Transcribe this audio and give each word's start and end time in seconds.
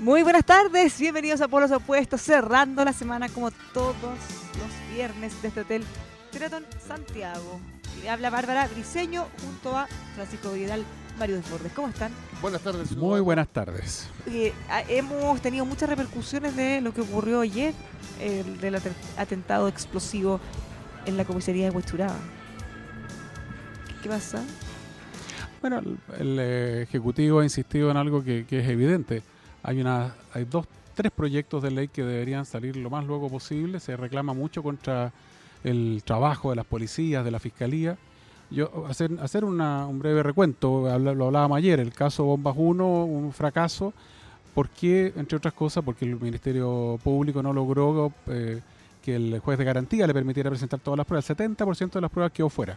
Muy 0.00 0.22
buenas 0.22 0.44
tardes, 0.46 0.98
bienvenidos 0.98 1.40
a 1.42 1.48
Polos 1.48 1.70
Opuestos, 1.72 2.22
cerrando 2.22 2.84
la 2.84 2.92
semana 2.92 3.28
como 3.28 3.50
todos 3.74 3.94
los 4.02 4.94
viernes 4.94 5.34
desde 5.42 5.60
Hotel 5.60 5.84
Sheraton 6.32 6.64
Santiago. 6.86 7.60
Y 8.02 8.06
habla 8.06 8.30
Bárbara 8.30 8.66
Briseño 8.68 9.26
junto 9.44 9.76
a 9.76 9.86
Francisco 10.14 10.52
Vidal, 10.52 10.84
Mario 11.18 11.36
Desbordes. 11.36 11.72
¿Cómo 11.74 11.88
están? 11.88 12.12
Buenas 12.40 12.62
tardes. 12.62 12.96
Muy 12.96 13.20
buenas 13.20 13.48
tardes. 13.48 14.08
Eh, 14.26 14.54
hemos 14.88 15.38
tenido 15.42 15.66
muchas 15.66 15.88
repercusiones 15.90 16.56
de 16.56 16.80
lo 16.80 16.94
que 16.94 17.02
ocurrió 17.02 17.40
ayer, 17.40 17.74
el 18.20 18.58
del 18.58 18.76
aten- 18.76 18.94
atentado 19.18 19.68
explosivo 19.68 20.40
en 21.04 21.18
la 21.18 21.26
comisaría 21.26 21.66
de 21.68 21.76
Huechuraba. 21.76 22.16
¿Qué 24.02 24.08
pasa? 24.08 24.42
Bueno, 25.60 25.80
el, 25.80 25.98
el, 26.18 26.38
eh, 26.40 26.82
Ejecutivo 26.84 27.40
ha 27.40 27.44
insistido 27.44 27.90
en 27.90 27.98
algo 27.98 28.24
que, 28.24 28.46
que 28.46 28.60
es 28.60 28.68
evidente. 28.68 29.22
Hay, 29.62 29.80
una, 29.80 30.14
hay 30.32 30.44
dos, 30.44 30.66
tres 30.94 31.12
proyectos 31.12 31.62
de 31.62 31.70
ley 31.70 31.88
que 31.88 32.02
deberían 32.02 32.44
salir 32.46 32.76
lo 32.76 32.90
más 32.90 33.04
luego 33.06 33.28
posible. 33.28 33.80
Se 33.80 33.96
reclama 33.96 34.32
mucho 34.32 34.62
contra 34.62 35.12
el 35.64 36.02
trabajo 36.04 36.50
de 36.50 36.56
las 36.56 36.66
policías, 36.66 37.24
de 37.24 37.30
la 37.30 37.38
fiscalía. 37.38 37.96
Yo 38.50 38.86
hacer, 38.88 39.44
una- 39.44 39.86
un 39.86 39.98
breve 40.00 40.22
recuento, 40.22 40.98
lo 40.98 41.26
hablábamos 41.26 41.58
ayer, 41.58 41.78
el 41.78 41.92
caso 41.92 42.24
Bombas 42.24 42.54
1, 42.56 43.04
un 43.04 43.32
fracaso. 43.32 43.92
¿Por 44.54 44.68
qué? 44.70 45.12
Entre 45.16 45.36
otras 45.36 45.54
cosas, 45.54 45.84
porque 45.84 46.04
el 46.04 46.18
Ministerio 46.18 46.98
Público 47.04 47.42
no 47.42 47.52
logró 47.52 48.12
eh, 48.26 48.60
que 49.02 49.14
el 49.14 49.38
juez 49.38 49.56
de 49.58 49.64
garantía 49.64 50.06
le 50.06 50.12
permitiera 50.14 50.50
presentar 50.50 50.80
todas 50.80 50.98
las 50.98 51.06
pruebas. 51.06 51.30
El 51.30 51.36
70% 51.36 51.92
de 51.92 52.00
las 52.00 52.10
pruebas 52.10 52.32
quedó 52.32 52.48
fuera. 52.48 52.76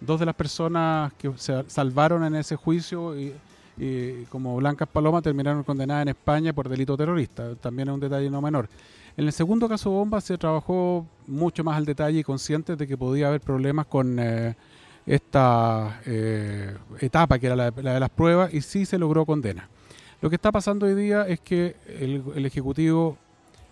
Dos 0.00 0.18
de 0.18 0.26
las 0.26 0.34
personas 0.34 1.12
que 1.14 1.30
se 1.36 1.62
salvaron 1.70 2.24
en 2.24 2.34
ese 2.34 2.56
juicio 2.56 3.18
y, 3.18 3.32
y 3.78 4.24
como 4.24 4.56
Blancas 4.56 4.88
Palomas 4.88 5.22
terminaron 5.22 5.62
condenadas 5.62 6.02
en 6.02 6.08
España 6.08 6.52
por 6.52 6.68
delito 6.68 6.96
terrorista. 6.96 7.54
También 7.56 7.88
es 7.88 7.94
un 7.94 8.00
detalle 8.00 8.30
no 8.30 8.40
menor. 8.40 8.68
En 9.16 9.26
el 9.26 9.32
segundo 9.32 9.68
caso 9.68 9.90
Bomba 9.90 10.20
se 10.20 10.36
trabajó 10.38 11.06
mucho 11.26 11.64
más 11.64 11.76
al 11.76 11.84
detalle 11.84 12.18
y 12.20 12.22
consciente 12.24 12.76
de 12.76 12.86
que 12.86 12.96
podía 12.96 13.28
haber 13.28 13.40
problemas 13.40 13.86
con 13.86 14.18
eh, 14.18 14.54
esta 15.06 16.00
eh, 16.06 16.74
etapa 17.00 17.38
que 17.38 17.46
era 17.46 17.56
la, 17.56 17.70
de 17.70 18.00
las 18.00 18.10
pruebas 18.10 18.52
y 18.52 18.60
sí 18.60 18.84
se 18.84 18.98
logró 18.98 19.24
condena. 19.24 19.68
Lo 20.20 20.28
que 20.30 20.36
está 20.36 20.50
pasando 20.50 20.86
hoy 20.86 20.94
día 20.94 21.26
es 21.26 21.40
que 21.40 21.76
el, 22.00 22.22
el 22.34 22.46
Ejecutivo 22.46 23.16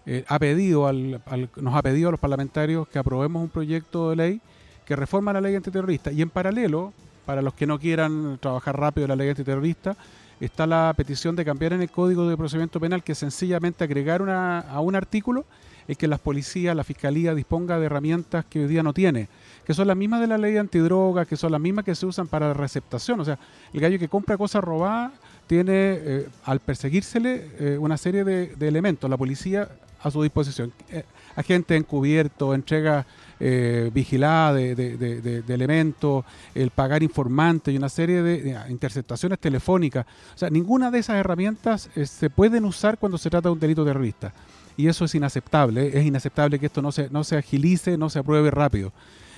eh, 0.07 0.25
ha 0.29 0.39
pedido 0.39 0.87
al- 0.87 1.21
al- 1.27 1.49
nos 1.57 1.75
ha 1.75 1.83
pedido 1.83 2.09
a 2.09 2.11
los 2.13 2.21
parlamentarios 2.21 2.87
que 2.89 2.99
aprobemos 2.99 3.43
un 3.43 3.49
proyecto 3.49 4.11
de 4.11 4.17
ley 4.17 4.41
que 4.87 4.95
reforma 4.97 5.33
la 5.33 5.41
ley 5.41 5.55
antiterrorista 5.55 6.13
y 6.13 6.21
en 6.23 6.29
paralelo, 6.29 6.93
para 7.25 7.43
los 7.43 7.55
que 7.55 7.67
no 7.67 7.79
quieran 7.79 8.39
trabajar 8.41 8.79
rápido 8.79 9.07
la 9.07 9.17
ley 9.17 9.29
antiterrorista, 9.29 9.97
está 10.41 10.67
la 10.67 10.93
petición 10.97 11.37
de 11.37 11.45
cambiar 11.45 11.73
en 11.73 11.83
el 11.83 11.91
Código 11.91 12.29
de 12.29 12.37
Procedimiento 12.37 12.81
Penal 12.81 13.03
que 13.03 13.13
es 13.13 13.19
sencillamente 13.19 13.85
agregar 13.85 14.23
una, 14.23 14.61
a 14.61 14.81
un 14.81 14.97
artículo 14.97 15.45
el 15.87 15.97
que 15.97 16.09
las 16.09 16.21
policías, 16.21 16.75
la 16.75 16.85
fiscalía 16.85 17.35
disponga 17.35 17.79
de 17.79 17.87
herramientas 17.87 18.45
que 18.47 18.61
hoy 18.61 18.67
día 18.67 18.83
no 18.83 18.95
tiene, 18.95 19.29
que 19.67 19.75
son 19.75 19.87
las 19.87 19.97
mismas 19.97 20.21
de 20.21 20.27
la 20.27 20.39
ley 20.39 20.57
antidroga, 20.57 21.27
que 21.27 21.37
son 21.37 21.53
las 21.53 21.61
mismas 21.61 21.85
que 21.85 21.95
se 21.95 22.07
usan 22.07 22.27
para 22.27 22.49
la 22.49 22.55
receptación. 22.55 23.21
O 23.21 23.25
sea, 23.25 23.39
el 23.73 23.81
gallo 23.81 23.99
que 23.99 24.09
compra 24.09 24.39
cosas 24.39 24.65
robadas 24.65 25.13
tiene, 25.47 25.73
eh, 25.75 26.29
al 26.45 26.61
perseguírsele, 26.61 27.51
eh, 27.59 27.79
una 27.79 27.99
serie 27.99 28.25
de, 28.25 28.57
de 28.57 28.69
elementos. 28.69 29.11
La 29.11 29.19
policía 29.19 29.69
a 30.05 30.11
su 30.11 30.23
disposición. 30.23 30.73
Eh, 30.91 31.03
agente 31.35 31.75
encubierto, 31.77 32.55
entrega 32.55 33.07
eh, 33.41 33.91
vigilada 33.93 34.55
de, 34.55 34.75
de- 34.75 34.97
de- 34.97 35.43
de- 35.43 35.55
elementos, 35.55 36.25
el 36.55 36.71
pagar 36.71 37.03
informantes 37.03 37.73
y 37.73 37.77
una 37.77 37.89
serie 37.89 38.23
de, 38.23 38.43
de 38.43 38.61
interceptaciones 38.71 39.39
telefónicas. 39.39 40.07
O 40.35 40.39
sea, 40.39 40.51
ninguna 40.51 40.91
de 40.91 40.99
esas 41.01 41.17
herramientas 41.17 41.91
eh, 41.97 42.07
se 42.07 42.31
pueden 42.31 42.65
usar 42.65 42.99
cuando 42.99 43.19
se 43.19 43.31
trata 43.31 43.49
de 43.49 43.53
un 43.53 43.61
delito 43.61 43.85
terrorista. 43.85 44.33
Y 44.77 44.89
eso 44.89 45.05
es 45.05 45.15
inaceptable. 45.15 45.87
¿eh? 45.87 45.91
Es 46.01 46.05
inaceptable 46.05 46.59
que 46.59 46.67
esto 46.67 46.83
no 46.83 46.91
se, 46.91 47.09
no 47.11 47.23
se 47.25 47.37
agilice, 47.37 47.97
no 47.97 48.11
se 48.11 48.19
apruebe 48.19 48.51
rápido. 48.51 48.93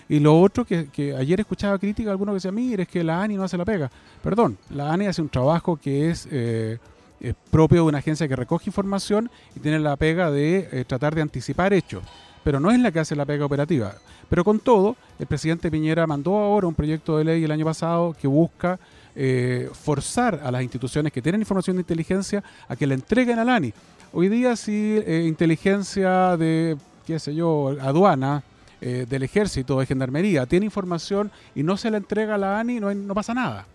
Y 0.09 0.21
lo 0.21 0.41
otro 0.41 0.65
que, 0.65 0.89
ayer 1.19 1.41
escuchaba 1.41 1.79
crítica, 1.79 2.11
algunos 2.11 2.33
que 2.33 2.37
decían, 2.37 2.55
mire, 2.55 2.85
es 2.85 2.89
que 2.89 3.03
la 3.03 3.21
ANI 3.23 3.35
no 3.37 3.43
hace 3.45 3.59
la 3.59 3.65
pega. 3.65 3.91
Perdón, 4.23 4.57
la 4.71 4.93
ANI 4.93 5.07
hace 5.07 5.21
un 5.21 5.29
trabajo 5.29 5.77
que 5.77 6.11
es, 6.11 6.29
eh, 6.31 6.79
es 7.21 7.35
propio 7.51 7.83
de 7.83 7.89
una 7.89 7.99
agencia 7.99 8.29
que 8.29 8.37
recoge 8.37 8.71
información 8.71 9.29
y 9.57 9.61
tiene 9.61 9.81
la 9.81 9.97
pega 9.97 10.31
de 10.31 10.85
tratar 10.87 11.15
de 11.15 11.23
anticipar 11.23 11.73
hechos. 11.73 12.05
Pero 12.47 12.61
no 12.61 12.71
es 12.71 12.79
la 12.79 12.93
que 12.93 13.01
hace 13.01 13.17
la 13.17 13.25
pega 13.25 13.45
operativa. 13.45 13.93
Pero 14.31 14.45
con 14.45 14.61
todo, 14.61 14.95
el 15.19 15.27
presidente 15.27 15.69
Piñera 15.69 16.07
mandó 16.07 16.37
ahora 16.37 16.69
un 16.69 16.77
proyecto 16.77 17.19
de 17.19 17.25
ley 17.25 17.43
el 17.43 17.51
año 17.51 17.65
pasado 17.65 18.15
que 18.15 18.29
busca 18.29 18.79
eh, 19.17 19.69
forzar 19.73 20.41
a 20.45 20.53
las 20.53 20.63
instituciones 20.63 21.13
que 21.13 21.21
tienen 21.21 21.41
información 21.41 21.75
de 21.75 21.81
inteligencia 21.81 22.45
a 22.69 22.77
que 22.77 22.87
la 22.87 22.95
entreguen 22.95 23.41
al 23.41 23.49
ANI. 23.49 23.75
Hoy 24.13 24.29
día 24.29 24.55
si 24.55 24.73
eh, 24.73 25.25
inteligencia 25.27 26.37
de, 26.37 26.77
qué 27.05 27.19
sé 27.19 27.35
yo, 27.35 27.75
aduana, 27.81 28.45
eh, 28.81 29.07
del 29.11 29.25
ejército, 29.25 29.81
de 29.81 29.87
gendarmería, 29.87 30.47
tiene 30.47 30.67
información 30.67 31.33
y 31.57 31.65
no 31.65 31.77
se 31.77 31.91
la 31.91 31.97
entrega 31.97 32.37
a 32.37 32.39
la 32.39 32.61
ANI, 32.61 32.79
no, 32.79 33.13
pasa 33.15 33.35
nada. 33.35 33.67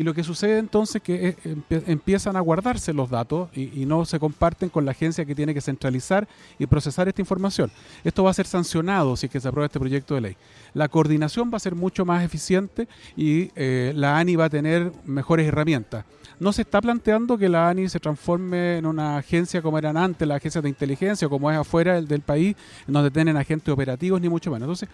Y 0.00 0.02
lo 0.02 0.14
que 0.14 0.24
sucede 0.24 0.56
entonces 0.56 0.96
es 0.96 1.02
que 1.02 1.28
eh, 1.28 1.36
empie- 1.44 1.82
empiezan 1.86 2.34
a 2.34 2.40
guardarse 2.40 2.94
los 2.94 3.10
datos 3.10 3.50
y, 3.54 3.84
no 3.84 4.06
se 4.06 4.18
comparten 4.18 4.70
con 4.70 4.86
la 4.86 4.92
agencia 4.92 5.26
que 5.26 5.34
tiene 5.34 5.52
que 5.52 5.60
centralizar 5.60 6.26
y 6.58 6.64
procesar 6.66 7.06
esta 7.06 7.20
información. 7.20 7.70
Esto 8.02 8.24
va 8.24 8.30
a 8.30 8.32
ser 8.32 8.46
sancionado 8.46 9.14
si 9.14 9.26
es 9.26 9.32
que 9.32 9.38
se 9.38 9.46
aprueba 9.46 9.66
este 9.66 9.78
proyecto 9.78 10.14
de 10.14 10.22
ley. 10.22 10.36
La 10.72 10.88
coordinación 10.88 11.50
va 11.52 11.58
a 11.58 11.60
ser 11.60 11.74
mucho 11.74 12.06
más 12.06 12.24
eficiente 12.24 12.88
y 13.14 13.50
eh, 13.56 13.92
la 13.94 14.16
ANI 14.16 14.36
va 14.36 14.46
a 14.46 14.48
tener 14.48 14.90
mejores 15.04 15.46
herramientas. 15.46 16.06
No 16.38 16.54
se 16.54 16.62
está 16.62 16.80
planteando 16.80 17.36
que 17.36 17.50
la 17.50 17.68
ANI 17.68 17.90
se 17.90 18.00
transforme 18.00 18.78
en 18.78 18.86
una 18.86 19.18
agencia 19.18 19.60
como 19.60 19.76
eran 19.76 19.98
antes, 19.98 20.26
las 20.26 20.36
agencias 20.36 20.62
de 20.62 20.70
inteligencia, 20.70 21.28
como 21.28 21.50
es 21.50 21.58
afuera 21.58 21.96
del, 21.96 22.08
del 22.08 22.22
país, 22.22 22.56
donde 22.86 23.10
tienen 23.10 23.36
agentes 23.36 23.68
operativos, 23.70 24.18
ni 24.18 24.30
mucho 24.30 24.50
menos. 24.50 24.62
Entonces, 24.62 24.88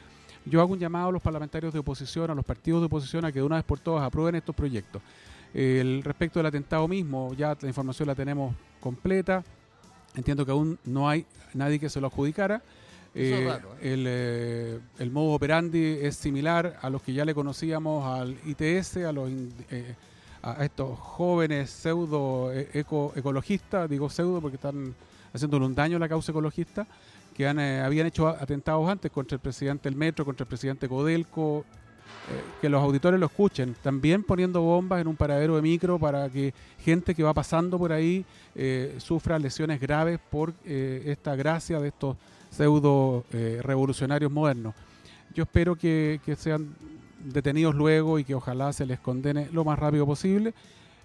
yo 0.47 0.61
hago 0.61 0.73
un 0.73 0.79
llamado 0.79 1.09
a 1.09 1.13
los 1.13 1.23
parlamentarios 1.23 1.73
de 1.73 1.79
oposición, 1.81 2.31
a 2.31 2.35
los 2.35 2.45
partidos 2.45 2.81
de 2.81 2.87
oposición, 2.87 3.25
a 3.25 3.33
que 3.33 3.41
de 3.41 3.45
una 3.45 3.57
vez 3.57 3.65
por 3.65 3.81
todas 3.81 4.05
aprueben 4.05 4.37
estos 4.37 4.55
proyectos. 4.55 5.03
El 5.53 6.03
respecto 6.03 6.39
del 6.39 6.47
atentado 6.47 6.87
mismo, 6.89 7.35
ya 7.35 7.57
la 7.61 7.69
información 7.69 8.09
la 8.09 8.15
tenemos 8.15 8.55
completa. 8.81 9.43
Entiendo 10.15 10.45
que 10.45 10.53
aún 10.53 10.79
no 10.85 11.09
hay 11.09 11.27
nadie 11.55 11.79
que 11.79 11.89
se 11.89 12.01
lo 12.01 12.07
adjudicara. 12.07 12.63
Es 13.15 13.33
Eh, 13.33 13.47
raro, 13.47 13.73
¿eh? 13.81 13.93
el, 13.95 14.05
eh, 14.07 14.81
el 14.99 15.11
modo 15.11 15.33
operandi 15.33 15.99
es 16.03 16.17
similar 16.17 16.79
a 16.83 16.91
los 16.91 17.03
que 17.03 17.15
ya 17.15 17.25
le 17.25 17.35
conocíamos 17.35 18.05
al 18.07 18.37
ITS, 18.45 18.99
a 18.99 19.13
los 19.13 19.31
a 20.43 20.65
estos 20.65 20.97
jóvenes 20.99 21.71
pseudo 21.71 22.53
eco, 22.53 23.13
ecologistas, 23.17 23.91
digo 23.91 24.09
pseudo 24.09 24.41
porque 24.41 24.57
están 24.57 24.95
haciéndole 25.33 25.67
un 25.67 25.75
daño 25.75 25.97
a 25.97 26.01
la 26.01 26.09
causa 26.09 26.31
ecologista, 26.31 26.87
que 27.37 27.47
han, 27.47 27.61
eh, 27.61 27.83
habían 27.83 28.07
hecho 28.07 28.29
atentados 28.29 28.89
antes 28.89 29.13
contra 29.13 29.35
el 29.35 29.41
presidente 29.41 29.91
del 29.91 29.97
Metro, 29.97 30.25
contra 30.25 30.45
el 30.45 30.49
presidente 30.49 30.89
Codelco, 30.89 31.67
eh, 32.31 32.43
que 32.63 32.71
los 32.71 32.83
auditores 32.83 33.21
lo 33.21 33.27
escuchen, 33.27 33.77
también 33.83 34.23
poniendo 34.23 34.63
bombas 34.63 35.03
en 35.03 35.07
un 35.07 35.17
paradero 35.17 35.55
de 35.55 35.61
micro 35.61 35.99
para 35.99 36.31
que 36.31 36.55
gente 36.81 37.15
que 37.15 37.23
va 37.23 37.35
pasando 37.35 37.79
por 37.79 37.93
ahí 37.93 38.25
eh, 38.55 38.95
sufra 38.99 39.39
lesiones 39.39 39.79
graves 39.79 40.19
por 40.31 40.55
esta 40.65 41.37
gracia 41.37 41.79
de 41.79 41.89
estos 41.89 42.17
pseudo 42.49 43.27
revolucionarios 43.61 44.33
modernos. 44.33 44.75
Yo 45.35 45.43
espero 45.43 45.77
que, 45.77 46.19
sean 46.39 46.75
detenidos 47.23 47.75
luego 47.75 48.19
y 48.19 48.25
que 48.25 48.35
ojalá 48.35 48.73
se 48.73 48.87
les 48.87 48.99
condene 48.99 49.49
lo 49.53 49.63
más 49.63 49.79
rápido 49.79 50.07
posible. 50.07 50.55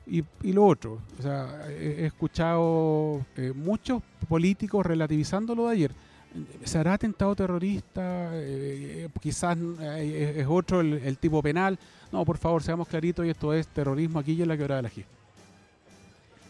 Y, 0.08 0.24
lo 0.44 0.66
otro, 0.66 1.00
o 1.20 1.22
sea, 1.22 1.68
he, 1.70 2.06
escuchado 2.06 3.26
muchos 3.56 4.02
políticos 4.30 4.86
relativizando 4.86 5.56
lo 5.56 5.68
de 5.68 5.74
ayer. 5.74 5.92
¿Se 6.64 6.78
hará 6.78 6.94
atentado 6.94 7.36
terrorista? 7.36 8.30
Eh, 8.34 9.10
quizás 9.22 9.58
eh, 9.82 10.36
es 10.38 10.48
otro 10.50 10.80
el, 10.82 10.94
el 10.94 11.18
tipo 11.18 11.42
penal. 11.42 11.78
No, 12.12 12.24
por 12.24 12.38
favor, 12.38 12.64
seamos 12.64 12.88
claritos 12.88 13.26
y 13.26 13.30
esto 13.30 13.54
es 13.54 13.68
terrorismo 13.68 14.20
aquí 14.20 14.34
y 14.34 14.42
en 14.42 14.48
la 14.48 14.56
quebrada 14.58 14.82
de 14.82 14.88
la 14.88 14.94
G. 14.94 15.04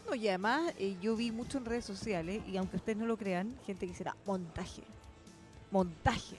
No, 0.07 0.16
y 0.16 0.28
además 0.28 0.74
eh, 0.78 0.95
yo 1.01 1.16
vi 1.16 1.31
mucho 1.31 1.57
en 1.57 1.66
redes 1.66 1.86
sociales, 1.86 2.42
y 2.48 2.57
aunque 2.57 2.78
ustedes 2.78 2.98
no 2.98 3.06
lo 3.06 3.18
crean, 3.18 3.56
gente 3.66 3.88
que 3.88 3.94
será 3.95 4.16
montaje. 4.25 4.83
Montaje. 5.72 6.36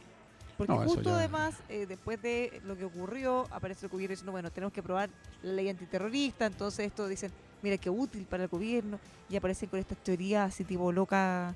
Porque 0.59 0.73
No, 0.75 0.81
justo 0.83 1.03
ya- 1.05 1.17
además, 1.17 1.55
eh, 1.69 1.87
después 1.87 2.21
de 2.21 2.61
lo 2.65 2.77
que 2.77 2.85
ocurrió, 2.85 3.47
aparece 3.51 3.87
el 3.87 3.91
gobierno 3.91 4.13
diciendo, 4.13 4.33
bueno, 4.33 4.51
tenemos 4.51 4.73
que 4.73 4.81
aprobar 4.81 5.09
la 5.43 5.53
ley 5.55 5.69
antiterrorista, 5.71 6.47
entonces 6.47 6.87
esto 6.87 7.09
dicen, 7.09 7.33
mira 7.63 7.79
qué 7.79 7.89
útil 7.89 8.25
para 8.27 8.43
el 8.45 8.49
gobierno, 8.51 9.01
y 9.31 9.37
aparecen 9.37 9.69
con 9.71 9.81
estas 9.81 9.99
teorías 9.99 10.53
así 10.53 10.65
tipo 10.65 10.93
loca, 10.93 11.55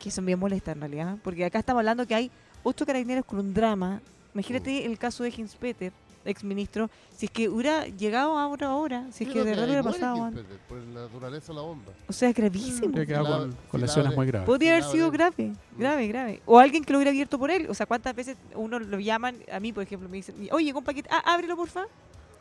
que 0.00 0.10
son 0.10 0.26
bien 0.26 0.38
molestas 0.38 0.74
en 0.74 0.80
realidad, 0.80 1.16
porque 1.22 1.44
acá 1.44 1.58
estamos 1.60 1.80
hablando 1.80 2.06
que 2.06 2.14
hay 2.14 2.30
ocho 2.64 2.84
carabineros 2.86 3.24
con 3.24 3.38
un 3.38 3.54
drama. 3.54 4.00
Imagínate 4.34 4.86
el 4.86 4.98
caso 4.98 5.22
de 5.22 5.28
Hins 5.36 5.54
Peter, 5.56 5.92
ex 6.24 6.42
ministro, 6.44 6.88
si 7.16 7.26
es 7.26 7.30
que 7.32 7.48
hubiera 7.48 7.86
llegado 7.86 8.38
ahora 8.38 8.68
ahora, 8.68 9.06
si 9.12 9.24
es 9.24 9.30
que 9.30 9.38
de 9.40 9.44
verdad 9.44 9.64
hubiera 9.66 9.82
pasado 9.82 10.24
antes. 10.24 10.44
Por 10.68 10.78
la 10.78 11.02
naturaleza 11.02 11.48
de 11.52 11.54
la 11.56 11.60
bomba. 11.62 11.92
O 12.08 12.12
sea, 12.12 12.28
es 12.30 12.34
gravísimo. 12.34 12.88
Habría 12.88 13.06
quedado 13.06 13.24
la- 13.28 13.38
con, 13.38 13.52
si 13.52 13.56
con 13.68 13.80
la 13.80 13.86
lesiones 13.86 14.06
abre- 14.12 14.16
muy 14.16 14.26
graves. 14.26 14.46
Podría 14.46 14.70
haber 14.72 14.84
sido 14.84 15.10
grave, 15.10 15.44
Mm. 15.44 15.78
grave, 15.78 16.08
grave. 16.08 16.42
O 16.46 16.58
alguien 16.58 16.84
que 16.84 16.92
lo 16.92 16.98
hubiera 16.98 17.10
abierto 17.10 17.38
por 17.38 17.50
él. 17.50 17.66
O 17.68 17.74
sea, 17.74 17.84
¿cuántas 17.86 18.14
veces 18.16 18.36
uno 18.54 18.78
lo 18.78 18.98
llaman, 19.00 19.36
a 19.52 19.60
mí 19.60 19.72
por 19.72 19.82
ejemplo, 19.82 20.08
me 20.08 20.16
dicen, 20.18 20.34
oye, 20.52 20.64
llegó 20.64 20.78
un 20.78 20.84
paquete, 20.84 21.08
ah, 21.12 21.22
ábrelo 21.34 21.56
porfa? 21.56 21.84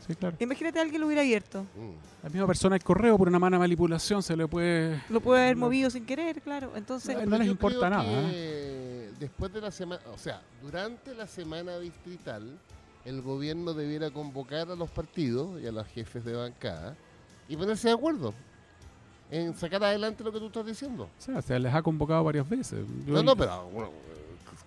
Sí, 0.07 0.15
claro. 0.15 0.35
Imagínate 0.39 0.79
a 0.79 0.81
alguien 0.81 1.01
lo 1.01 1.07
hubiera 1.07 1.21
abierto. 1.21 1.63
Mm. 1.75 2.23
La 2.23 2.29
misma 2.29 2.47
persona 2.47 2.75
del 2.75 2.83
correo, 2.83 3.17
por 3.17 3.27
una 3.27 3.39
mala 3.39 3.59
manipulación, 3.59 4.23
se 4.23 4.35
le 4.35 4.47
puede. 4.47 5.01
Lo 5.09 5.19
puede 5.21 5.43
haber 5.43 5.57
No. 5.57 5.65
movido 5.65 5.89
sin 5.89 6.05
querer, 6.05 6.41
claro. 6.41 6.71
Entonces, 6.75 7.15
No, 7.27 7.37
les 7.37 7.47
importa 7.47 7.89
nada, 7.89 8.03
Después 9.19 9.51
de 9.51 9.59
la 9.59 9.69
semana, 9.71 10.01
o 10.13 10.17
sea, 10.17 10.41
durante 10.61 11.13
la 11.13 11.27
semana 11.27 11.77
distrital, 11.77 12.57
el 13.03 13.21
gobierno 13.21 13.73
debiera 13.73 14.09
convocar 14.11 14.71
a 14.71 14.75
los 14.75 14.89
partidos 14.89 15.61
y 15.61 15.67
a 15.67 15.71
los 15.73 15.85
jefes 15.87 16.23
de 16.23 16.33
bancada 16.33 16.95
y 17.49 17.57
ponerse 17.57 17.89
de 17.89 17.93
acuerdo 17.95 18.33
en 19.29 19.53
sacar 19.55 19.83
adelante 19.83 20.23
lo 20.23 20.31
que 20.31 20.39
tú 20.39 20.47
estás 20.47 20.65
diciendo. 20.65 21.03
O 21.03 21.21
sea, 21.21 21.41
se 21.41 21.59
les 21.59 21.73
ha 21.73 21.81
convocado 21.81 22.23
varias 22.23 22.47
veces. 22.47 22.79
Yo 23.05 23.13
No, 23.15 23.23
no, 23.23 23.35
pero 23.35 23.69
bueno, 23.69 23.91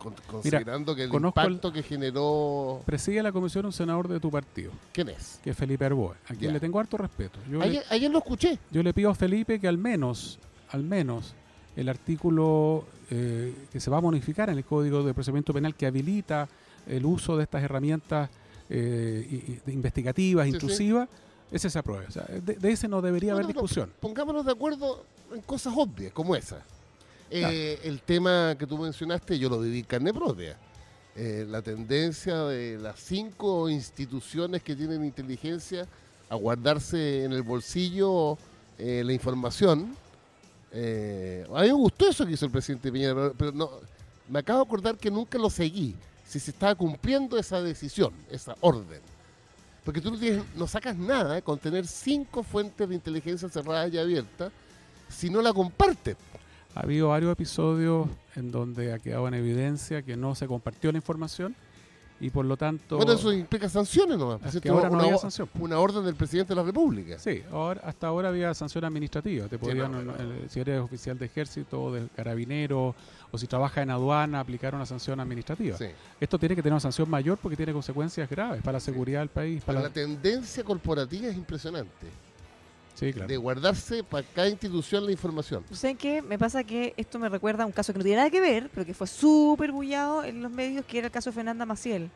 con- 0.03 0.15
considerando 0.27 0.95
que 0.95 1.05
el 1.05 1.13
impacto 1.15 1.73
que 1.73 1.83
generó. 1.83 2.83
Preside 2.85 3.23
la 3.23 3.31
comisión 3.33 3.67
un 3.67 3.73
senador 3.73 4.09
de 4.09 4.19
tu 4.21 4.31
partido, 4.31 4.73
¿Quién 4.93 5.09
es? 5.11 5.39
que 5.43 5.51
es 5.51 5.57
Felipe 5.57 5.85
Arboe, 5.85 6.15
a 6.25 6.29
quien 6.35 6.41
Ya. 6.51 6.53
le 6.53 6.61
tengo 6.61 6.81
harto 6.81 6.97
respeto. 6.97 7.39
Yo 7.51 7.59
le, 7.61 7.83
Ayer, 7.91 8.11
lo 8.11 8.19
escuché. 8.19 8.59
yo 8.71 8.83
le 8.83 8.93
pido 8.93 9.11
a 9.11 9.15
Felipe 9.15 9.61
que 9.61 9.69
al 9.69 9.79
menos, 9.79 10.39
al 10.71 10.83
menos, 10.83 11.35
el 11.77 11.89
artículo 11.89 12.85
eh, 13.11 13.55
que 13.71 13.79
se 13.81 13.91
va 13.91 13.99
a 13.99 14.01
modificar 14.01 14.51
en 14.51 14.59
el 14.59 14.65
Código 14.65 15.03
de 15.03 15.15
Procedimiento 15.15 15.53
Penal 15.53 15.75
que 15.75 15.87
habilita 15.87 16.49
el 16.87 17.05
uso 17.07 17.37
de 17.37 17.45
estas 17.45 17.63
herramientas 17.63 18.29
eh, 18.71 19.61
investigativas, 19.67 20.45
Sí, 20.47 20.51
sí. 20.51 20.57
intrusivas, 20.57 21.09
ese 21.51 21.69
se 21.71 21.79
apruebe. 21.79 22.07
O 22.07 22.11
sea, 22.11 22.25
de, 22.25 22.55
de 22.57 22.73
ese 22.73 22.89
no 22.89 23.03
debería 23.03 23.33
haber 23.33 23.45
Bueno, 23.45 23.61
discusión. 23.61 23.93
Pongámonos 24.01 24.45
de 24.47 24.53
acuerdo 24.53 25.05
en 25.35 25.43
cosas 25.43 25.75
obvias 25.77 26.13
como 26.13 26.35
esa. 26.35 26.63
Eh, 27.35 27.81
el 27.85 28.01
tema 28.03 28.55
que 28.59 28.67
tú 28.67 28.77
mencionaste, 28.79 29.39
yo 29.39 29.49
lo 29.49 29.61
viví 29.61 29.83
carne 29.85 30.13
propia. 30.13 30.57
Eh, 31.15 31.45
la 31.49 31.61
tendencia 31.63 32.45
de 32.45 32.79
las 32.79 32.99
cinco 33.01 33.69
instituciones 33.69 34.63
que 34.63 34.75
tienen 34.77 35.05
inteligencia 35.05 35.87
a 36.29 36.35
guardarse 36.37 37.25
en 37.25 37.33
el 37.33 37.43
bolsillo 37.43 38.39
eh, 38.79 39.03
la 39.05 39.13
información. 39.13 39.97
A 40.75 41.61
mí 41.63 41.67
me 41.67 41.73
gustó 41.73 42.09
eso 42.09 42.25
que 42.25 42.33
hizo 42.33 42.47
el 42.47 42.51
presidente 42.51 42.91
Piñera, 42.91 43.15
pero, 43.15 43.35
pero 43.35 43.53
no, 43.53 43.71
me 44.29 44.39
acabo 44.39 44.61
de 44.61 44.65
acordar 44.67 44.97
que 44.97 45.11
nunca 45.11 45.37
lo 45.39 45.51
seguí, 45.51 45.95
si 46.27 46.41
se 46.41 46.51
estaba 46.51 46.75
cumpliendo 46.75 47.37
esa 47.39 47.61
decisión, 47.61 48.13
esa 48.31 48.57
orden. 48.61 49.01
Porque 49.85 50.01
tú 50.01 50.11
no, 50.13 50.19
tienes- 50.19 50.45
no 50.57 50.67
sacas 50.67 50.97
nada 50.97 51.43
con 51.43 51.59
tener 51.59 51.87
cinco 51.87 52.43
fuentes 52.43 52.89
de 52.89 52.95
inteligencia 52.95 53.49
cerradas 53.51 53.93
y 53.93 53.99
abiertas 53.99 54.51
si 55.11 55.29
no 55.29 55.43
la 55.43 55.53
compartes. 55.53 56.17
Ha 56.75 56.81
habido 56.81 57.09
varios 57.09 57.33
episodios 57.33 58.09
en 58.37 58.51
donde 58.51 58.93
ha 58.93 58.99
quedado 58.99 59.29
en 59.29 59.35
evidencia 59.35 60.03
que 60.03 60.17
no 60.17 60.35
se 60.35 60.47
compartió 60.47 60.91
la 60.91 60.99
información 60.99 61.55
y 62.21 62.31
por 62.31 62.45
lo 62.45 62.57
tanto... 62.57 62.97
Bueno, 62.99 63.13
eso 63.15 63.33
implica 63.33 63.69
sanciones 63.69 64.17
nomás. 64.17 64.55
Es 64.55 64.61
que 64.61 64.69
ahora 64.69 64.89
no 64.89 64.95
una, 64.95 65.03
había 65.05 65.17
o- 65.17 65.19
sanción. 65.19 65.49
una 65.59 65.79
orden 65.81 66.05
del 66.05 66.15
presidente 66.15 66.51
de 66.53 66.55
la 66.57 66.63
República. 66.63 67.19
Sí, 67.19 67.43
ahora, 67.51 67.81
hasta 67.85 68.07
ahora 68.07 68.29
había 68.29 68.55
sanción 68.55 68.85
administrativa. 68.85 69.49
Te 69.49 69.59
podían, 69.59 69.91
no, 69.91 70.03
no, 70.03 70.13
no. 70.13 70.15
eh, 70.17 70.47
si 70.49 70.61
eres 70.61 70.81
oficial 70.81 71.19
de 71.19 71.27
ejército, 71.27 71.83
o 71.83 71.93
de 71.93 72.07
carabinero, 72.15 72.95
o 73.33 73.39
si 73.39 73.47
trabajas 73.49 73.83
en 73.83 73.91
aduana, 73.91 74.39
aplicar 74.39 74.73
una 74.75 74.87
sanción 74.87 75.19
administrativa. 75.19 75.77
Sí. 75.77 75.87
Esto 76.21 76.39
tiene 76.39 76.55
que 76.55 76.63
tener 76.63 76.75
una 76.75 76.81
sanción 76.81 77.11
mayor 77.11 77.39
porque 77.39 77.57
tiene 77.57 77.73
consecuencias 77.73 78.31
graves 78.31 78.63
para 78.63 78.75
la 78.77 78.81
seguridad 78.81 79.19
del 79.19 79.29
país. 79.29 79.61
Pero 79.67 79.79
Para 79.79 79.89
la 79.89 79.93
tendencia 79.93 80.63
corporativa 80.63 81.27
es 81.27 81.37
impresionante. 81.37 82.07
Sí, 82.95 83.13
claro. 83.13 83.27
De 83.29 83.37
guardarse 83.37 84.05
para 84.05 84.27
cada 84.27 84.49
institución 84.49 85.05
la 85.07 85.13
información. 85.13 85.65
¿saben 85.73 85.97
qué? 85.97 86.23
Me 86.23 86.39
pasa 86.39 86.63
que 86.63 86.95
esto 86.97 87.19
me 87.19 87.29
recuerda 87.29 87.65
a 87.65 87.67
un 87.67 87.73
caso 87.73 87.93
que 87.93 87.99
no 87.99 88.05
tiene 88.05 88.19
nada 88.19 88.31
que 88.31 88.41
ver, 88.41 88.71
pero 88.73 88.85
que 88.87 88.95
fue 88.95 89.07
súper 89.07 89.73
bullado 89.73 90.25
en 90.25 90.43
los 90.43 90.51
medios, 90.53 90.85
que 90.85 90.99
era 90.99 91.07
el 91.07 91.13
caso 91.13 91.31
de 91.31 91.35
Fernanda 91.35 91.65
Maciel. 91.67 92.11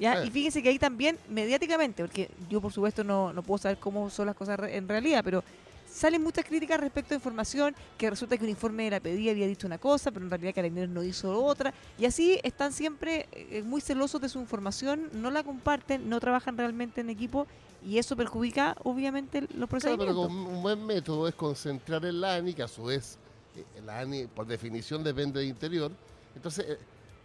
¿Ya? 0.00 0.12
Ah. 0.12 0.24
Y 0.24 0.30
fíjense 0.30 0.62
que 0.62 0.68
ahí 0.68 0.78
también, 0.78 1.18
mediáticamente, 1.28 2.04
porque 2.04 2.30
yo 2.48 2.60
por 2.60 2.72
supuesto 2.72 3.02
no, 3.02 3.32
no 3.32 3.42
puedo 3.42 3.58
saber 3.58 3.78
cómo 3.78 4.08
son 4.10 4.26
las 4.26 4.36
cosas 4.36 4.58
re- 4.60 4.76
en 4.76 4.86
realidad, 4.88 5.22
pero 5.24 5.42
salen 5.90 6.22
muchas 6.22 6.44
críticas 6.44 6.78
respecto 6.78 7.14
a 7.14 7.16
información 7.16 7.74
que 7.96 8.08
resulta 8.08 8.36
que 8.36 8.44
un 8.44 8.50
informe 8.50 8.84
de 8.84 8.90
la 8.90 9.00
pedía 9.00 9.32
había 9.32 9.48
dicho 9.48 9.66
una 9.66 9.78
cosa, 9.78 10.12
pero 10.12 10.24
en 10.24 10.30
realidad 10.30 10.54
Carabineros 10.54 10.90
no 10.90 11.02
hizo 11.02 11.42
otra. 11.44 11.74
Y 11.98 12.04
así 12.04 12.38
están 12.44 12.72
siempre 12.72 13.26
eh, 13.32 13.62
muy 13.66 13.80
celosos 13.80 14.20
de 14.20 14.28
su 14.28 14.38
información, 14.38 15.08
no 15.14 15.32
la 15.32 15.42
comparten, 15.42 16.08
no 16.08 16.20
trabajan 16.20 16.56
realmente 16.56 17.00
en 17.00 17.10
equipo 17.10 17.48
y 17.84 17.98
eso 17.98 18.16
perjudica 18.16 18.76
obviamente 18.84 19.40
los 19.42 19.50
Claro, 19.50 19.66
procedimientos. 19.68 20.16
pero 20.16 20.28
con 20.28 20.36
un 20.36 20.62
buen 20.62 20.84
método 20.84 21.28
es 21.28 21.34
concentrar 21.34 22.04
en 22.04 22.20
la 22.20 22.34
ANI, 22.34 22.54
que 22.54 22.62
a 22.62 22.68
su 22.68 22.84
vez 22.84 23.18
eh, 23.56 23.64
la 23.84 24.00
ANI 24.00 24.26
por 24.26 24.46
definición 24.46 25.02
depende 25.04 25.40
del 25.40 25.48
interior. 25.48 25.90
Entonces, 26.34 26.66
eh, 26.68 26.78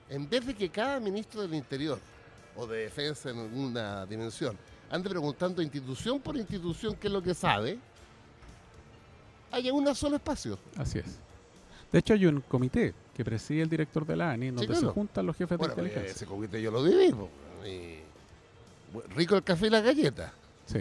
en 0.09 0.29
vez 0.29 0.45
de 0.45 0.53
que 0.53 0.69
cada 0.69 0.99
ministro 0.99 1.41
del 1.41 1.53
interior 1.55 1.99
o 2.55 2.67
de 2.67 2.83
defensa 2.83 3.29
en 3.31 3.39
alguna 3.39 4.05
dimensión 4.05 4.57
ande 4.91 5.09
preguntando 5.09 5.61
institución 5.61 6.19
por 6.19 6.37
institución 6.37 6.95
qué 6.95 7.07
es 7.07 7.13
lo 7.13 7.21
que 7.23 7.33
sabe, 7.33 7.79
haya 9.51 9.73
un 9.73 9.93
solo 9.95 10.15
espacio. 10.17 10.59
Así 10.77 10.99
es. 10.99 11.17
De 11.91 11.99
hecho, 11.99 12.13
hay 12.13 12.25
un 12.25 12.41
comité 12.41 12.93
que 13.15 13.23
preside 13.23 13.61
el 13.63 13.69
director 13.69 14.05
de 14.05 14.15
la 14.15 14.31
ANI, 14.31 14.47
donde 14.47 14.67
claro. 14.67 14.81
se 14.81 14.87
juntan 14.93 15.25
los 15.25 15.35
jefes 15.35 15.57
Bueno, 15.57 15.75
de 15.75 15.81
inteligencia. 15.81 16.15
ese 16.15 16.25
comité 16.25 16.61
yo 16.61 16.71
lo 16.71 16.83
viví. 16.83 17.11
bu- 17.11 17.29
rico 19.15 19.35
el 19.35 19.43
café 19.43 19.67
y 19.67 19.69
la 19.69 19.81
galleta. 19.81 20.33
Sí. 20.65 20.79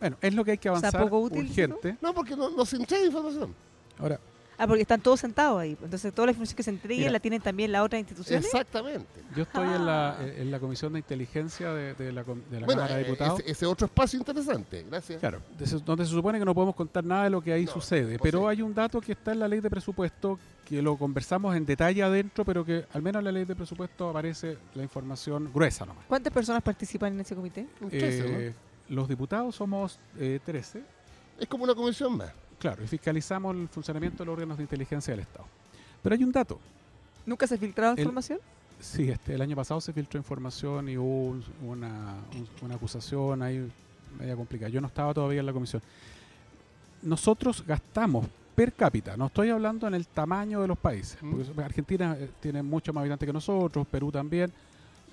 Bueno, 0.00 0.16
es 0.20 0.34
lo 0.34 0.44
que 0.44 0.52
hay 0.52 0.58
que 0.58 0.64
sea, 0.64 0.72
avanzar 0.72 1.00
poco 1.02 1.20
útil, 1.20 1.46
urgente. 1.48 1.96
No, 2.00 2.12
porque 2.12 2.34
no, 2.36 2.50
no 2.50 2.64
se 2.66 2.76
entrega 2.76 3.04
información. 3.04 3.54
Ahora, 3.98 4.18
Ah, 4.58 4.66
porque 4.66 4.82
están 4.82 5.00
todos 5.00 5.18
sentados 5.18 5.58
ahí. 5.60 5.76
Entonces, 5.82 6.12
toda 6.14 6.26
la 6.26 6.32
información 6.32 6.56
que 6.56 6.62
se 6.62 6.70
entregue 6.70 7.10
la 7.10 7.18
tienen 7.18 7.40
también 7.40 7.72
las 7.72 7.82
otras 7.82 7.98
instituciones. 8.00 8.44
Exactamente. 8.44 9.06
yo 9.34 9.42
estoy 9.42 9.66
en, 9.66 9.86
la, 9.86 10.10
Ah. 10.10 10.16
en 10.24 10.50
la 10.52 10.60
comisión 10.60 10.92
de 10.92 10.98
inteligencia 11.00 11.72
de, 11.72 11.94
de 11.94 12.12
la, 12.12 12.22
de 12.22 12.60
la 12.60 12.66
Bueno, 12.66 12.82
Cámara 12.82 12.94
de 12.96 13.00
eh, 13.00 13.04
Diputados. 13.04 13.40
ese, 13.40 13.50
ese 13.50 13.66
otro 13.66 13.86
espacio 13.86 14.18
interesante. 14.20 14.84
Gracias. 14.88 15.18
Claro, 15.18 15.40
donde 15.84 16.04
se 16.04 16.10
supone 16.12 16.38
que 16.38 16.44
no 16.44 16.54
podemos 16.54 16.76
contar 16.76 17.02
nada 17.02 17.24
de 17.24 17.30
lo 17.30 17.40
que 17.42 17.52
ahí 17.52 17.64
No, 17.64 17.72
sucede, 17.72 18.18
pero 18.22 18.46
hay 18.46 18.62
un 18.62 18.72
dato 18.74 19.00
que 19.00 19.12
está 19.12 19.32
en 19.32 19.40
la 19.40 19.48
ley 19.48 19.60
de 19.60 19.70
presupuesto 19.70 20.38
que 20.64 20.80
lo 20.82 20.96
conversamos 20.96 21.56
en 21.56 21.64
detalle 21.66 22.02
adentro, 22.02 22.44
pero 22.44 22.64
que 22.64 22.84
al 22.92 23.02
menos 23.02 23.20
en 23.20 23.24
la 23.24 23.32
ley 23.32 23.44
de 23.46 23.56
presupuesto 23.56 24.10
aparece 24.10 24.58
la 24.74 24.82
información 24.82 25.50
gruesa 25.52 25.86
nomás. 25.86 26.04
¿Cuántas 26.06 26.32
personas 26.32 26.62
participan 26.62 27.14
en 27.14 27.20
ese 27.20 27.34
comité? 27.34 27.66
Un 27.80 27.88
13, 27.90 28.28
¿no? 28.48 28.71
Los 28.88 29.08
diputados 29.08 29.54
somos 29.56 29.98
eh, 30.18 30.38
13, 30.44 30.82
Es 31.40 31.48
como 31.48 31.64
una 31.64 31.74
comisión 31.74 32.16
más. 32.16 32.32
claro, 32.58 32.82
y 32.84 32.86
fiscalizamos 32.86 33.56
el 33.56 33.68
funcionamiento 33.68 34.18
de 34.22 34.26
los 34.26 34.32
órganos 34.34 34.56
de 34.58 34.62
inteligencia 34.64 35.12
del 35.12 35.20
Estado. 35.20 35.46
Pero 36.02 36.14
hay 36.14 36.24
un 36.24 36.32
dato, 36.32 36.58
¿Nunca 37.24 37.46
se 37.46 37.54
ha 37.54 37.58
filtrado 37.58 37.92
El- 37.94 38.00
información? 38.00 38.40
sí, 38.80 39.08
este, 39.08 39.34
el 39.34 39.40
año 39.42 39.54
pasado 39.54 39.80
se 39.80 39.92
filtró 39.92 40.18
información 40.18 40.88
y 40.88 40.96
hubo 40.98 41.26
un- 41.28 41.44
una, 41.62 42.16
un- 42.34 42.48
una 42.62 42.74
acusación 42.74 43.40
ahí 43.42 43.70
media 44.18 44.34
complicada. 44.36 44.68
Yo 44.70 44.80
no 44.80 44.88
estaba 44.88 45.14
todavía 45.14 45.40
en 45.40 45.46
la 45.46 45.52
comisión. 45.52 45.80
Nosotros 47.02 47.64
gastamos 47.66 48.26
per 48.54 48.72
cápita, 48.74 49.16
no 49.16 49.26
estoy 49.26 49.48
hablando 49.50 49.86
en 49.88 49.94
el 49.94 50.06
tamaño 50.06 50.60
de 50.60 50.68
los 50.68 50.78
países. 50.78 51.16
Mm. 51.22 51.30
porque 51.54 51.62
Argentina 51.62 52.16
eh, 52.18 52.28
tiene 52.40 52.62
mucho 52.62 52.92
más 52.92 53.00
habitantes 53.02 53.26
que 53.26 53.32
nosotros, 53.32 53.86
Perú 53.86 54.12
también. 54.12 54.52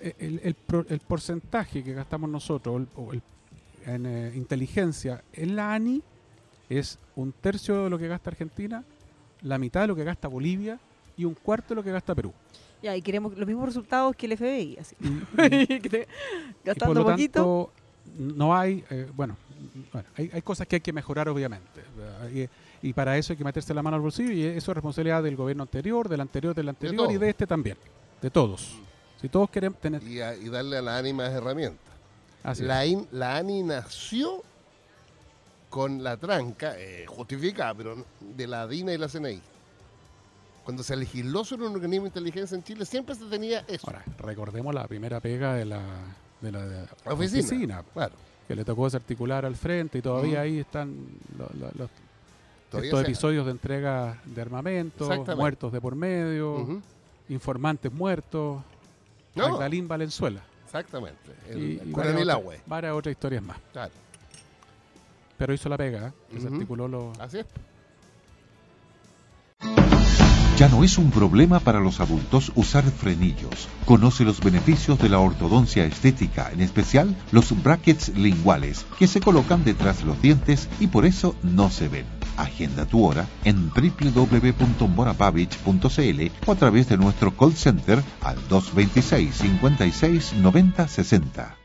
Eh, 0.01 0.15
El, 0.19 0.39
el 0.43 0.53
pro- 0.55 0.85
el 0.89 0.99
porcentaje 0.99 1.83
que 1.83 1.93
gastamos 1.93 2.29
nosotros 2.29 2.75
o 2.75 2.77
el- 2.79 2.87
o 2.95 3.13
el- 3.13 3.21
en 3.85 4.05
eh, 4.05 4.31
inteligencia 4.35 5.23
en 5.33 5.55
la 5.55 5.73
ANI 5.73 6.01
es 6.69 6.99
un 7.15 7.31
tercio 7.31 7.83
de 7.85 7.89
lo 7.89 7.97
que 7.97 8.07
gasta 8.07 8.29
Argentina, 8.29 8.83
la 9.41 9.57
mitad 9.57 9.81
de 9.81 9.87
lo 9.87 9.95
que 9.95 10.03
gasta 10.03 10.27
Bolivia 10.27 10.79
y 11.17 11.25
un 11.25 11.33
cuarto 11.33 11.69
de 11.69 11.75
lo 11.75 11.83
que 11.83 11.91
gasta 11.91 12.13
Perú. 12.15 12.33
Ya, 12.81 12.95
y 12.95 13.01
queremos 13.01 13.35
los 13.37 13.45
mismos 13.47 13.65
resultados 13.65 14.15
que 14.15 14.25
el 14.27 14.37
FBI, 14.37 14.77
así. 14.79 14.95
Y- 15.01 15.07
y- 15.73 15.73
Y 15.73 16.05
Gastando 16.63 16.93
por 16.93 16.95
lo 17.03 17.11
poquito. 17.11 17.71
tanto, 18.15 18.35
no 18.37 18.55
hay, 18.55 18.83
eh, 18.89 19.09
bueno, 19.15 19.35
bueno 19.91 20.07
hay, 20.15 20.29
hay 20.33 20.41
cosas 20.41 20.65
que 20.67 20.77
hay 20.77 20.81
que 20.81 20.93
mejorar 20.93 21.27
obviamente. 21.29 21.81
Y, 22.33 22.87
y 22.87 22.93
para 22.93 23.17
eso 23.17 23.33
hay 23.33 23.37
que 23.37 23.43
meterse 23.43 23.73
la 23.73 23.83
mano 23.83 23.95
al 23.97 24.01
bolsillo 24.01 24.31
y 24.31 24.43
eso 24.43 24.71
es 24.71 24.75
responsabilidad 24.75 25.21
del 25.23 25.35
gobierno 25.35 25.63
anterior, 25.63 26.07
del 26.07 26.21
anterior, 26.21 26.55
del 26.55 26.69
anterior 26.69 27.11
y 27.11 27.17
de 27.17 27.29
este 27.29 27.45
también. 27.45 27.77
De 28.21 28.29
todos. 28.29 28.77
Si 29.19 29.27
todos 29.27 29.49
queremos 29.49 29.79
tener... 29.81 30.01
Y, 30.03 30.21
a- 30.21 30.35
y 30.35 30.47
darle 30.47 30.77
a 30.77 30.81
la 30.81 30.97
ANI 30.97 31.11
más 31.11 31.31
herramientas. 31.31 31.83
Así. 32.43 32.63
La, 32.63 32.85
in- 32.85 33.07
la 33.11 33.37
ANI 33.37 33.63
nació 33.63 34.43
con 35.69 36.03
la 36.03 36.17
tranca, 36.17 36.73
eh, 36.79 37.05
justificada, 37.07 37.73
pero 37.75 38.05
de 38.19 38.47
la 38.47 38.67
DINA 38.67 38.93
y 38.93 38.97
la 38.97 39.07
CNI. 39.07 39.39
Cuando 40.63 40.83
se 40.83 40.95
legisló 40.95 41.43
sobre 41.45 41.67
un 41.67 41.73
organismo 41.75 42.03
de 42.05 42.09
inteligencia 42.09 42.55
en 42.55 42.63
Chile, 42.63 42.85
siempre 42.85 43.15
se 43.15 43.25
tenía 43.25 43.63
eso. 43.67 43.87
Ahora, 43.87 44.03
recordemos 44.17 44.73
la 44.73 44.87
primera 44.87 45.19
pega 45.19 45.53
de 45.53 45.65
la, 45.65 45.81
de 46.41 46.51
la, 46.51 46.65
de 46.65 46.75
la 46.81 46.87
La 47.05 47.13
oficina. 47.13 47.39
oficina, 47.45 47.83
Claro. 47.93 48.13
que 48.47 48.55
le 48.55 48.65
tocó 48.65 48.85
desarticular 48.85 49.45
al 49.45 49.55
frente 49.55 49.99
y 49.99 50.01
todavía 50.01 50.41
ahí 50.41 50.59
están 50.59 50.95
lo- 51.37 51.49
lo- 51.59 51.71
los, 51.75 51.89
Todavía 52.69 52.89
estos 52.89 52.99
se- 53.01 53.05
episodios 53.07 53.45
de 53.45 53.51
entrega 53.51 54.21
de 54.25 54.41
armamento, 54.41 55.07
muertos 55.35 55.71
de 55.71 55.81
por 55.81 55.95
medio, 55.95 56.81
informantes 57.29 57.91
muertos, 57.91 58.61
No, 59.35 59.49
Magdalín 59.49 59.87
Valenzuela. 59.87 60.41
Exactamente. 60.69 61.31
El, 61.47 61.57
y, 61.57 61.61
y 61.61 61.71
el 61.71 61.77
varias, 61.77 61.93
coronel 61.93 62.29
otras, 62.93 63.11
historias 63.11 63.43
más. 63.43 63.57
Claro, 63.73 63.91
Pero 65.37 65.53
hizo 65.53 65.67
la 65.69 65.77
pega, 65.77 66.07
¿eh? 66.07 66.11
Ujú. 66.29 66.43
desarticuló 66.43 66.87
los... 66.87 67.19
así 67.19 67.39
es. 67.39 67.45
Ya 70.59 70.67
no 70.67 70.83
es 70.83 70.97
un 70.97 71.09
problema 71.09 71.61
para 71.61 71.79
los 71.79 72.01
adultos 72.01 72.51
usar 72.53 72.83
frenillos. 72.83 73.69
Conoce 73.85 74.25
los 74.25 74.41
beneficios 74.41 74.99
de 74.99 75.07
la 75.07 75.19
ortodoncia 75.19 75.85
estética, 75.85 76.51
en 76.51 76.59
especial 76.59 77.15
los 77.31 77.63
brackets 77.63 78.09
linguales, 78.09 78.85
que 78.97 79.07
se 79.07 79.21
colocan 79.21 79.63
detrás 79.63 79.99
de 79.99 80.07
los 80.07 80.21
dientes 80.21 80.67
y 80.81 80.87
por 80.87 81.05
eso 81.05 81.33
no 81.43 81.69
se 81.69 81.87
ven. 81.87 82.05
Agenda 82.35 82.85
tu 82.85 83.05
hora 83.05 83.25
en 83.45 83.69
www.morapavich.cl 83.69 86.31
o 86.45 86.51
a 86.51 86.55
través 86.55 86.89
de 86.89 86.97
nuestro 86.97 87.37
call 87.37 87.53
center 87.53 88.03
al 88.19 88.35
226 88.49 89.33
56 89.33 90.33
90 90.41 90.87
60. 90.89 91.55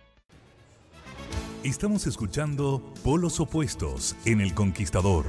Estamos 1.64 2.06
escuchando 2.06 2.80
Polos 3.02 3.40
Opuestos 3.40 4.14
en 4.24 4.40
El 4.40 4.54
Conquistador. 4.54 5.26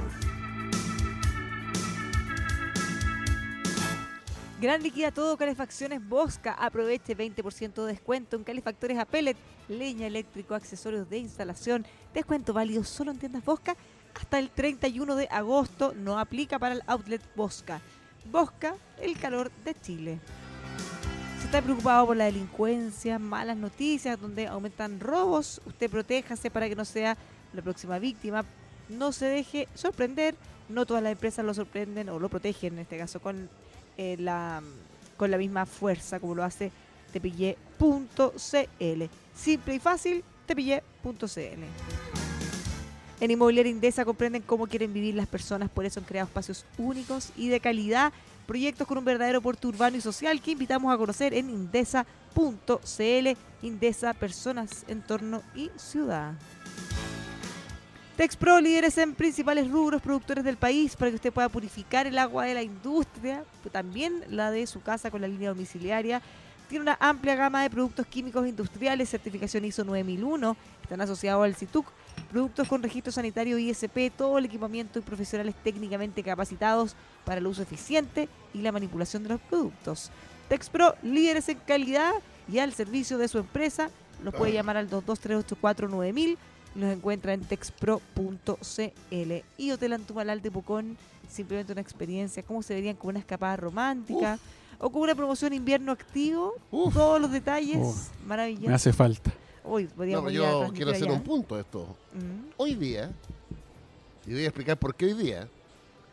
Gran 4.66 4.82
liquida 4.82 5.12
todo 5.12 5.36
calefacciones 5.36 6.04
Bosca. 6.08 6.52
Aproveche 6.54 7.16
20% 7.16 7.84
de 7.84 7.92
descuento 7.92 8.34
en 8.34 8.42
calefactores 8.42 8.98
a 8.98 9.04
pellet, 9.04 9.36
leña 9.68 10.08
eléctrico, 10.08 10.56
accesorios 10.56 11.08
de 11.08 11.18
instalación. 11.18 11.86
Descuento 12.12 12.52
válido 12.52 12.82
solo 12.82 13.12
en 13.12 13.18
tiendas 13.20 13.44
Bosca 13.44 13.76
hasta 14.12 14.40
el 14.40 14.50
31 14.50 15.14
de 15.14 15.28
agosto. 15.30 15.94
No 15.94 16.18
aplica 16.18 16.58
para 16.58 16.74
el 16.74 16.82
outlet 16.88 17.22
Bosca. 17.36 17.80
Bosca, 18.32 18.74
el 19.00 19.16
calor 19.16 19.52
de 19.64 19.72
Chile. 19.74 20.18
Si 21.38 21.44
está 21.44 21.62
preocupado 21.62 22.04
por 22.08 22.16
la 22.16 22.24
delincuencia, 22.24 23.20
malas 23.20 23.56
noticias, 23.56 24.20
donde 24.20 24.48
aumentan 24.48 24.98
robos, 24.98 25.62
usted 25.64 25.88
protéjase 25.88 26.50
para 26.50 26.68
que 26.68 26.74
no 26.74 26.84
sea 26.84 27.16
la 27.52 27.62
próxima 27.62 28.00
víctima. 28.00 28.44
No 28.88 29.12
se 29.12 29.26
deje 29.26 29.68
sorprender. 29.74 30.34
No 30.68 30.86
todas 30.86 31.04
las 31.04 31.12
empresas 31.12 31.44
lo 31.44 31.54
sorprenden 31.54 32.08
o 32.08 32.18
lo 32.18 32.28
protegen, 32.28 32.72
en 32.72 32.80
este 32.80 32.98
caso, 32.98 33.20
con 33.20 33.48
eh, 33.96 34.16
con 35.16 35.30
la 35.30 35.38
misma 35.38 35.66
fuerza 35.66 36.20
como 36.20 36.34
lo 36.34 36.44
hace 36.44 36.70
tepille.cl. 37.12 39.04
Simple 39.34 39.74
y 39.74 39.78
fácil, 39.78 40.24
tepille.cl. 40.46 41.62
En 43.18 43.30
Inmobiliaria 43.30 43.70
Indesa 43.70 44.04
comprenden 44.04 44.42
cómo 44.42 44.66
quieren 44.66 44.92
vivir 44.92 45.14
las 45.14 45.26
personas, 45.26 45.70
por 45.70 45.86
eso 45.86 46.00
han 46.00 46.06
creado 46.06 46.26
espacios 46.26 46.66
únicos 46.76 47.30
y 47.36 47.48
de 47.48 47.60
calidad, 47.60 48.12
proyectos 48.46 48.86
con 48.86 48.98
un 48.98 49.04
verdadero 49.04 49.40
puerto 49.40 49.68
urbano 49.68 49.96
y 49.96 50.02
social 50.02 50.40
que 50.42 50.50
invitamos 50.50 50.92
a 50.92 50.98
conocer 50.98 51.32
en 51.32 51.48
indesa.cl. 51.48 51.96
Indesa, 53.62 54.12
personas, 54.12 54.84
entorno 54.88 55.42
y 55.54 55.70
ciudad. 55.76 56.34
Texpro, 58.16 58.62
líderes 58.62 58.96
en 58.96 59.14
principales 59.14 59.70
rubros 59.70 60.00
productores 60.00 60.42
del 60.42 60.56
país, 60.56 60.96
para 60.96 61.10
que 61.10 61.16
usted 61.16 61.32
pueda 61.34 61.50
purificar 61.50 62.06
el 62.06 62.16
agua 62.16 62.46
de 62.46 62.54
la 62.54 62.62
industria, 62.62 63.44
pero 63.62 63.70
también 63.70 64.24
la 64.30 64.50
de 64.50 64.66
su 64.66 64.80
casa 64.80 65.10
con 65.10 65.20
la 65.20 65.28
línea 65.28 65.50
domiciliaria. 65.50 66.22
Tiene 66.66 66.84
una 66.84 66.96
amplia 66.98 67.36
gama 67.36 67.62
de 67.62 67.68
productos 67.68 68.06
químicos 68.06 68.48
industriales, 68.48 69.10
certificación 69.10 69.66
ISO 69.66 69.84
9001, 69.84 70.56
están 70.82 71.02
asociados 71.02 71.44
al 71.44 71.56
CITUC, 71.56 71.86
productos 72.30 72.66
con 72.66 72.82
registro 72.82 73.12
sanitario 73.12 73.58
ISP, 73.58 74.10
todo 74.16 74.38
el 74.38 74.46
equipamiento 74.46 74.98
y 74.98 75.02
profesionales 75.02 75.54
técnicamente 75.62 76.22
capacitados 76.22 76.96
para 77.26 77.38
el 77.38 77.46
uso 77.46 77.60
eficiente 77.60 78.30
y 78.54 78.62
la 78.62 78.72
manipulación 78.72 79.24
de 79.24 79.28
los 79.28 79.40
productos. 79.42 80.10
Texpro, 80.48 80.94
líderes 81.02 81.50
en 81.50 81.58
calidad 81.58 82.14
y 82.50 82.60
al 82.60 82.72
servicio 82.72 83.18
de 83.18 83.28
su 83.28 83.36
empresa, 83.36 83.90
los 84.24 84.34
puede 84.34 84.54
llamar 84.54 84.78
al 84.78 84.88
223849000 84.88 86.38
los 86.76 86.92
encuentra 86.92 87.32
en 87.32 87.40
texpro.cl. 87.42 89.32
Y 89.58 89.70
Hotel 89.70 89.92
Antumalal 89.92 90.42
de 90.42 90.50
Pucón, 90.50 90.96
simplemente 91.28 91.72
una 91.72 91.80
experiencia, 91.80 92.42
cómo 92.42 92.62
se 92.62 92.74
verían 92.74 92.96
como 92.96 93.10
una 93.10 93.18
escapada 93.18 93.56
romántica 93.56 94.38
o 94.78 94.90
como 94.90 95.04
una 95.04 95.14
promoción 95.14 95.52
invierno 95.52 95.92
activo. 95.92 96.54
Uf. 96.70 96.94
Todos 96.94 97.20
los 97.20 97.30
detalles 97.30 97.78
Uf. 97.78 98.08
Me 98.26 98.74
hace 98.74 98.92
falta. 98.92 99.32
Uy, 99.64 99.88
No, 99.96 100.30
yo 100.30 100.70
quiero 100.74 100.92
hacer 100.92 101.08
allá. 101.08 101.12
un 101.14 101.22
punto 101.22 101.56
de 101.56 101.62
esto. 101.62 101.86
Mm. 102.14 102.50
Hoy 102.56 102.74
día, 102.76 103.10
y 104.26 104.32
voy 104.32 104.44
a 104.44 104.46
explicar 104.46 104.76
por 104.78 104.94
qué 104.94 105.06
hoy 105.06 105.14
día, 105.14 105.48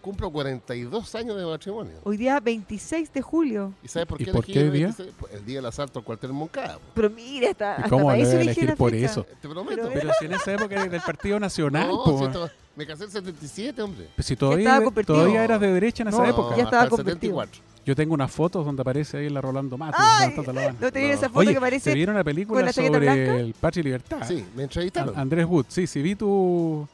cumplo 0.03 0.29
42 0.29 1.15
años 1.15 1.37
de 1.37 1.45
matrimonio. 1.45 1.93
Hoy 2.03 2.17
día 2.17 2.37
26 2.41 3.13
de 3.13 3.21
julio. 3.21 3.73
¿Y 3.81 3.87
sabes 3.87 4.05
por 4.05 4.21
¿Y 4.21 4.25
qué 4.25 4.31
por 4.33 4.43
elegí 4.43 4.53
qué 4.53 4.59
el 4.65 4.71
día? 4.73 4.85
26? 4.87 5.13
Pues 5.17 5.33
El 5.33 5.45
día 5.45 5.55
del 5.55 5.65
asalto 5.65 5.99
al 5.99 6.05
cuartel 6.05 6.33
Moncada. 6.33 6.77
Pero 6.93 7.09
mira, 7.09 7.51
hasta, 7.51 7.65
¿Y 7.71 7.75
hasta 7.77 7.89
cómo 7.89 8.05
para 8.07 8.17
le 8.17 8.23
eso 8.23 8.37
elegir 8.37 8.75
por 8.75 8.91
fecha. 8.91 9.05
eso? 9.05 9.23
Te 9.41 9.47
prometo. 9.47 9.75
Pero 9.87 9.89
Pero 9.93 10.11
si 10.19 10.25
en 10.25 10.33
esa 10.33 10.51
época 10.53 10.75
era 10.75 10.85
del 10.87 11.01
Partido 11.01 11.39
Nacional, 11.39 11.87
no, 11.87 12.03
po, 12.03 12.19
si 12.19 12.25
esto- 12.25 12.49
me 12.75 12.85
casé 12.85 13.05
en 13.05 13.11
77, 13.11 13.81
hombre. 13.81 14.09
Pues 14.15 14.27
si 14.27 14.33
estaba 14.33 14.51
todavía, 14.51 14.83
convertido. 14.83 15.15
todavía 15.19 15.43
eras 15.45 15.61
de 15.61 15.71
derecha 15.71 16.03
en 16.03 16.09
esa 16.09 16.17
No, 16.17 16.25
época. 16.25 16.55
ya 16.57 16.63
estaba 16.63 16.83
hasta 16.83 16.95
convertido. 16.97 17.39
74. 17.41 17.61
Yo 17.85 17.95
tengo 17.95 18.13
unas 18.13 18.31
fotos 18.31 18.65
donde 18.65 18.81
aparece 18.81 19.17
ahí 19.17 19.29
la 19.29 19.39
Rolando 19.41 19.77
Matos. 19.77 19.99
¡Ay! 20.03 20.33
No 20.35 20.43
tenía 20.91 21.09
No. 21.09 21.13
esa 21.15 21.27
foto 21.29 21.39
Oye, 21.39 21.53
que 21.53 21.59
parece 21.61 21.91
¿se 21.91 21.95
vieron 21.95 22.15
la 22.15 22.23
película 22.25 22.61
la 22.61 22.73
sobre 22.73 22.89
blanca? 22.99 23.35
el 23.37 23.53
Patria 23.53 23.81
y 23.81 23.83
Libertad? 23.83 24.19
Sí, 24.27 24.43
me 24.55 24.63
entrevistaron. 24.63 25.15
An- 25.15 25.21
Andrés 25.21 25.45
Wood, 25.45 25.65
sí, 25.69 25.85
sí, 25.87 26.01
vi 26.01 26.15
tu 26.15 26.87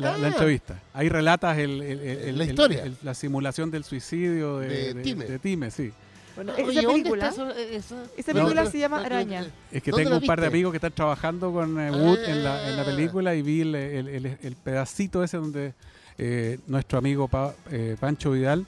la, 0.00 0.18
la 0.18 0.26
Ah. 0.26 0.30
entrevista. 0.30 0.80
Ahí 0.94 1.08
relatas 1.08 1.56
el, 1.58 1.80
el- 1.82 2.00
el- 2.00 2.18
el- 2.28 2.38
La 2.38 2.44
historia. 2.44 2.82
el- 2.84 2.96
la 3.02 3.14
simulación 3.14 3.70
del 3.70 3.84
suicidio 3.84 4.58
de, 4.58 4.94
De 4.94 5.02
Time. 5.02 5.24
de 5.26 5.38
Time, 5.38 5.70
sí. 5.70 5.92
Bueno, 6.36 6.52
esa 6.52 6.62
¿dónde 6.82 6.86
película, 7.02 7.28
eso- 7.28 7.50
esa? 7.50 7.96
película 8.32 8.64
no, 8.64 8.70
se 8.70 8.78
llama 8.78 9.00
no, 9.00 9.04
Araña. 9.06 9.46
Es 9.70 9.82
que 9.82 9.90
¿Dónde 9.90 10.04
tengo 10.04 10.16
un 10.18 10.26
par 10.26 10.40
de 10.40 10.46
amigos 10.46 10.72
que 10.72 10.76
están 10.78 10.92
trabajando 10.92 11.52
con 11.52 11.78
eh, 11.78 11.90
Wood 11.90 12.18
en, 12.24 12.44
la, 12.44 12.68
en 12.68 12.76
la 12.76 12.82
Ah. 12.82 12.86
película 12.86 13.34
y 13.34 13.42
vi 13.42 13.60
el, 13.62 13.74
el- 13.74 14.08
el- 14.08 14.38
el 14.42 14.56
pedacito 14.56 15.22
ese 15.22 15.36
donde 15.36 15.74
eh, 16.18 16.58
nuestro 16.66 16.98
amigo 16.98 17.28
Pa- 17.28 17.54
eh, 17.70 17.96
Pancho 17.98 18.30
Vidal 18.30 18.66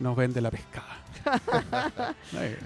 nos 0.00 0.16
vende 0.16 0.40
la 0.40 0.50
pescada. 0.50 0.96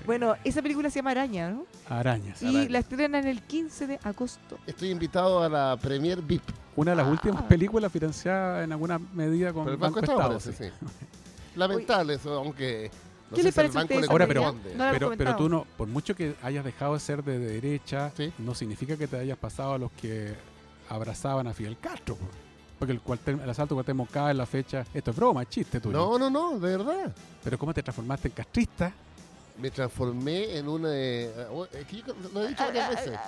Bueno, 0.07 0.37
esa 0.45 0.63
película 0.63 0.89
se 0.91 0.97
llama 1.01 1.11
Araña, 1.11 1.51
¿no? 1.51 1.67
arañas. 1.89 2.41
Y 2.43 2.49
Araña. 2.49 2.71
la 2.71 2.79
estrenan 2.79 3.27
el 3.27 3.43
15 3.43 3.87
de 3.87 3.99
agosto. 4.05 4.59
Estoy 4.67 4.91
invitado 4.91 5.43
a 5.43 5.49
la 5.49 5.77
Premier 5.81 6.23
VIP. 6.23 6.43
Una 6.77 6.93
de 6.93 6.97
las 6.99 7.07
Ah. 7.07 7.11
últimas 7.11 7.43
películas 7.45 7.91
financiada 7.93 8.63
en 8.65 8.73
alguna 8.73 8.99
medida 8.99 9.53
con 9.53 9.65
Pero 9.65 9.75
el 9.75 9.81
Banco 9.81 10.01
Banco 10.01 10.13
Estado, 10.13 10.41
sí. 10.41 10.53
sí. 10.53 10.65
Lamentable 11.57 12.15
eso, 12.15 12.35
aunque 12.35 12.91
no 13.31 13.37
¿Qué 13.37 13.43
le 13.43 13.53
parece 13.53 13.79
a 13.79 13.81
banco 13.81 13.95
usted 13.95 13.97
le 13.97 14.01
esa 14.03 14.13
Ahora, 14.13 14.27
pero- 14.27 14.41
corresponde. 14.43 14.75
No 14.77 14.91
Pero, 14.93 15.13
pero 15.17 15.37
tú 15.37 15.49
no, 15.49 15.67
por 15.77 15.89
mucho 15.89 16.15
que 16.15 16.35
hayas 16.43 16.65
dejado 16.65 16.95
de 16.95 17.01
ser 17.01 17.23
de 17.25 17.39
derecha, 17.39 18.13
Sí. 18.17 18.33
no 18.39 18.55
significa 18.55 18.97
que 18.97 19.07
te 19.09 19.17
hayas 19.19 19.39
pasado 19.39 19.75
a 19.75 19.79
los 19.79 19.91
que 19.93 20.35
abrazaban 20.89 21.47
a 21.47 21.55
Fidel 21.55 21.77
Castro. 21.79 22.17
po. 22.17 22.27
Porque 22.85 22.93
el, 22.93 23.01
cuartel, 23.01 23.41
el 23.41 23.49
asalto 23.49 23.75
cuartel 23.75 23.95
Moncada 23.95 24.31
en 24.31 24.37
la 24.37 24.45
fecha, 24.45 24.85
esto 24.93 25.11
es 25.11 25.17
broma, 25.17 25.41
es 25.41 25.49
chiste 25.49 25.81
tuyo. 25.81 25.97
No, 25.97 26.19
no, 26.19 26.29
no, 26.29 26.59
de 26.59 26.77
verdad. 26.77 27.15
Pero 27.43 27.59
¿cómo 27.59 27.73
te 27.73 27.83
transformaste 27.83 28.29
en 28.29 28.35
castrista? 28.35 28.93
Me 29.59 29.71
transformé 29.71 30.59
en 30.59 30.69
una... 30.69 30.91
eh, 30.93 31.47
es 31.73 31.87
que 31.87 31.97
yo 32.03 32.15
lo 32.35 32.45
he 32.45 32.49
dicho 32.49 32.63
varias 32.63 32.91
veces. 32.91 33.19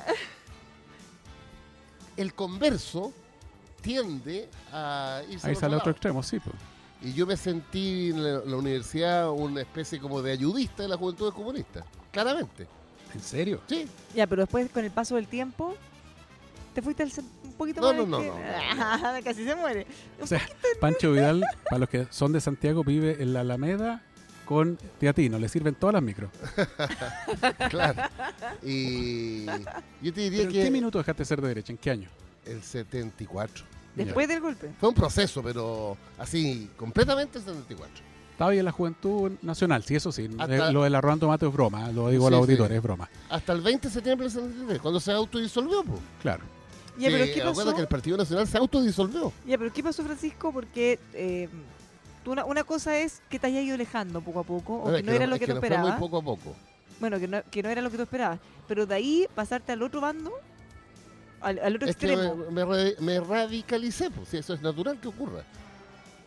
El 2.18 2.34
converso 2.34 3.14
tiende 3.80 4.50
a 4.70 5.22
irse 5.30 5.48
al 5.48 5.56
sale 5.56 5.76
otro 5.76 5.92
extremo, 5.92 6.22
sí. 6.22 6.38
Y 7.00 7.14
yo 7.14 7.26
me 7.26 7.38
sentí 7.38 8.10
en 8.10 8.22
la, 8.22 8.40
la 8.40 8.56
universidad 8.56 9.30
una 9.30 9.62
especie 9.62 9.98
como 9.98 10.20
de 10.20 10.32
ayudista 10.32 10.82
de 10.82 10.90
la 10.90 10.98
juventud 10.98 11.32
comunista. 11.32 11.82
Claramente. 12.12 12.66
¿En 13.14 13.22
serio? 13.22 13.62
Sí. 13.66 13.88
Ya, 14.14 14.26
pero 14.26 14.42
después 14.42 14.70
con 14.70 14.84
el 14.84 14.90
paso 14.90 15.14
del 15.14 15.28
tiempo, 15.28 15.74
te 16.74 16.82
fuiste 16.82 17.02
al 17.02 17.10
poquito 17.56 17.80
No, 17.80 17.86
más. 17.88 17.96
no, 17.96 18.06
no, 18.06 18.18
que- 18.20 18.26
no, 18.28 18.34
no, 18.34 18.40
Ah, 18.82 19.18
Casi 19.24 19.44
se 19.44 19.54
muere. 19.54 19.86
O 20.20 20.26
sea, 20.26 20.40
Pancho 20.80 21.12
Vidal, 21.12 21.44
para 21.64 21.78
los 21.80 21.88
que 21.88 22.06
son 22.10 22.32
de 22.32 22.40
Santiago, 22.40 22.84
vive 22.84 23.22
en 23.22 23.32
la 23.32 23.40
Alameda 23.40 24.02
con 24.44 24.78
Teatino. 25.00 25.38
Le 25.38 25.48
sirven 25.48 25.74
todas 25.74 25.94
las 25.94 26.02
micros. 26.02 26.30
Claro. 27.70 28.02
Y 28.62 29.44
yo 29.46 30.12
te 30.12 30.20
diría 30.22 30.38
¿Pero 30.40 30.50
¿En 30.50 30.52
que 30.56 30.62
qué 30.64 30.70
minuto 30.70 30.98
dejaste 30.98 31.22
de 31.22 31.26
ser 31.26 31.40
de 31.40 31.48
derecha? 31.48 31.72
¿En 31.72 31.78
qué 31.78 31.90
año? 31.90 32.08
el 32.44 32.62
74. 32.62 33.64
Después 33.96 34.28
del 34.28 34.40
golpe. 34.40 34.70
Fue 34.78 34.88
un 34.90 34.94
proceso, 34.94 35.42
pero 35.42 35.96
así, 36.18 36.70
completamente 36.76 37.38
el 37.38 37.44
74. 37.44 37.92
Estaba 38.30 38.50
ahí 38.52 38.58
en 38.60 38.66
la 38.66 38.70
Juventud 38.70 39.32
Nacional, 39.42 39.82
sí, 39.82 39.96
eso 39.96 40.12
sí. 40.12 40.28
Hasta- 40.38 40.68
Eh, 40.68 40.72
Lo 40.72 40.84
de 40.84 40.90
la 40.90 41.00
Ruan 41.00 41.18
Tomate 41.18 41.46
es 41.46 41.52
broma, 41.52 41.90
lo 41.90 42.08
digo 42.10 42.28
a 42.28 42.30
los 42.30 42.38
sí. 42.38 42.42
auditores, 42.52 42.76
es 42.76 42.82
broma. 42.82 43.08
Hasta 43.30 43.52
el 43.52 43.62
20 43.62 43.88
de 43.88 43.94
septiembre 43.94 44.24
del 44.28 44.32
73, 44.32 44.80
cuando 44.80 45.00
se 45.00 45.10
autodisolvió. 45.10 45.82
Po. 45.82 45.98
Claro. 46.22 46.44
Ya, 46.98 47.10
pero 47.10 47.24
¿qué 47.24 47.42
pasó? 47.42 47.74
que 47.74 47.80
el 47.82 47.88
Partido 47.88 48.16
Nacional 48.16 48.46
se 48.46 48.56
autodisolvió. 48.58 49.32
Ya, 49.46 49.58
pero 49.58 49.72
¿qué 49.72 49.82
pasó, 49.82 50.02
Francisco? 50.04 50.52
Porque 50.52 50.98
eh, 51.14 51.48
una, 52.24 52.44
una 52.44 52.64
cosa 52.64 52.98
es 52.98 53.20
que 53.28 53.38
te 53.38 53.46
hayas 53.48 53.62
ido 53.64 53.74
alejando 53.74 54.20
poco 54.20 54.40
a 54.40 54.44
poco, 54.44 54.76
o 54.82 54.92
que 54.94 55.02
no 55.02 55.12
era 55.12 55.26
lo 55.26 55.38
que 55.38 55.46
tú 55.46 55.52
esperabas. 55.52 55.90
muy 55.98 55.98
poco 56.00 56.18
a 56.18 56.22
poco. 56.22 56.56
Bueno, 56.98 57.18
que 57.20 57.28
no, 57.28 57.42
que 57.50 57.62
no 57.62 57.68
era 57.68 57.82
lo 57.82 57.90
que 57.90 57.96
tú 57.98 58.02
esperabas. 58.04 58.40
Pero 58.66 58.86
de 58.86 58.94
ahí 58.94 59.26
pasarte 59.34 59.72
al 59.72 59.82
otro 59.82 60.00
bando, 60.00 60.32
al, 61.40 61.58
al 61.58 61.76
otro 61.76 61.88
Es 61.88 61.96
que 61.96 62.12
extremo. 62.12 62.34
me, 62.50 62.64
me 62.64 62.64
ra- 62.64 63.00
me 63.00 63.20
radicalicé, 63.20 64.10
pues, 64.10 64.32
eso 64.34 64.54
es 64.54 64.62
natural 64.62 64.98
que 64.98 65.08
ocurra. 65.08 65.44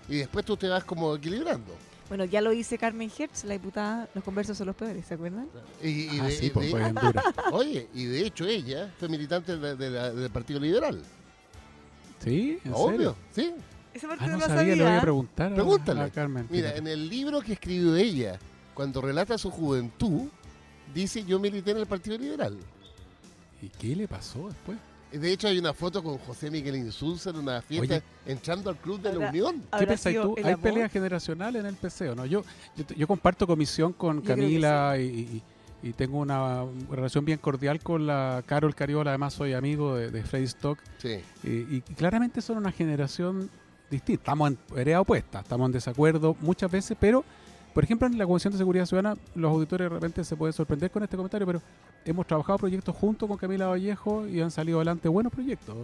Y 0.07 0.17
después 0.17 0.45
tú 0.45 0.55
te 0.55 0.67
vas 0.67 0.83
como 0.83 1.15
equilibrando. 1.15 1.75
Bueno, 2.09 2.25
ya 2.25 2.41
lo 2.41 2.49
dice 2.49 2.77
Carmen 2.77 3.09
Hertz, 3.17 3.43
la 3.45 3.53
diputada, 3.53 4.09
los 4.15 4.23
conversos 4.23 4.57
son 4.57 4.67
los 4.67 4.75
peores, 4.75 5.05
¿se 5.05 5.13
acuerdan? 5.13 5.47
Y, 5.81 5.87
y 6.15 6.19
ah, 6.19 6.23
de- 6.25 6.31
sí, 6.31 6.45
y 6.47 6.49
pues 6.49 6.73
de- 6.73 6.81
en 6.81 6.95
dura. 6.95 7.23
oye, 7.53 7.87
y 7.93 8.05
de 8.05 8.25
hecho 8.25 8.45
ella 8.45 8.91
fue 8.99 9.07
militante 9.09 9.55
de- 9.57 9.75
de 9.75 9.89
la- 9.91 10.11
del 10.11 10.31
Partido 10.31 10.59
Liberal. 10.59 11.01
¿Sí? 12.23 12.59
¿En 12.65 12.73
Obvio, 12.73 12.89
serio? 12.91 13.15
sí. 13.31 13.53
Esa 13.93 14.07
parte 14.07 14.23
Ah, 14.25 14.27
no 14.27 14.33
no 14.33 14.39
la 14.39 14.47
sabía, 14.47 14.63
le 14.63 14.69
voy 14.75 14.79
sabía. 14.85 14.97
a 14.97 15.01
preguntar 15.01 15.53
Pregúntale. 15.53 16.01
a 16.01 16.09
Carmen. 16.09 16.47
Mira, 16.49 16.75
en 16.75 16.87
el 16.87 17.09
libro 17.09 17.41
que 17.41 17.53
escribió 17.53 17.95
ella, 17.95 18.37
cuando 18.73 19.01
relata 19.01 19.37
su 19.37 19.49
juventud, 19.51 20.27
dice 20.93 21.23
yo 21.23 21.39
milité 21.39 21.71
en 21.71 21.77
el 21.77 21.85
Partido 21.87 22.17
Liberal. 22.17 22.57
¿Y 23.61 23.69
qué 23.69 23.95
le 23.95 24.07
pasó 24.07 24.47
después? 24.47 24.77
De 25.11 25.31
hecho, 25.31 25.47
hay 25.47 25.57
una 25.57 25.73
foto 25.73 26.03
con 26.03 26.17
José 26.19 26.51
Miguel 26.51 26.75
Insulza 26.75 27.31
en 27.31 27.37
una 27.37 27.61
fiesta 27.61 27.95
Oye. 27.95 28.03
entrando 28.27 28.69
al 28.69 28.77
Club 28.77 29.01
de 29.01 29.13
la 29.13 29.29
Unión. 29.29 29.59
¿Qué 29.61 29.67
¿Habrá 29.71 29.87
pensáis 29.87 30.21
tú? 30.21 30.35
¿Hay 30.37 30.43
amor? 30.53 30.59
pelea 30.59 30.89
generacional 30.89 31.55
en 31.55 31.65
el 31.65 31.75
PC 31.75 32.09
o 32.09 32.15
no? 32.15 32.25
Yo, 32.27 32.43
yo, 32.75 32.83
yo 32.95 33.07
comparto 33.07 33.47
comisión 33.47 33.93
con 33.93 34.21
Camila 34.21 34.95
y, 34.99 35.03
y- 35.03 35.43
y 35.81 35.93
tengo 35.93 36.17
una 36.19 36.65
relación 36.91 37.23
bien 37.23 37.39
cordial 37.39 37.79
con 37.81 38.05
la 38.05 38.43
Carol 38.45 38.75
Cariola. 38.75 39.11
Además, 39.11 39.33
soy 39.33 39.53
amigo 39.53 39.95
de, 39.95 40.11
de 40.11 40.23
Freddy 40.23 40.43
Stock. 40.43 40.77
Sí. 40.97 41.21
Y, 41.43 41.77
y 41.77 41.81
claramente 41.95 42.41
son 42.41 42.57
una 42.57 42.71
generación 42.73 43.49
distinta. 43.89 44.23
Estamos 44.23 44.49
en 44.51 44.57
vereda 44.75 44.99
opuesta, 44.99 45.39
estamos 45.39 45.67
en 45.67 45.71
desacuerdo 45.71 46.35
muchas 46.41 46.69
veces, 46.69 46.97
pero, 46.99 47.23
por 47.73 47.83
ejemplo, 47.83 48.07
en 48.07 48.17
la 48.17 48.25
Comisión 48.25 48.51
de 48.53 48.57
Seguridad 48.57 48.85
Ciudadana, 48.85 49.19
los 49.35 49.51
auditores 49.51 49.85
de 49.85 49.89
repente 49.95 50.23
se 50.23 50.35
pueden 50.35 50.53
sorprender 50.53 50.91
con 50.91 51.03
este 51.03 51.15
comentario, 51.15 51.45
pero 51.47 51.61
hemos 52.05 52.25
trabajado 52.27 52.57
proyectos 52.59 52.95
junto 52.95 53.27
con 53.27 53.37
Camila 53.37 53.67
Vallejo 53.67 54.27
y 54.27 54.41
han 54.41 54.51
salido 54.51 54.79
adelante 54.79 55.07
buenos 55.07 55.31
proyectos. 55.31 55.75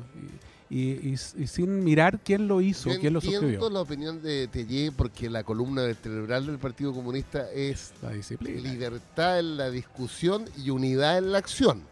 Y, 0.70 0.78
y- 0.78 1.10
y- 1.38 1.44
y 1.44 1.48
sin 1.48 1.84
mirar 1.84 2.20
quién 2.24 2.48
lo 2.48 2.60
hizo, 2.60 2.90
Yo 2.90 3.00
quién 3.00 3.14
lo 3.14 3.22
suscribió. 3.22 3.70
la 3.70 3.82
opinión 3.82 4.22
de 4.24 4.48
Tellé 4.48 4.92
porque 4.92 5.30
la 5.30 5.44
columna 5.44 5.84
vertebral 5.84 6.48
del 6.48 6.58
Partido 6.58 6.92
Comunista 6.94 7.52
es 7.52 7.94
La 8.02 8.12
disciplina. 8.12 8.62
libertad 8.62 9.40
en 9.40 9.58
la 9.58 9.70
discusión 9.70 10.46
y 10.58 10.72
unidad 10.72 11.20
en 11.20 11.32
la 11.32 11.38
acción. 11.38 11.84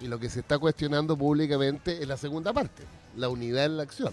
Y 0.00 0.06
lo 0.06 0.18
que 0.20 0.28
se 0.30 0.40
está 0.40 0.58
cuestionando 0.58 1.16
públicamente 1.16 2.00
es 2.02 2.06
la 2.06 2.16
segunda 2.16 2.52
parte, 2.52 2.82
la 3.16 3.28
unidad 3.28 3.64
en 3.66 3.76
la 3.78 3.82
acción. 3.82 4.12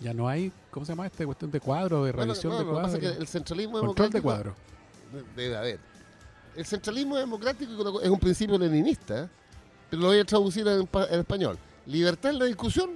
Ya 0.00 0.14
no 0.14 0.28
hay, 0.28 0.50
¿cómo 0.70 0.86
se 0.86 0.92
llama 0.92 1.06
este 1.06 1.26
cuestión 1.26 1.50
de 1.50 1.60
cuadro, 1.60 2.04
de 2.04 2.12
Bueno, 2.12 2.32
revisión 2.32 2.52
no, 2.52 2.58
de 2.58 2.64
lo 2.64 2.70
que 2.70 2.76
pasa 2.76 2.88
cuadro? 2.92 3.08
es 3.08 3.14
que 3.16 3.20
el 3.22 3.28
centralismo 3.28 3.80
Control 3.80 4.10
de 4.10 4.20
democrático 4.20 4.22
cuadro. 4.22 4.54
debe 5.36 5.56
haber. 5.56 5.80
El 6.56 6.64
centralismo 6.66 7.16
democrático 7.16 8.00
es 8.00 8.08
un 8.08 8.18
principio 8.18 8.58
leninista, 8.58 9.28
pero 9.90 10.02
lo 10.02 10.08
voy 10.08 10.18
a 10.18 10.24
traducir 10.24 10.66
en, 10.66 10.86
pa- 10.86 11.06
en 11.06 11.20
español. 11.20 11.58
Libertad 11.86 12.30
en 12.32 12.38
la 12.38 12.44
discusión. 12.46 12.90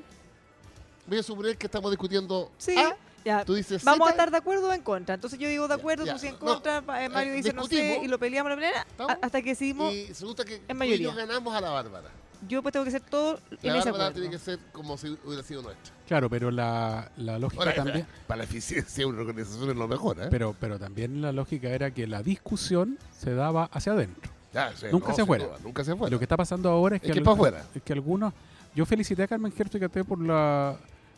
Voy 1.07 1.19
a 1.19 1.23
suponer 1.23 1.57
que 1.59 1.67
estamos 1.67 1.91
discutiendo 1.91 2.51
Sí, 2.57 2.75
A, 2.79 2.97
ya. 3.25 3.45
tú 3.45 3.53
dices 3.55 3.85
Vamos 3.85 4.09
a 4.09 4.13
estar 4.13 4.31
de 4.31 4.37
acuerdo 4.39 4.69
o 4.69 4.73
en 4.73 4.81
contra. 4.81 5.15
Entonces 5.15 5.39
yo 5.39 5.47
digo 5.49 5.69
de 5.69 5.75
acuerdo, 5.75 6.07
ya. 6.07 6.15
tú 6.15 6.19
sí 6.19 6.29
en 6.29 6.37
contra, 6.37 6.81
pa- 6.81 7.05
eh, 7.05 7.09
Mario 7.11 7.35
eh, 7.35 7.37
dice 7.37 7.53
no 7.53 7.67
sé, 7.67 8.01
y 8.03 8.09
lo 8.09 8.19
peleamos 8.19 8.49
de 8.51 8.57
la 8.57 8.63
manera 8.63 8.87
¿Estamos? 8.91 9.13
a- 9.13 9.19
hasta 9.21 9.43
que 9.43 9.51
decidimos, 9.51 9.93
y 9.93 10.07
resulta 10.07 10.45
que 10.45 10.57
tú 10.59 10.65
y 10.71 10.75
mayoría. 10.75 11.11
yo 11.11 11.15
ganamos 11.15 11.55
a 11.55 11.61
la 11.61 11.69
Bárbara. 11.71 12.09
Yo 12.49 12.63
pues 12.63 12.73
tengo 12.73 12.85
que 12.85 12.91
ser 12.91 13.01
todo 13.03 13.39
en 13.63 13.73
La 13.73 13.79
ese 13.81 13.89
acuerdo. 13.91 14.13
tiene 14.13 14.31
que 14.31 14.39
ser 14.39 14.59
como 14.73 14.97
si 14.97 15.17
hubiera 15.25 15.43
sido 15.43 15.63
nuestra. 15.63 15.95
Claro, 16.07 16.29
pero 16.31 16.51
la, 16.51 17.11
la 17.17 17.39
lógica 17.39 17.63
Ahora, 17.63 17.75
también... 17.75 18.07
Para 18.27 18.39
la 18.39 18.45
eficiencia 18.45 19.03
de 19.03 19.07
una 19.07 19.21
organización 19.21 19.71
es 19.71 19.77
lo 19.77 19.89
mejor, 19.89 20.19
¿eh? 20.21 20.27
Pero, 20.31 20.55
pero 20.59 20.79
también 20.79 21.21
la 21.23 21.33
lógica 21.33 21.69
era 21.71 21.91
que 21.91 22.07
la 22.07 22.23
discusión 22.23 22.99
se 23.19 23.35
daba 23.35 23.65
hacia 23.73 23.93
adentro. 23.93 24.31
Ya, 24.53 24.73
sí, 24.77 24.87
nunca 24.93 25.07
hacia 25.07 25.15
sin 25.17 25.23
afuera. 25.25 25.45
duda, 25.47 25.57
Nunca 25.65 25.85
se 25.85 25.93
afuera. 25.93 26.11
Lo 26.11 26.19
que 26.19 26.25
está 26.25 26.37
pasando 26.37 26.69
ahora 26.69 26.97
es 26.97 27.03
que, 27.03 27.09
Es 27.09 27.13
que 27.15 27.19
al- 27.21 27.25
pa' 27.25 27.33
afuera. 27.33 27.65
es 27.75 27.83
que 27.83 27.93
algunos. 27.93 28.33
Yo 28.75 28.85
felicité 28.87 29.23
a 29.25 29.29
Carmen 29.29 29.53
Gertz, 29.53 29.73
fíjate, 29.73 30.05
por 30.05 30.21
la. 30.21 30.77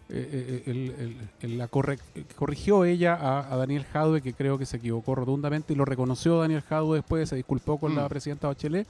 eh, 0.08 0.62
eh, 0.64 0.70
el- 0.70 0.94
el- 1.00 1.16
el- 1.42 1.58
la 1.58 1.66
corre- 1.68 1.98
corrigió 2.36 2.84
ella 2.84 3.14
a, 3.14 3.52
a 3.52 3.56
Daniel 3.56 3.84
Jadwe, 3.92 4.22
que 4.22 4.32
creo 4.34 4.56
que 4.56 4.64
se 4.64 4.76
equivocó 4.76 5.14
rotundamente, 5.16 5.72
y 5.72 5.76
lo 5.76 5.84
reconoció 5.84 6.38
Daniel 6.38 6.62
Jadwe 6.62 6.96
después, 6.98 7.28
se 7.28 7.34
disculpó 7.36 7.76
con 7.78 7.92
Mm. 7.92 7.96
la 7.96 8.08
presidenta 8.08 8.46
Bachelet, 8.46 8.86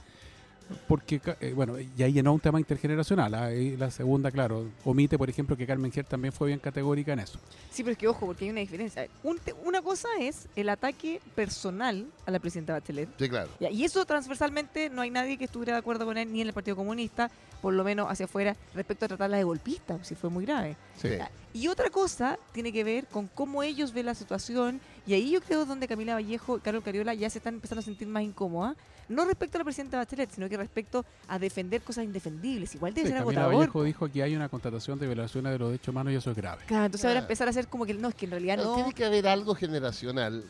porque, 0.87 1.19
ca- 1.19 1.37
eh, 1.39 1.53
bueno, 1.53 1.75
y 1.79 2.03
ahí 2.03 2.13
llenó 2.13 2.33
un 2.33 2.39
tema 2.39 2.59
intergeneracional. 2.59 3.33
ah, 3.33 3.53
y 3.53 3.77
la 3.77 3.91
segunda, 3.91 4.31
claro, 4.31 4.65
omite, 4.85 5.17
por 5.17 5.29
ejemplo, 5.29 5.55
que 5.57 5.65
Carmen 5.67 5.91
Gertz 5.91 6.09
también 6.09 6.31
fue 6.33 6.47
bien 6.47 6.59
categórica 6.59 7.13
en 7.13 7.19
eso. 7.19 7.39
Sí, 7.71 7.83
pero 7.83 7.91
es 7.93 7.97
que 7.97 8.07
ojo, 8.07 8.25
porque 8.25 8.45
hay 8.45 8.51
una 8.51 8.59
diferencia. 8.61 9.07
Un 9.23 9.39
te- 9.39 9.53
una 9.65 9.81
cosa 9.81 10.07
es 10.19 10.47
el 10.55 10.69
ataque 10.69 11.21
personal 11.35 12.05
a 12.25 12.31
la 12.31 12.39
presidenta 12.39 12.73
Bachelet. 12.73 13.09
Sí, 13.17 13.29
claro. 13.29 13.49
Y 13.59 13.83
eso 13.83 14.05
transversalmente 14.05 14.89
no 14.89 15.01
hay 15.01 15.09
nadie 15.09 15.37
que 15.37 15.45
estuviera 15.45 15.73
de 15.73 15.79
acuerdo 15.79 16.05
con 16.05 16.17
él, 16.17 16.31
ni 16.31 16.41
en 16.41 16.47
el 16.47 16.53
Partido 16.53 16.75
Comunista, 16.75 17.29
por 17.61 17.73
lo 17.73 17.83
menos 17.83 18.09
hacia 18.09 18.25
afuera, 18.25 18.55
respecto 18.75 19.05
a 19.05 19.07
tratarla 19.07 19.37
de 19.37 19.43
golpista, 19.43 20.03
si 20.03 20.15
fue 20.15 20.29
muy 20.29 20.45
grave. 20.45 20.75
Sí. 21.01 21.09
Y 21.53 21.67
otra 21.69 21.89
cosa 21.89 22.37
tiene 22.51 22.71
que 22.71 22.83
ver 22.83 23.07
con 23.07 23.27
cómo 23.27 23.63
ellos 23.63 23.93
ven 23.93 24.05
la 24.05 24.13
situación, 24.15 24.79
y 25.07 25.13
ahí 25.13 25.31
yo 25.31 25.41
creo 25.41 25.65
donde 25.65 25.87
Camila 25.87 26.13
Vallejo 26.13 26.57
y 26.57 26.59
Carlos 26.61 26.83
Cariola 26.83 27.13
ya 27.15 27.29
se 27.29 27.39
están 27.39 27.55
empezando 27.55 27.79
a 27.79 27.83
sentir 27.83 28.07
más 28.07 28.21
incómodas, 28.23 28.75
no 29.09 29.25
respecto 29.25 29.57
a 29.57 29.59
la 29.59 29.63
presidenta 29.63 29.97
Bachelet, 29.97 30.31
sino 30.31 30.49
que 30.49 30.57
respecto 30.57 31.05
a 31.27 31.39
defender 31.39 31.81
cosas 31.81 32.03
indefendibles. 32.03 32.75
Igual 32.75 32.93
debe 32.93 33.07
Sí, 33.07 33.13
ser 33.13 33.21
Camila 33.23 33.41
agotador. 33.41 33.59
Vallejo 33.67 33.83
dijo 33.83 34.11
que 34.11 34.23
hay 34.23 34.35
una 34.35 34.49
constatación 34.49 34.99
de 34.99 35.07
violaciones 35.07 35.51
de 35.53 35.59
los 35.59 35.69
derechos 35.69 35.87
humanos 35.89 36.13
y 36.13 36.15
eso 36.17 36.31
es 36.31 36.37
grave. 36.37 36.63
Claro, 36.67 36.85
entonces 36.85 37.05
ahora 37.05 37.13
Claro. 37.19 37.25
empezar 37.25 37.47
a 37.47 37.51
hacer 37.51 37.67
como 37.67 37.85
que 37.85 37.93
no, 37.93 38.09
es 38.09 38.15
que 38.15 38.25
en 38.25 38.31
realidad 38.31 38.55
Pero 38.57 38.69
no. 38.69 38.75
Tiene 38.75 38.93
que 38.93 39.05
haber 39.05 39.27
algo 39.27 39.55
generacional, 39.55 40.43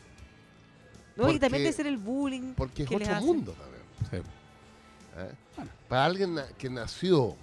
no, 1.16 1.30
y 1.30 1.38
también 1.38 1.40
porque- 1.40 1.58
debe 1.60 1.72
ser 1.72 1.86
el 1.86 1.96
bullying. 1.96 2.54
porque 2.54 2.82
es 2.84 2.88
que 2.88 2.96
otro 2.96 3.14
mundo 3.20 3.52
también. 3.52 3.82
Sí. 4.10 4.16
¿eh? 5.20 5.32
Bueno. 5.56 5.70
Para 5.88 6.04
alguien 6.04 6.36
que 6.56 6.70
nació 6.70 7.36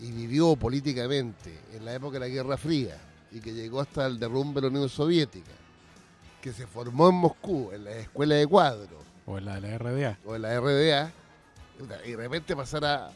y 0.00 0.10
vivió 0.12 0.54
políticamente 0.56 1.58
en 1.74 1.84
la 1.84 1.94
época 1.94 2.14
de 2.14 2.20
la 2.20 2.28
Guerra 2.28 2.56
Fría 2.56 2.96
y 3.32 3.40
que 3.40 3.52
llegó 3.52 3.80
hasta 3.80 4.06
el 4.06 4.18
derrumbe 4.18 4.60
de 4.60 4.68
la 4.68 4.72
Unión 4.72 4.88
Soviética, 4.88 5.52
que 6.40 6.52
se 6.52 6.66
formó 6.66 7.08
en 7.08 7.16
Moscú, 7.16 7.70
en 7.72 7.84
la 7.84 7.90
escuela 7.92 8.36
de 8.36 8.46
cuadro 8.46 8.98
O 9.28 9.38
en 9.38 9.44
la 9.44 9.60
de 9.60 9.68
la 9.68 9.78
RDA. 9.78 10.18
o 10.24 10.34
en 10.36 10.42
la 10.42 10.58
RDA, 10.60 11.12
y 12.06 12.10
de 12.10 12.16
repente 12.16 12.56
pasar 12.56 12.84
a, 12.84 13.10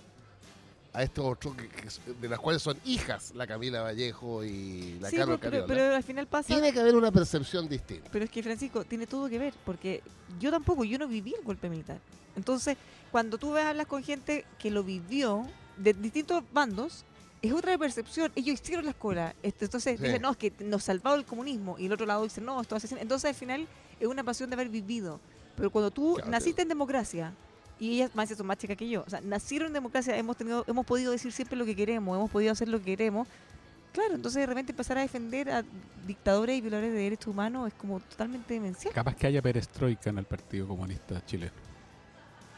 a 0.93 1.03
estos 1.03 1.25
otros 1.25 1.57
que- 1.57 1.69
que- 1.69 1.89
de 2.21 2.29
las 2.29 2.39
cuales 2.39 2.61
son 2.63 2.77
hijas, 2.85 3.33
la 3.35 3.47
Camila 3.47 3.81
Vallejo 3.83 4.45
y 4.45 4.99
la 5.01 5.09
Sí, 5.09 5.17
Carol 5.17 5.39
pero, 5.41 5.65
pero, 5.67 5.95
al 5.97 6.03
final 6.03 6.27
pasa. 6.27 6.49
tiene 6.49 6.73
que 6.73 6.81
haber 6.81 6.95
una 6.97 7.11
percepción 7.11 7.69
distinta. 7.69 8.11
Pero 8.13 8.25
es 8.27 8.31
que 8.31 8.43
Francisco 8.43 8.85
tiene 8.85 9.07
todo 9.07 9.29
que 9.29 9.39
ver, 9.39 9.55
porque 9.65 10.03
yo 10.39 10.51
tampoco, 10.51 10.85
yo 10.85 10.99
no 10.99 11.09
viví 11.09 11.35
el 11.35 11.43
golpe 11.45 11.71
militar. 11.71 11.99
Entonces, 12.37 12.77
cuando 13.11 13.39
tú 13.39 13.53
ves 13.53 13.65
hablas 13.65 13.87
con 13.87 14.03
gente 14.05 14.45
que 14.59 14.71
lo 14.71 14.83
vivió 14.85 15.47
de 15.79 15.95
distintos 15.95 16.45
bandos, 16.53 17.05
es 17.41 17.53
otra 17.53 17.77
percepción. 17.79 18.31
Ellos 18.37 18.61
hicieron 18.61 18.85
la 18.85 18.93
escuela. 18.93 19.35
Entonces 19.43 19.99
Sí. 19.99 20.05
dicen, 20.05 20.23
no, 20.23 20.31
es 20.31 20.37
que 20.37 20.53
nos 20.61 20.85
salvó 20.85 21.15
el 21.15 21.25
comunismo. 21.25 21.77
Y 21.79 21.87
el 21.87 21.93
otro 21.93 22.07
lado 22.07 22.23
dice, 22.23 22.41
no, 22.41 22.61
esto 22.61 22.77
hace 22.77 22.95
Entonces, 23.01 23.31
al 23.31 23.35
final, 23.35 23.67
es 23.99 24.07
una 24.07 24.23
pasión 24.23 24.49
de 24.51 24.55
haber 24.55 24.69
vivido. 24.69 25.19
Pero 25.57 25.71
cuando 25.71 25.91
tú 25.91 26.15
Claro, 26.15 26.31
naciste 26.31 26.63
en 26.63 26.69
democracia, 26.69 27.33
y 27.79 27.95
ellas 27.97 28.15
más 28.15 28.29
son 28.29 28.47
más 28.47 28.59
chicas 28.59 28.77
que 28.77 28.89
yo, 28.89 29.03
o 29.07 29.11
sea, 29.11 29.21
nacieron 29.21 29.69
en 29.69 29.75
democracia, 29.75 30.17
hemos 30.17 30.37
tenido, 30.37 30.65
hemos 30.69 30.87
podido 30.87 31.13
decir 31.13 31.33
siempre 31.33 31.57
lo 31.57 31.65
que 31.65 31.75
queremos, 31.75 32.17
hemos 32.17 32.31
podido 32.31 32.53
hacer 32.53 32.69
lo 32.69 32.79
que 32.79 32.85
queremos. 32.85 33.27
Claro, 33.93 34.15
entonces 34.15 34.41
de 34.41 34.47
repente 34.47 34.73
empezar 34.73 34.97
a 34.97 35.03
defender 35.03 35.51
a 35.51 35.65
dictadores 36.07 36.57
y 36.57 36.61
violadores 36.63 36.93
de 36.93 36.99
derechos 36.99 37.27
humanos 37.27 37.69
es 37.69 37.75
como 37.75 38.01
totalmente 38.01 38.55
demencial. 38.55 38.95
Capaz 38.95 39.17
que 39.17 39.27
haya 39.27 39.43
perestroika 39.43 40.11
en 40.11 40.19
el 40.19 40.25
Partido 40.25 40.67
Comunista 40.67 41.25
chileno. 41.27 41.53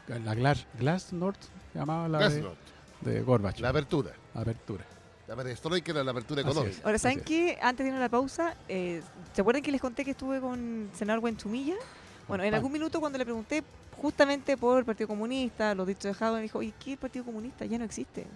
La 0.07 0.35
Glass, 0.35 0.67
Glasnost 0.79 1.43
se 1.73 1.79
llamaba 1.79 2.09
la 2.09 2.29
de, 2.29 2.41
Glasnost, 2.41 2.61
de 3.01 3.23
Gorbach. 3.23 3.59
la 3.59 3.71
apertura. 3.71 4.13
Apertura. 4.35 4.85
La 5.27 5.35
perestroika 5.35 5.93
era 5.93 6.05
la 6.05 6.11
apertura 6.11 6.43
económica. 6.43 6.77
Ahora, 6.85 6.99
¿saben 6.99 7.23
qué? 7.23 7.59
Antes 7.63 7.85
de 7.85 7.89
irnos 7.89 7.99
a 7.99 8.05
la 8.05 8.11
pausa, 8.11 8.55
eh, 8.69 9.03
¿se 9.33 9.41
acuerdan 9.41 9.63
que 9.63 9.73
les 9.73 9.81
conté 9.81 10.05
que 10.05 10.11
estuve 10.11 10.39
con 10.39 10.91
el 10.93 10.97
senador 10.97 11.21
Buenchumilla? 11.21 11.77
Bueno, 12.29 12.45
en 12.45 12.55
algún 12.55 12.73
minuto 12.73 13.01
cuando 13.01 13.19
le 13.19 13.25
pregunté 13.25 13.63
justamente 14.01 14.57
por 14.57 14.79
el 14.79 14.85
Partido 14.85 15.09
Comunista, 15.09 15.75
los 15.75 15.87
dichos 15.87 16.19
de 16.19 16.31
me 16.33 16.43
dijo, 16.43 16.63
¿y 16.63 16.73
qué 16.73 16.97
Partido 16.97 17.25
Comunista? 17.25 17.65
Ya 17.65 17.79
no 17.79 17.85
existe. 17.85 18.27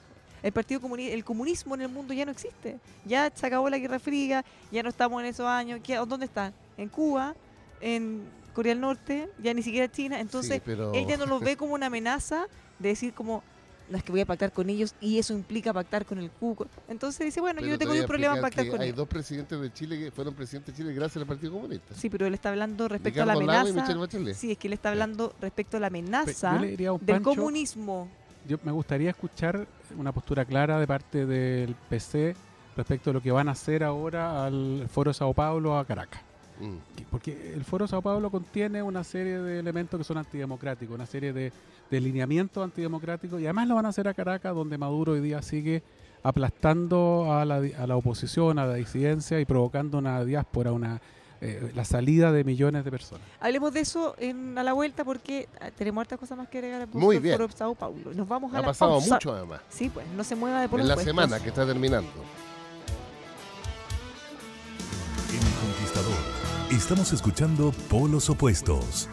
El 0.40 0.52
partido 0.52 0.80
comuni 0.80 1.08
el 1.08 1.24
comunismo 1.24 1.74
en 1.74 1.80
el 1.82 1.88
mundo 1.88 2.14
ya 2.14 2.24
no 2.24 2.30
existe. 2.30 2.78
Ya 3.04 3.28
se 3.34 3.44
acabó 3.46 3.68
la 3.68 3.78
Guerra 3.78 3.98
Fría, 3.98 4.44
ya 4.70 4.84
no 4.84 4.88
estamos 4.88 5.20
en 5.20 5.26
esos 5.26 5.46
años. 5.46 5.80
¿Qué- 5.82 5.96
¿Dónde 5.96 6.26
está? 6.26 6.52
En 6.76 6.88
Cuba, 6.88 7.34
en 7.80 8.22
Corea 8.54 8.72
del 8.72 8.80
Norte, 8.80 9.28
ya 9.42 9.52
ni 9.52 9.62
siquiera 9.64 9.90
China. 9.90 10.20
Entonces, 10.20 10.54
Sí, 10.56 10.62
pero- 10.64 10.92
él 10.94 11.06
ya 11.08 11.16
no 11.16 11.26
los 11.26 11.40
ve 11.42 11.56
como 11.56 11.74
una 11.74 11.86
amenaza 11.86 12.46
de 12.78 12.90
decir 12.90 13.14
como, 13.14 13.42
no 13.90 13.96
es 13.96 14.04
que 14.04 14.12
voy 14.12 14.20
a 14.20 14.26
pactar 14.26 14.52
con 14.52 14.68
ellos 14.70 14.94
y 15.00 15.18
eso 15.18 15.32
implica 15.32 15.72
pactar 15.72 16.04
con 16.04 16.18
el 16.18 16.30
Cuco. 16.30 16.66
Entonces 16.88 17.24
dice, 17.24 17.40
bueno, 17.40 17.60
yo 17.60 17.68
no 17.68 17.72
te 17.72 17.78
tengo 17.78 17.92
ningún 17.92 18.06
problema 18.08 18.36
en 18.36 18.42
pactar 18.42 18.68
con 18.68 18.80
Hay 18.80 18.88
ellos. 18.88 18.96
dos 18.98 19.08
presidentes 19.08 19.60
de 19.60 19.72
Chile 19.72 19.98
que 19.98 20.10
fueron 20.10 20.34
presidentes 20.34 20.74
de 20.74 20.82
Chile 20.82 20.94
gracias 20.94 21.20
al 21.22 21.26
Partido 21.26 21.52
Comunista. 21.52 21.94
Sí, 21.94 22.10
pero 22.10 22.26
él 22.26 22.34
está 22.34 22.50
hablando 22.50 22.88
respecto 22.88 23.20
Ricardo 23.20 23.40
a 23.40 23.44
la 23.44 23.60
amenaza. 23.60 24.34
Sí, 24.34 24.52
es 24.52 24.58
que 24.58 24.66
él 24.68 24.74
está 24.74 24.90
hablando 24.90 25.34
respecto 25.40 25.76
a 25.76 25.80
la 25.80 25.86
amenaza 25.88 26.58
del 26.58 26.98
Pancho, 27.00 27.22
comunismo. 27.22 28.08
yo 28.46 28.58
me 28.62 28.72
gustaría 28.72 29.10
escuchar 29.10 29.66
una 29.96 30.12
postura 30.12 30.44
clara 30.44 30.78
de 30.78 30.86
parte 30.86 31.26
del 31.26 31.74
PC 31.88 32.34
respecto 32.76 33.10
a 33.10 33.12
lo 33.12 33.20
que 33.20 33.32
van 33.32 33.48
a 33.48 33.52
hacer 33.52 33.82
ahora 33.82 34.44
al 34.44 34.86
Foro 34.88 35.12
Sao 35.12 35.32
Paulo 35.34 35.78
a 35.78 35.84
Caracas. 35.84 36.27
Mm. 36.60 36.96
Que- 36.96 37.06
Porque 37.10 37.54
el 37.54 37.64
Foro 37.64 37.86
Sao 37.86 38.02
Paulo 38.02 38.30
contiene 38.30 38.82
una 38.82 39.04
serie 39.04 39.38
de 39.40 39.58
elementos 39.60 39.98
que 39.98 40.04
son 40.04 40.18
antidemocráticos, 40.18 40.94
una 40.94 41.06
serie 41.06 41.32
de, 41.32 41.52
de 41.90 42.00
lineamientos 42.00 42.62
antidemocráticos, 42.64 43.40
y 43.40 43.44
además 43.44 43.68
lo 43.68 43.74
van 43.76 43.86
a 43.86 43.90
hacer 43.90 44.08
a 44.08 44.14
Caracas, 44.14 44.54
donde 44.54 44.76
Maduro 44.78 45.12
hoy 45.12 45.20
día 45.20 45.40
sigue 45.42 45.82
aplastando 46.22 47.32
a 47.32 47.44
la, 47.44 47.56
a 47.78 47.86
la 47.86 47.96
oposición, 47.96 48.58
a 48.58 48.66
la 48.66 48.74
disidencia 48.74 49.40
y 49.40 49.44
provocando 49.44 49.98
una 49.98 50.24
diáspora, 50.24 50.72
una 50.72 51.00
eh, 51.40 51.70
la 51.76 51.84
salida 51.84 52.32
de 52.32 52.42
millones 52.42 52.84
de 52.84 52.90
personas. 52.90 53.24
Hablemos 53.38 53.72
de 53.72 53.80
eso 53.80 54.16
en, 54.18 54.58
a 54.58 54.64
la 54.64 54.72
vuelta 54.72 55.04
porque 55.04 55.48
ah, 55.60 55.70
tenemos 55.70 56.00
hartas 56.02 56.18
cosas 56.18 56.36
más 56.36 56.48
que 56.48 56.58
agregar 56.58 56.82
al 56.82 56.88
Muy 56.92 57.18
bien. 57.20 57.36
Foro 57.36 57.48
Sao 57.52 57.74
Paulo. 57.76 58.12
Nos 58.12 58.26
vamos 58.26 58.52
a 58.52 58.58
Ha 58.58 58.60
la 58.62 58.66
pasado 58.66 58.92
pausa. 58.98 59.14
mucho 59.14 59.32
además. 59.32 59.60
Sí, 59.68 59.88
pues, 59.88 60.04
no 60.16 60.24
se 60.24 60.34
mueva 60.34 60.60
de 60.60 60.68
por 60.68 60.80
En 60.80 60.88
la 60.88 60.94
puestos. 60.94 61.14
semana 61.14 61.40
que 61.40 61.48
está 61.50 61.64
terminando. 61.64 62.10
Estamos 66.76 67.12
escuchando 67.12 67.72
Polos 67.88 68.28
Opuestos. 68.28 69.08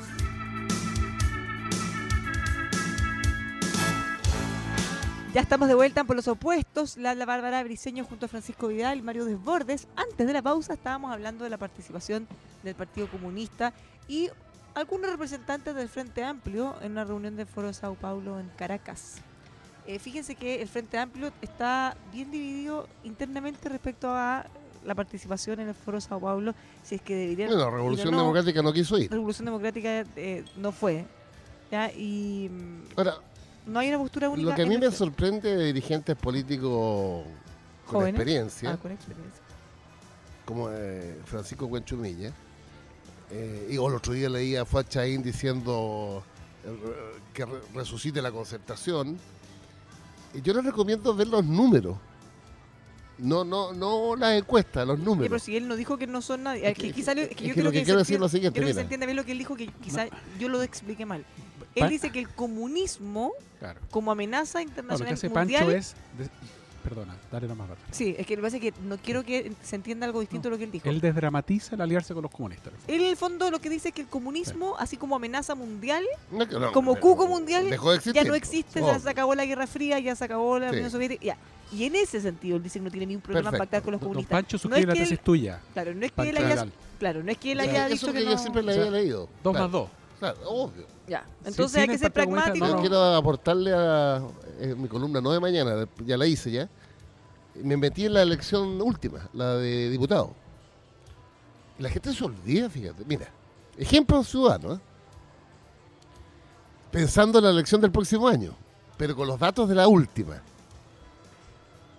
Ya 5.34 5.41
estamos 5.41 5.68
de 5.68 5.76
vuelta 5.76 6.02
en 6.02 6.08
por 6.08 6.15
los 6.15 6.28
opuestos. 6.28 6.98
La, 6.98 7.13
la 7.13 7.26
Bárbara 7.26 7.63
Briseño 7.63 8.06
junto 8.06 8.26
a 8.26 8.30
Francisco 8.30 8.68
Vidal 8.68 9.00
y 9.00 9.02
Mario 9.02 9.26
Desbordes. 9.26 9.88
Antes 9.96 10.28
de 10.28 10.34
la 10.34 10.41
pausa 10.41 10.74
estábamos 10.74 11.12
hablando 11.12 11.44
de 11.44 11.50
la 11.50 11.58
participación 11.58 12.28
del 12.63 12.76
Partido 12.76 13.10
Comunista 13.10 13.74
y 14.08 14.30
algunos 14.74 15.10
representantes 15.10 15.76
del 15.76 15.89
Frente 15.89 16.24
Amplio 16.24 16.76
en 16.82 16.94
una 16.94 17.04
reunión 17.04 17.36
del 17.36 17.48
Foro 17.48 17.68
de 17.68 17.74
Sao 17.74 17.96
Paulo 17.96 18.39
en 18.39 18.50
Caracas. 18.58 19.15
Eh, 19.88 20.00
fíjense 20.00 20.36
que 20.36 20.62
el 20.62 20.68
Frente 20.68 20.98
Amplio 20.98 21.32
está 21.41 21.96
bien 22.12 22.32
dividido 22.32 22.88
internamente 23.04 23.70
respecto 23.70 24.10
a 24.10 24.46
la 24.86 24.95
participación 24.95 25.60
en 25.60 25.69
el 25.69 25.74
Foro 25.76 26.00
Sao 26.00 26.19
Paulo, 26.19 26.54
si 26.84 26.95
es 26.95 27.02
que 27.02 27.15
deberían 27.15 27.50
Bueno, 27.50 27.65
o 27.65 27.71
Revolución 27.71 28.12
no. 28.12 28.17
Democrática 28.19 28.62
no 28.62 28.71
quiso 28.71 28.98
ir. 28.98 29.10
Revolución 29.12 29.45
Democrática 29.45 30.06
eh, 30.15 30.45
no 30.58 30.71
fue. 30.71 31.06
¿ya? 31.71 31.91
Y 31.91 32.50
mm, 32.52 32.82
Ahora, 32.98 33.15
no 33.65 33.80
hay 33.80 33.89
una 33.89 33.98
postura 34.00 34.30
única. 34.30 34.50
lo 34.52 34.56
que 34.56 34.62
a 34.62 34.65
mí 34.65 34.78
me 34.78 34.91
sorprende 34.91 35.56
de 35.56 35.65
dirigentes 35.65 36.15
políticos 36.15 37.24
con 37.88 37.95
Jóvenes. 38.02 38.15
experiencia, 38.15 38.71
Ah, 38.71 38.78
con 38.78 38.91
experiencia. 38.91 39.41
como 40.45 40.69
eh, 40.71 41.19
Francisco 41.26 41.67
Cuenchumilla, 41.67 42.32
eh, 43.32 43.67
y 43.71 43.74
el 43.74 43.80
otro 43.80 44.13
día 44.13 44.30
leía 44.30 44.62
a 44.62 44.84
Chaín 44.84 45.24
diciendo 45.24 46.24
eh, 46.63 46.69
que 47.34 47.45
re- 47.45 47.60
resucite 47.74 48.21
la 48.21 48.32
concertación. 48.32 49.17
Y 50.34 50.41
yo 50.41 50.54
les 50.54 50.63
recomiendo 50.65 51.15
ver 51.15 51.28
los 51.28 51.43
números. 51.45 51.98
No, 53.17 53.45
no, 53.45 53.71
no 53.73 54.15
las 54.15 54.38
encuestas, 54.38 54.86
los 54.86 54.97
Sí, 54.97 55.04
pero 55.06 55.15
números. 55.15 55.43
si 55.43 55.56
él 55.56 55.67
no 55.67 55.75
dijo 55.75 55.97
que 55.97 56.06
no 56.08 56.21
son 56.21 56.43
nadie. 56.43 56.63
Es 56.65 56.71
Es 56.71 56.78
que, 56.78 56.91
quizá 56.91 57.13
es 57.13 57.30
es 57.30 57.36
que 57.36 57.47
yo 57.47 57.54
creo 57.54 57.65
lo 57.65 57.71
que 57.71 57.80
que, 57.80 57.84
quiero 57.86 57.99
decir 57.99 58.15
es 58.15 58.19
lo 58.19 58.28
siguiente, 58.30 58.54
Quiero 58.60 58.67
que 58.67 58.73
se 58.73 58.82
entienda 58.82 59.06
bien 59.06 59.15
lo 59.15 59.23
que 59.25 59.32
él 59.32 59.38
dijo, 59.38 59.56
que 59.56 59.67
quizá 59.82 60.08
yo 60.39 60.49
lo 60.49 60.62
expliqué 60.62 61.06
mal. 61.06 61.23
Él 61.75 61.82
Pa- 61.84 61.88
dice 61.89 62.10
que 62.12 62.19
el 62.19 62.30
comunismo, 62.30 63.32
Claro. 63.60 63.80
como 63.89 64.12
amenaza 64.12 64.60
No, 64.60 64.63
lo 64.63 64.65
que 64.65 64.69
internacional 64.71 65.13
hace 65.13 65.30
mundial. 65.30 65.63
Pancho 65.65 65.78
es... 65.78 65.95
perdona, 66.86 67.15
dale 67.32 67.48
nomás. 67.48 67.67
Bárbara. 67.69 67.88
Sí, 67.91 68.15
es 68.17 68.26
que 68.26 68.36
lo 68.36 68.41
que 68.41 68.45
pasa 68.48 68.56
es 68.58 68.62
que 68.62 68.74
no 68.84 68.98
quiero 68.98 69.24
que 69.24 69.52
se 69.63 69.76
entienda 69.76 70.06
algo 70.06 70.19
distinto 70.19 70.48
de 70.48 70.52
lo 70.52 70.58
que 70.58 70.63
él 70.65 70.71
dijo. 70.71 70.88
Él 70.89 71.02
desdramatiza 71.02 71.76
el 71.76 71.82
aliarse 71.82 72.13
con 72.13 72.24
los 72.24 72.32
comunistas. 72.32 72.71
Él, 72.88 73.02
en 73.02 73.08
el 73.08 73.17
fondo, 73.17 73.50
lo 73.52 73.60
que 73.60 73.69
dice 73.69 73.89
es 73.89 73.93
que 73.95 74.02
el 74.02 74.08
comunismo, 74.08 74.76
así 74.78 74.95
como 74.98 75.15
amenaza 75.15 75.56
mundial, 75.56 76.04
No, 76.32 76.45
no, 76.45 76.71
como 76.71 76.93
pero 76.93 77.02
cuco 77.02 77.28
mundial, 77.28 77.69
dejó 77.69 77.91
de 77.91 77.98
existir. 77.98 78.21
ya 78.24 78.28
no 78.28 78.36
existe, 78.36 78.82
ya 78.82 79.00
se 79.00 79.10
acabó 79.10 79.36
la 79.36 79.45
Guerra 79.45 79.67
Fría, 79.67 80.00
ya 80.00 80.15
se 80.15 80.24
acabó 80.26 80.60
la 80.60 80.69
Sí. 80.69 80.76
Unión 80.76 80.91
Soviética. 80.91 81.24
ya. 81.26 81.38
Y 81.71 81.86
en 81.86 81.95
ese 81.95 82.21
sentido, 82.21 82.58
él 82.58 82.63
dice 82.63 82.78
que 82.80 82.86
no 82.86 82.91
tiene 82.91 83.08
ningún 83.08 83.21
problema 83.24 83.50
en 83.50 83.52
Perfecto. 83.54 83.63
pactar 83.71 83.82
con 83.82 83.91
los 83.93 84.02
Don 84.02 84.10
comunistas. 84.10 84.32
Pancho 84.38 84.56
no 84.56 84.58
es 84.58 84.62
suscribe 84.62 84.88
la 84.88 84.93
tesis 84.93 85.19
tuya. 85.19 85.62
claro, 85.74 85.93
no 85.95 86.06
es 86.06 86.12
que 86.12 86.15
Pancho 86.15 86.30
él 86.32 86.38
haya, 86.38 86.65
claro, 87.00 87.24
no 87.24 87.32
es 87.32 87.38
que 87.39 87.52
él 87.52 87.60
O 87.60 87.63
sea, 87.63 87.71
haya 87.71 87.86
eso 87.88 87.93
dicho 87.93 88.06
es 88.08 88.08
lo 88.08 88.13
que, 88.13 88.19
que 88.19 88.26
yo 88.26 88.32
no- 88.36 88.38
siempre 88.41 88.62
le 88.63 88.71
O 88.71 88.76
sea, 88.76 88.84
había 88.86 89.00
leído. 89.02 89.19
Dos 89.43 89.52
Claro, 89.54 89.60
más 89.65 89.71
dos. 89.71 89.89
Claro, 90.34 90.50
obvio. 90.50 90.86
Ya, 91.08 91.24
entonces 91.44 91.82
hay 91.82 91.88
que 91.88 91.98
ser 91.98 92.12
pragmático. 92.12 92.66
no, 92.66 92.68
Yo 92.68 92.76
no. 92.76 92.82
quiero 92.82 93.16
aportarle 93.16 93.72
a 93.74 94.24
eh, 94.60 94.74
mi 94.76 94.88
columna 94.88 95.22
no 95.22 95.32
de 95.32 95.40
mañana, 95.40 95.88
ya 96.04 96.18
la 96.18 96.26
hice 96.26 96.50
ya. 96.52 96.70
Me 97.56 97.78
metí 97.78 98.06
en 98.06 98.14
la 98.14 98.22
elección 98.24 98.82
última, 98.82 99.30
la 99.34 99.56
de 99.56 99.90
diputado. 99.90 100.34
La 101.78 101.90
gente 101.90 102.12
se 102.14 102.24
olvida, 102.24 102.70
fíjate. 102.70 103.04
Mira, 103.06 103.28
ejemplo 103.78 104.24
ciudadano, 104.24 104.74
¿eh? 104.76 104.80
pensando 106.92 107.38
en 107.38 107.44
la 107.46 107.52
elección 107.52 107.82
del 107.82 107.92
próximo 107.92 108.28
año, 108.28 108.56
pero 108.98 109.16
con 109.16 109.28
los 109.28 109.40
datos 109.40 109.70
de 109.70 109.76
la 109.76 109.88
última. 109.88 110.42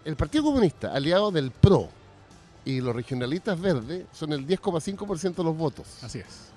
El 0.05 0.17
Partido 0.17 0.45
Comunista, 0.45 0.93
aliado 0.93 1.31
del 1.31 1.51
PRO 1.51 1.89
y 2.65 2.81
los 2.81 2.95
regionalistas 2.95 3.61
verdes, 3.61 4.07
son 4.12 4.33
el 4.33 4.47
10,5% 4.47 5.35
de 5.35 5.45
los 5.45 5.57
votos. 5.57 5.87
Así 6.03 6.19
es. 6.19 6.56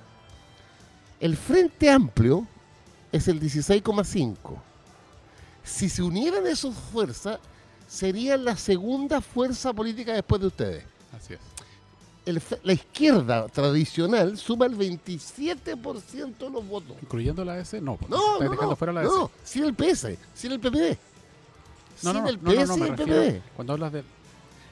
El 1.19 1.35
Frente 1.35 1.89
Amplio 1.89 2.47
es 3.11 3.27
el 3.27 3.39
16,5. 3.41 4.35
Si 5.63 5.89
se 5.89 6.01
unieran 6.01 6.47
esas 6.47 6.73
fuerzas, 6.75 7.39
serían 7.87 8.45
la 8.45 8.55
segunda 8.55 9.19
fuerza 9.21 9.73
política 9.73 10.13
después 10.13 10.39
de 10.41 10.47
ustedes. 10.47 10.83
Así 11.15 11.33
es. 11.33 11.39
El 12.25 12.41
la 12.63 12.73
izquierda 12.73 13.47
tradicional 13.47 14.37
suma 14.37 14.65
el 14.67 14.77
27% 14.77 16.37
de 16.37 16.49
los 16.49 16.67
votos. 16.67 16.95
Incluyendo 17.01 17.43
la 17.43 17.57
S, 17.59 17.79
no. 17.81 17.97
porque 17.97 18.15
No, 18.15 18.39
no, 18.39 18.53
no, 18.53 18.75
fuera 18.75 18.93
la 18.93 19.03
no, 19.03 19.31
sin 19.43 19.63
el 19.63 19.73
PS, 19.73 20.09
sin 20.35 20.51
el 20.51 20.59
PPD. 20.59 20.97
No, 22.03 22.11
sin 22.11 22.13
no, 22.13 22.21
no, 22.21 22.29
el 22.29 22.43
no, 22.43 22.53
no, 22.53 22.61
PS 22.61 22.67
no, 22.67 22.77
y 22.77 22.79
me 22.81 22.87
el 22.87 22.97
refiero, 22.97 23.21
PPD. 23.21 23.41
cuando 23.55 23.73
hablas 23.73 23.93
del 23.93 24.05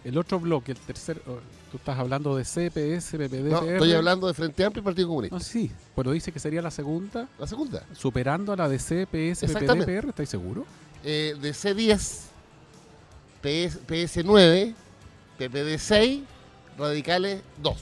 el 0.08 0.18
otro 0.18 0.40
bloque, 0.40 0.72
el 0.72 0.78
tercer, 0.78 1.22
oh, 1.28 1.40
tú 1.70 1.78
estás 1.78 2.00
hablando 2.00 2.34
de 2.38 2.46
CPS, 2.46 3.18
PPD, 3.18 3.50
No, 3.50 3.62
estoy 3.64 3.92
hablando 3.94 4.28
de 4.28 4.34
Frente 4.34 4.64
Amplio 4.64 4.82
y 4.82 4.86
Partido 4.86 5.10
Comunista. 5.10 5.36
No, 5.36 5.44
sí, 5.44 5.70
pero 5.96 6.12
dice 6.12 6.32
que 6.32 6.40
sería 6.40 6.62
la 6.62 6.72
segunda, 6.72 7.28
La 7.38 7.46
segunda. 7.46 7.84
superando 7.94 8.54
a 8.54 8.56
la 8.56 8.70
de 8.70 8.78
CPS, 8.80 9.46
PPD. 9.48 9.86
PR, 9.86 10.10
¿estáis 10.10 10.30
seguros? 10.30 10.66
Eh, 11.04 11.36
de 11.42 11.52
C10, 11.52 12.22
PS, 13.42 13.80
PS9, 13.86 14.74
PPD 15.38 15.78
6, 15.78 16.24
Radicales 16.78 17.42
2. 17.62 17.78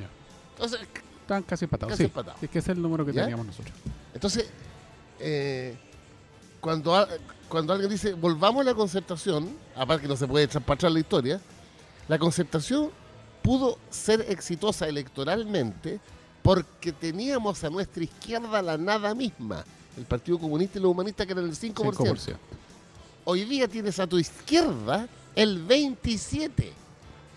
Ya. 0.00 0.08
Entonces, 0.52 0.80
Están 1.22 1.42
casi 1.42 1.64
empatados. 1.64 1.92
Casi 1.92 2.02
sí, 2.02 2.04
empatados. 2.04 2.42
es 2.42 2.50
que 2.50 2.58
ese 2.58 2.72
es 2.72 2.76
el 2.76 2.82
número 2.82 3.06
que 3.06 3.12
¿Ya? 3.14 3.22
teníamos 3.22 3.46
nosotros. 3.46 3.74
Entonces, 4.12 4.50
eh, 5.20 5.74
cuando, 6.60 7.08
cuando 7.48 7.72
alguien 7.72 7.90
dice 7.90 8.14
volvamos 8.14 8.62
a 8.62 8.64
la 8.64 8.74
concertación, 8.74 9.48
aparte 9.74 10.02
que 10.02 10.08
no 10.08 10.16
se 10.16 10.26
puede 10.26 10.46
traspachar 10.48 10.90
la 10.92 11.00
historia, 11.00 11.40
la 12.08 12.18
concertación 12.18 12.90
pudo 13.42 13.78
ser 13.90 14.24
exitosa 14.28 14.88
electoralmente 14.88 16.00
porque 16.42 16.92
teníamos 16.92 17.62
a 17.64 17.70
nuestra 17.70 18.04
izquierda 18.04 18.62
la 18.62 18.76
nada 18.76 19.14
misma, 19.14 19.64
el 19.96 20.04
Partido 20.04 20.38
Comunista 20.38 20.78
y 20.78 20.82
los 20.82 20.90
humanistas 20.92 21.26
que 21.26 21.32
eran 21.32 21.44
el 21.44 21.54
5%. 21.56 21.74
5%. 21.74 22.36
Hoy 23.24 23.44
día 23.44 23.66
tienes 23.66 23.98
a 23.98 24.06
tu 24.06 24.18
izquierda 24.18 25.08
el 25.34 25.66
27%. 25.66 26.72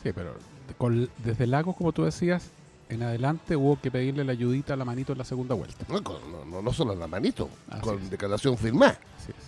Sí, 0.04 0.12
pero 0.14 0.36
con- 0.78 1.10
desde 1.24 1.48
Lagos, 1.48 1.76
como 1.76 1.92
tú 1.92 2.04
decías, 2.04 2.44
en 2.90 3.04
adelante 3.04 3.56
hubo 3.56 3.80
que 3.80 3.92
pedirle 3.92 4.24
la 4.24 4.32
ayudita 4.32 4.74
a 4.74 4.78
la 4.78 4.86
manito 4.86 5.12
en 5.12 5.18
la 5.20 5.24
segunda 5.26 5.54
vuelta. 5.56 5.86
No, 5.90 6.04
con- 6.04 6.50
no, 6.50 6.62
no, 6.62 6.74
solo 6.74 6.94
en 6.94 7.00
la 7.00 7.08
manito, 7.08 7.50
Así 7.70 7.82
con 7.82 8.00
es. 8.02 8.10
declaración 8.10 8.58
firmada. 8.58 9.00
Así 9.20 9.32
es. 9.32 9.39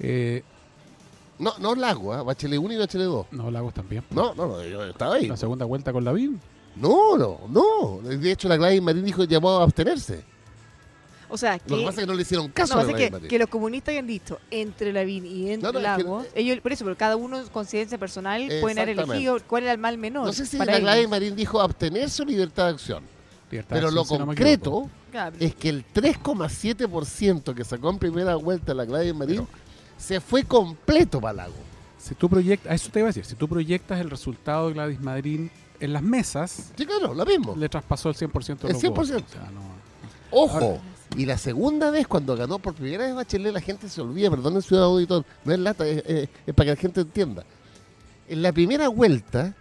Eh, 0.00 0.42
No, 1.38 1.54
no 1.58 1.74
Lago, 1.74 2.12
¿ah? 2.12 2.22
Bachelet 2.22 2.58
1 2.58 2.74
y 2.74 2.76
Bachelet 2.76 3.06
2. 3.06 3.26
no, 3.32 3.50
Lagos 3.50 3.72
también. 3.74 4.04
No, 4.10 4.34
no, 4.34 4.46
no, 4.46 4.64
yo 4.64 4.84
estaba 4.84 5.14
ahí. 5.14 5.26
La 5.26 5.36
segunda 5.36 5.64
vuelta 5.64 5.92
con 5.92 6.04
la 6.04 6.12
BIM. 6.12 6.38
No, 6.76 7.16
no, 7.16 7.40
no. 7.48 8.00
De 8.08 8.30
hecho, 8.32 8.48
la 8.48 8.56
Gladys 8.56 8.82
Marín 8.82 9.04
dijo 9.04 9.24
llamó 9.24 9.58
a 9.58 9.62
abstenerse. 9.64 10.24
O 11.32 11.38
sea, 11.38 11.52
Lo 11.54 11.58
que 11.76 11.76
que, 11.76 11.86
pasa 11.86 12.00
es 12.00 12.04
que 12.04 12.06
no 12.06 12.14
le 12.14 12.22
hicieron 12.22 12.48
caso 12.48 12.74
no, 12.74 12.80
a 12.80 12.84
la 12.84 12.92
que, 12.92 13.28
que 13.28 13.38
los 13.38 13.48
comunistas 13.48 13.92
hayan 13.92 14.06
dicho 14.06 14.38
entre 14.50 14.92
Lavín 14.92 15.24
y 15.24 15.50
entre 15.52 15.72
No, 15.72 15.72
no, 15.72 15.78
es 15.78 15.96
que- 15.96 16.02
Lago, 16.02 16.24
ellos, 16.34 16.58
por 16.60 16.72
eso, 16.72 16.84
pero 16.84 16.96
cada 16.96 17.14
uno 17.16 17.38
en 17.38 17.46
conciencia 17.48 17.96
personal 17.98 18.48
pueden 18.60 18.78
haber 18.80 18.98
elegido 18.98 19.38
cuál 19.46 19.62
era 19.62 19.72
el 19.72 19.78
mal 19.78 19.96
menor. 19.96 20.26
No 20.26 20.32
sé 20.32 20.44
si 20.44 20.56
para 20.56 20.72
la 20.72 20.78
ellos. 20.78 20.90
Gladys 20.90 21.08
Marín 21.08 21.36
dijo 21.36 21.60
abstenerse 21.60 22.22
o 22.22 22.24
libertad 22.26 22.64
de 22.64 22.70
acción. 22.70 23.04
Libertad 23.50 23.76
Pero 23.76 23.88
de 23.90 23.94
lo 23.94 24.00
acción, 24.00 24.18
si 24.18 24.20
no 24.20 24.26
me 24.26 24.34
concreto 24.34 24.90
es 25.38 25.54
que 25.54 25.68
el 25.68 25.84
3,7% 25.92 27.54
que 27.54 27.64
sacó 27.64 27.90
en 27.90 27.98
primera 27.98 28.34
vuelta 28.36 28.74
la 28.74 28.84
Gladys 28.84 29.14
Marín 29.14 29.46
se 30.00 30.20
fue 30.20 30.44
completo 30.44 31.20
para 31.20 31.34
Lago. 31.34 31.54
Si 31.98 32.14
tú 32.14 32.28
proyectas, 32.28 32.74
eso 32.74 32.90
te 32.90 33.00
iba 33.00 33.06
a 33.08 33.10
decir, 33.10 33.24
si 33.24 33.34
tú 33.34 33.46
proyectas 33.46 34.00
el 34.00 34.08
resultado 34.10 34.68
de 34.68 34.74
Gladys 34.74 35.00
Madrid 35.00 35.48
en 35.78 35.92
las 35.92 36.02
mesas, 36.02 36.70
Sí, 36.76 36.86
claro, 36.86 37.12
lo 37.14 37.26
mismo. 37.26 37.54
le 37.56 37.68
traspasó 37.68 38.08
el 38.08 38.14
100% 38.14 38.66
de 38.66 38.68
El 38.68 38.72
los 38.74 38.82
100%. 38.82 38.92
votos. 38.94 39.30
O 39.30 39.32
sea, 39.32 39.50
no- 39.50 39.80
Ojo. 40.32 40.58
Ahora- 40.58 40.80
Y 41.16 41.26
la 41.26 41.36
segunda 41.38 41.90
vez, 41.90 42.06
cuando 42.06 42.36
ganó 42.36 42.60
por 42.60 42.72
primera 42.74 43.04
vez 43.04 43.14
Bachelet, 43.16 43.52
la 43.52 43.60
gente 43.60 43.88
se 43.88 44.00
olvida, 44.00 44.30
perdón, 44.30 44.62
ciudad 44.62 44.84
auditor, 44.84 45.24
no 45.44 45.52
es 45.52 45.58
lata, 45.58 45.84
es, 45.84 46.04
es- 46.06 46.28
es 46.46 46.54
para 46.54 46.66
que 46.70 46.74
la 46.76 46.80
gente 46.80 47.00
entienda. 47.00 47.44
En 48.28 48.42
la 48.42 48.52
primera 48.52 48.86
vuelta, 48.88 49.52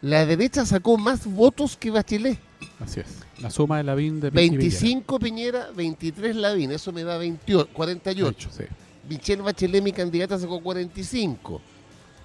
la 0.00 0.24
derecha 0.24 0.64
sacó 0.64 0.96
más 0.96 1.26
votos 1.26 1.76
que 1.76 1.90
Bachelet. 1.90 2.38
así 2.80 3.00
es. 3.00 3.18
La 3.42 3.50
suma 3.50 3.76
de 3.76 3.84
Lavín 3.84 4.20
de 4.20 4.32
Pi- 4.32 4.38
y 4.38 4.40
Piñera. 4.48 4.58
25 4.60 5.18
Piñera, 5.18 5.68
23 5.76 6.34
Lavín, 6.34 6.72
eso 6.72 6.90
me 6.92 7.04
da 7.04 7.18
28, 7.18 7.68
48. 7.74 8.48
Sí. 8.50 8.64
Michelle 9.08 9.42
Bachelet, 9.42 9.82
mi 9.82 9.92
candidata, 9.92 10.38
sacó 10.38 10.60
45. 10.60 11.60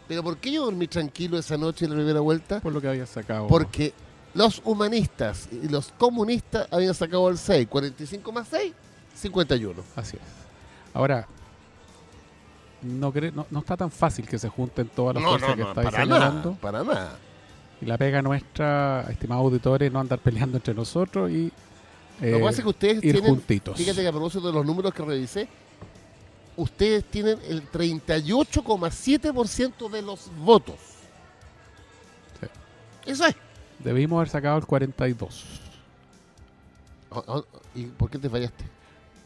Pero 0.07 0.23
¿por 0.23 0.37
qué 0.37 0.51
yo 0.51 0.65
dormí 0.65 0.87
tranquilo 0.87 1.37
esa 1.37 1.57
noche 1.57 1.85
en 1.85 1.91
la 1.91 1.97
primera 1.97 2.19
vuelta? 2.19 2.59
Por 2.59 2.73
lo 2.73 2.81
que 2.81 2.87
había 2.89 3.05
sacado. 3.05 3.47
Porque 3.47 3.93
los 4.33 4.61
humanistas 4.65 5.47
y 5.51 5.67
los 5.69 5.89
comunistas 5.97 6.67
habían 6.71 6.93
sacado 6.93 7.29
el 7.29 7.37
6. 7.37 7.67
45 7.69 8.31
más 8.31 8.47
6, 8.49 8.73
51. 9.15 9.81
Así 9.95 10.17
es. 10.17 10.23
Ahora, 10.93 11.27
no, 12.81 13.13
cre- 13.13 13.31
no, 13.33 13.45
no 13.49 13.59
está 13.59 13.77
tan 13.77 13.91
fácil 13.91 14.27
que 14.27 14.39
se 14.39 14.49
junten 14.49 14.89
todas 14.89 15.15
las 15.15 15.23
fuerzas 15.23 15.55
que 15.55 15.61
estáis 15.61 15.85
para 15.89 16.03
señalando. 16.03 16.49
nada, 16.49 16.61
para 16.61 16.83
nada. 16.83 17.17
Y 17.81 17.85
la 17.85 17.97
pega 17.97 18.21
nuestra, 18.21 19.05
estimados 19.09 19.43
auditores, 19.45 19.91
no 19.91 19.99
andar 19.99 20.19
peleando 20.19 20.57
entre 20.57 20.73
nosotros 20.73 21.29
y 21.31 21.51
Lo 22.19 22.27
eh, 22.27 22.31
que 22.33 22.39
pasa 22.39 22.57
es 22.57 22.63
que 22.63 22.69
ustedes 22.69 22.95
ir 23.03 23.13
tienen, 23.13 23.23
juntitos. 23.25 23.77
fíjate 23.77 24.01
que 24.01 24.07
a 24.07 24.11
propósito 24.11 24.47
de 24.47 24.53
los 24.53 24.65
números 24.65 24.93
que 24.93 25.03
revisé, 25.03 25.47
ustedes 26.57 27.03
tienen 27.05 27.39
el 27.47 27.69
38,7% 27.71 29.89
de 29.89 30.01
los 30.01 30.29
votos. 30.37 30.75
Sí. 32.39 32.47
Eso 33.11 33.25
es. 33.25 33.35
Debimos 33.79 34.17
haber 34.17 34.29
sacado 34.29 34.57
el 34.57 34.65
42. 34.65 35.45
Oh, 37.09 37.23
oh, 37.27 37.45
¿Y 37.75 37.85
por 37.85 38.09
qué 38.09 38.17
te 38.19 38.29
fallaste? 38.29 38.63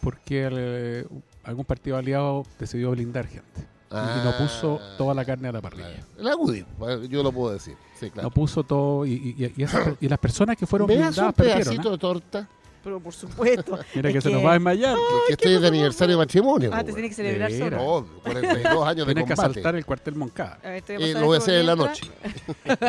Porque 0.02 0.50
eh, 0.52 1.06
algún 1.44 1.66
partido 1.66 1.98
aliado 1.98 2.46
decidió 2.60 2.92
blindar 2.92 3.28
gente. 3.28 3.68
y 3.92 4.26
no 4.26 4.36
puso 4.38 4.80
Ah, 4.82 4.96
toda 4.98 5.14
la 5.14 5.24
carne 5.26 5.48
a 5.50 5.52
la 5.52 5.62
parrilla. 5.62 6.04
La 6.18 6.36
UDI, 6.36 6.66
yo 7.10 7.22
lo 7.24 7.32
puedo 7.32 7.54
decir. 7.54 7.76
Sí, 8.00 8.10
claro. 8.10 8.30
No 8.30 8.34
puso 8.34 8.64
todo. 8.64 9.06
Y, 9.06 9.14
y- 9.38 9.54
y 9.56 9.64
esas- 9.64 9.94
y 10.02 10.10
las 10.10 10.20
personas 10.20 10.58
que 10.58 10.66
fueron 10.66 10.88
¿Me 10.88 10.96
das 10.96 11.10
un 11.10 11.14
blindadas 11.14 11.36
perdieron. 11.36 11.62
pedacito 11.64 11.90
¿eh? 11.90 11.92
de 11.92 11.98
torta? 11.98 12.50
Pero 12.86 13.00
por 13.00 13.14
supuesto. 13.14 13.80
Mira 13.96 14.10
Es 14.10 14.16
que, 14.16 14.22
se 14.22 14.30
nos 14.30 14.46
va 14.46 14.52
a 14.52 14.54
desmayar. 14.54 14.96
Que, 14.96 15.28
que 15.28 15.34
estoy 15.34 15.60
de 15.60 15.68
aniversario 15.68 16.16
de 16.16 16.18
matrimonio. 16.20 16.70
Ah, 16.72 16.78
po, 16.78 16.86
te 16.86 16.92
güey. 16.92 16.94
tiene 16.94 17.10
que 17.10 17.16
celebrar 17.16 17.52
solo. 17.52 17.82
Obvio, 17.84 18.20
42 18.22 18.88
años 18.88 19.08
de 19.08 19.14
Tienes 19.16 19.26
que 19.26 19.34
asaltar 19.34 19.76
el 19.76 19.86
cuartel 19.86 20.14
Moncada. 20.16 20.60
A 20.64 20.70
ver, 20.70 20.84
te 20.84 20.94
Eh, 20.94 21.00
pasar 21.00 21.22
lo 21.22 21.26
voy 21.26 21.36
a 21.36 21.38
hacer 21.40 21.56
en 21.56 21.66
la 21.66 21.76
noche. 21.76 22.04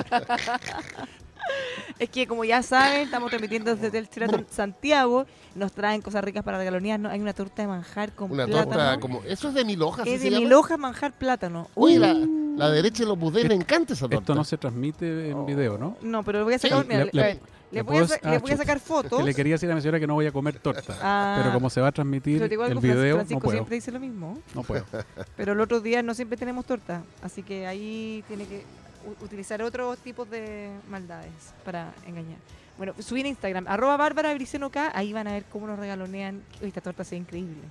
Es 1.99 2.11
que 2.11 2.27
como 2.27 2.45
ya 2.45 2.63
saben, 2.63 3.03
estamos 3.03 3.31
transmitiendo 3.31 3.75
desde 3.75 3.97
el 3.97 4.09
Sheraton 4.09 4.47
Santiago. 4.51 5.27
Nos 5.55 5.73
traen 5.73 6.03
cosas 6.03 6.23
ricas 6.23 6.43
para 6.45 6.59
regalonear. 6.59 7.01
¿no? 7.01 7.09
Hay 7.09 7.21
una 7.21 7.33
torta 7.33 7.63
de 7.63 7.69
manjar 7.69 8.13
con 8.13 8.31
Una 8.33 8.45
plátano. 8.47 8.71
torta 8.71 9.01
como... 9.01 9.23
Eso 9.23 9.49
es 9.49 9.55
de 9.55 9.65
mil 9.65 9.81
hojas, 9.81 10.05
¿sí 10.05 10.15
Es 10.15 10.23
de 10.23 10.31
mil 10.33 10.53
hojas 10.53 10.79
manjar 10.79 11.13
plátano. 11.13 11.69
La, 11.75 12.15
la 12.57 12.71
derecha 12.71 13.03
de 13.03 13.09
los 13.09 13.19
budés 13.19 13.47
me 13.49 13.55
encanta 13.55 13.93
esa 13.95 14.03
torta. 14.09 14.19
Esto 14.19 14.35
no 14.35 14.45
se 14.45 14.57
transmite 14.59 15.31
en 15.31 15.47
video, 15.47 15.79
¿no? 15.79 15.97
No, 16.03 16.23
pero 16.23 16.39
le 16.39 16.45
voy 16.45 16.55
a 16.55 16.59
Sí, 16.59 16.69
sacar, 16.69 16.87
mira, 16.87 17.05
le- 17.05 17.11
le, 17.13 17.23
le- 17.23 17.35
le 17.35 17.41
le 17.73 17.83
voy, 17.83 17.99
a, 17.99 18.07
sa- 18.09 18.15
ah, 18.23 18.31
le 18.31 18.39
voy 18.39 18.51
a 18.51 18.55
chuta. 18.55 18.57
sacar 18.65 18.81
fotos. 18.81 19.19
Que 19.19 19.25
le 19.25 19.35
quería 19.35 19.55
decir 19.55 19.71
a 19.71 19.75
mi 19.75 19.81
señora 19.81 19.99
que 20.01 20.07
no 20.07 20.15
voy 20.15 20.27
a 20.27 20.33
comer 20.33 20.59
torta. 20.61 20.97
Ah. 21.03 21.39
pero 21.41 21.53
como 21.53 21.69
se 21.69 21.81
va 21.81 21.89
a 21.89 21.93
transmitir 21.93 22.43
el 22.43 22.49
video, 22.49 22.69
no 22.69 22.81
Francisco 23.17 23.41
puedo. 23.41 23.53
siempre 23.57 23.75
dice 23.77 23.91
lo 23.93 24.01
mismo. 24.01 24.39
No 24.55 24.63
puedo. 24.63 24.85
Pero 25.37 25.53
el 25.53 25.61
otro 25.61 25.81
día 25.81 26.03
no 26.03 26.15
siempre 26.15 26.37
tenemos 26.39 26.65
torta. 26.65 27.03
Así 27.23 27.43
que 27.43 27.67
ahí 27.67 28.25
tiene 28.29 28.47
que 28.47 28.65
u- 29.05 29.25
utilizar 29.25 29.61
otros 29.63 29.99
tipos 29.99 30.31
de 30.31 30.71
maldades 30.89 31.33
para 31.65 31.93
engañar. 32.07 32.39
Bueno, 32.79 32.93
subí 33.01 33.21
en 33.23 33.27
Instagram, 33.29 33.67
arroba 33.69 33.97
Bárbara 33.97 34.33
Briceno 34.35 34.71
K, 34.71 34.93
ahí 34.95 35.13
van 35.13 35.27
a 35.27 35.33
ver 35.33 35.45
cómo 35.51 35.67
nos 35.67 35.79
regalonean. 35.79 36.43
Uy, 36.63 36.69
Esta 36.69 36.81
torta 36.83 37.05
se 37.05 37.15
ve 37.17 37.21
increíble. 37.21 37.63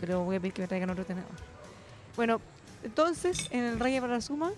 Pero 0.00 0.22
voy 0.22 0.36
a 0.36 0.40
pedir 0.40 0.52
que 0.52 0.62
me 0.62 0.68
traigan 0.68 0.90
otro 0.90 1.04
tenedor. 1.04 1.30
Bueno, 2.14 2.40
entonces, 2.84 3.48
en 3.50 3.64
el 3.64 3.78
Raya 3.80 4.00
para 4.00 4.14
la 4.14 4.20
Suma, 4.20 4.50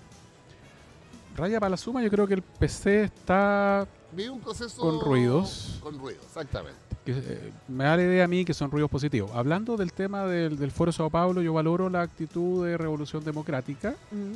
Raya 1.37 1.61
para 1.61 1.71
la 1.71 1.77
suma, 1.77 2.03
yo 2.03 2.11
creo 2.11 2.27
que 2.27 2.35
el 2.35 2.43
PC 2.43 3.05
está. 3.05 3.87
Vi 4.13 4.27
un 4.29 4.41
proceso... 4.41 4.81
Con 4.83 5.01
ruidos. 5.01 5.79
Con 5.81 5.99
ruidos, 5.99 6.25
exactamente. 6.27 6.77
que, 7.05 7.13
eh, 7.13 7.53
me 7.69 7.85
da 7.85 7.97
la 7.97 8.03
idea 8.03 8.25
a 8.25 8.29
mí 8.29 8.45
que 8.45 8.53
son 8.53 8.71
ruidos 8.71 8.91
positivos. 8.91 9.31
Hablando 9.33 9.77
del 9.77 9.93
tema 9.93 10.27
del, 10.27 10.59
del 10.59 10.71
Foro 10.73 10.91
Sao 10.91 11.09
Paulo, 11.09 11.41
yo 11.41 11.53
valoro 11.55 11.89
la 11.89 12.03
actitud 12.03 12.67
de 12.67 12.77
revolución 12.77 13.25
democrática. 13.25 13.95
mm, 14.11 14.33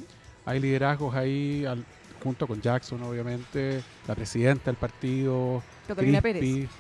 Hay 0.47 0.61
liderazgos 0.61 1.15
ahí, 1.15 1.65
al- 1.67 1.85
junto 2.23 2.47
con 2.47 2.63
Jackson, 2.63 3.03
obviamente, 3.03 3.83
la 4.07 4.15
presidenta 4.15 4.67
del 4.67 4.77
partido, 4.77 5.63
Catalina 5.89 6.23
Crispi, 6.23 6.41
Pérez. 6.55 6.71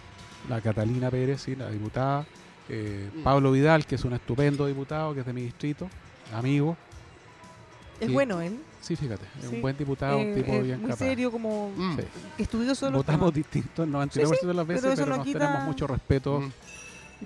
la 0.48 0.60
Catalina 0.60 1.10
Pérez, 1.10 1.42
sí, 1.42 1.56
la 1.56 1.68
diputada, 1.70 2.24
eh, 2.68 3.10
Mm. 3.16 3.22
Pablo 3.24 3.50
Vidal, 3.52 3.84
que 3.84 3.96
es 3.96 4.04
un 4.04 4.12
estupendo 4.14 4.66
diputado, 4.66 5.12
que 5.12 5.20
es 5.20 5.26
de 5.26 5.32
mi 5.34 5.42
distrito, 5.42 5.90
amigo. 6.32 6.76
Es 8.04 8.08
Sí. 8.08 8.12
bueno 8.14 8.40
él. 8.40 8.58
Sí, 8.80 8.96
fíjate, 8.96 9.24
es 9.40 9.48
Sí. 9.48 9.54
un 9.56 9.62
buen 9.62 9.76
diputado, 9.76 10.18
un 10.18 10.24
eh, 10.28 10.34
tipo 10.34 10.52
eh, 10.52 10.62
bien 10.62 10.80
muy 10.80 10.90
capaz. 10.90 10.98
serio, 11.04 11.30
como 11.32 11.70
Mm. 11.76 11.96
Sí. 11.96 12.04
estudioso 12.38 12.90
Votamos 12.90 13.32
temas. 13.32 13.34
distinto 13.34 13.82
el 13.82 13.90
99% 13.90 14.46
de 14.48 14.54
las 14.54 14.66
veces, 14.66 14.82
pero 14.84 14.96
pero, 15.04 15.16
nos 15.16 15.26
quita- 15.26 15.38
tenemos 15.38 15.64
mucho 15.64 15.86
respeto. 15.86 16.40
Mm. 16.40 16.52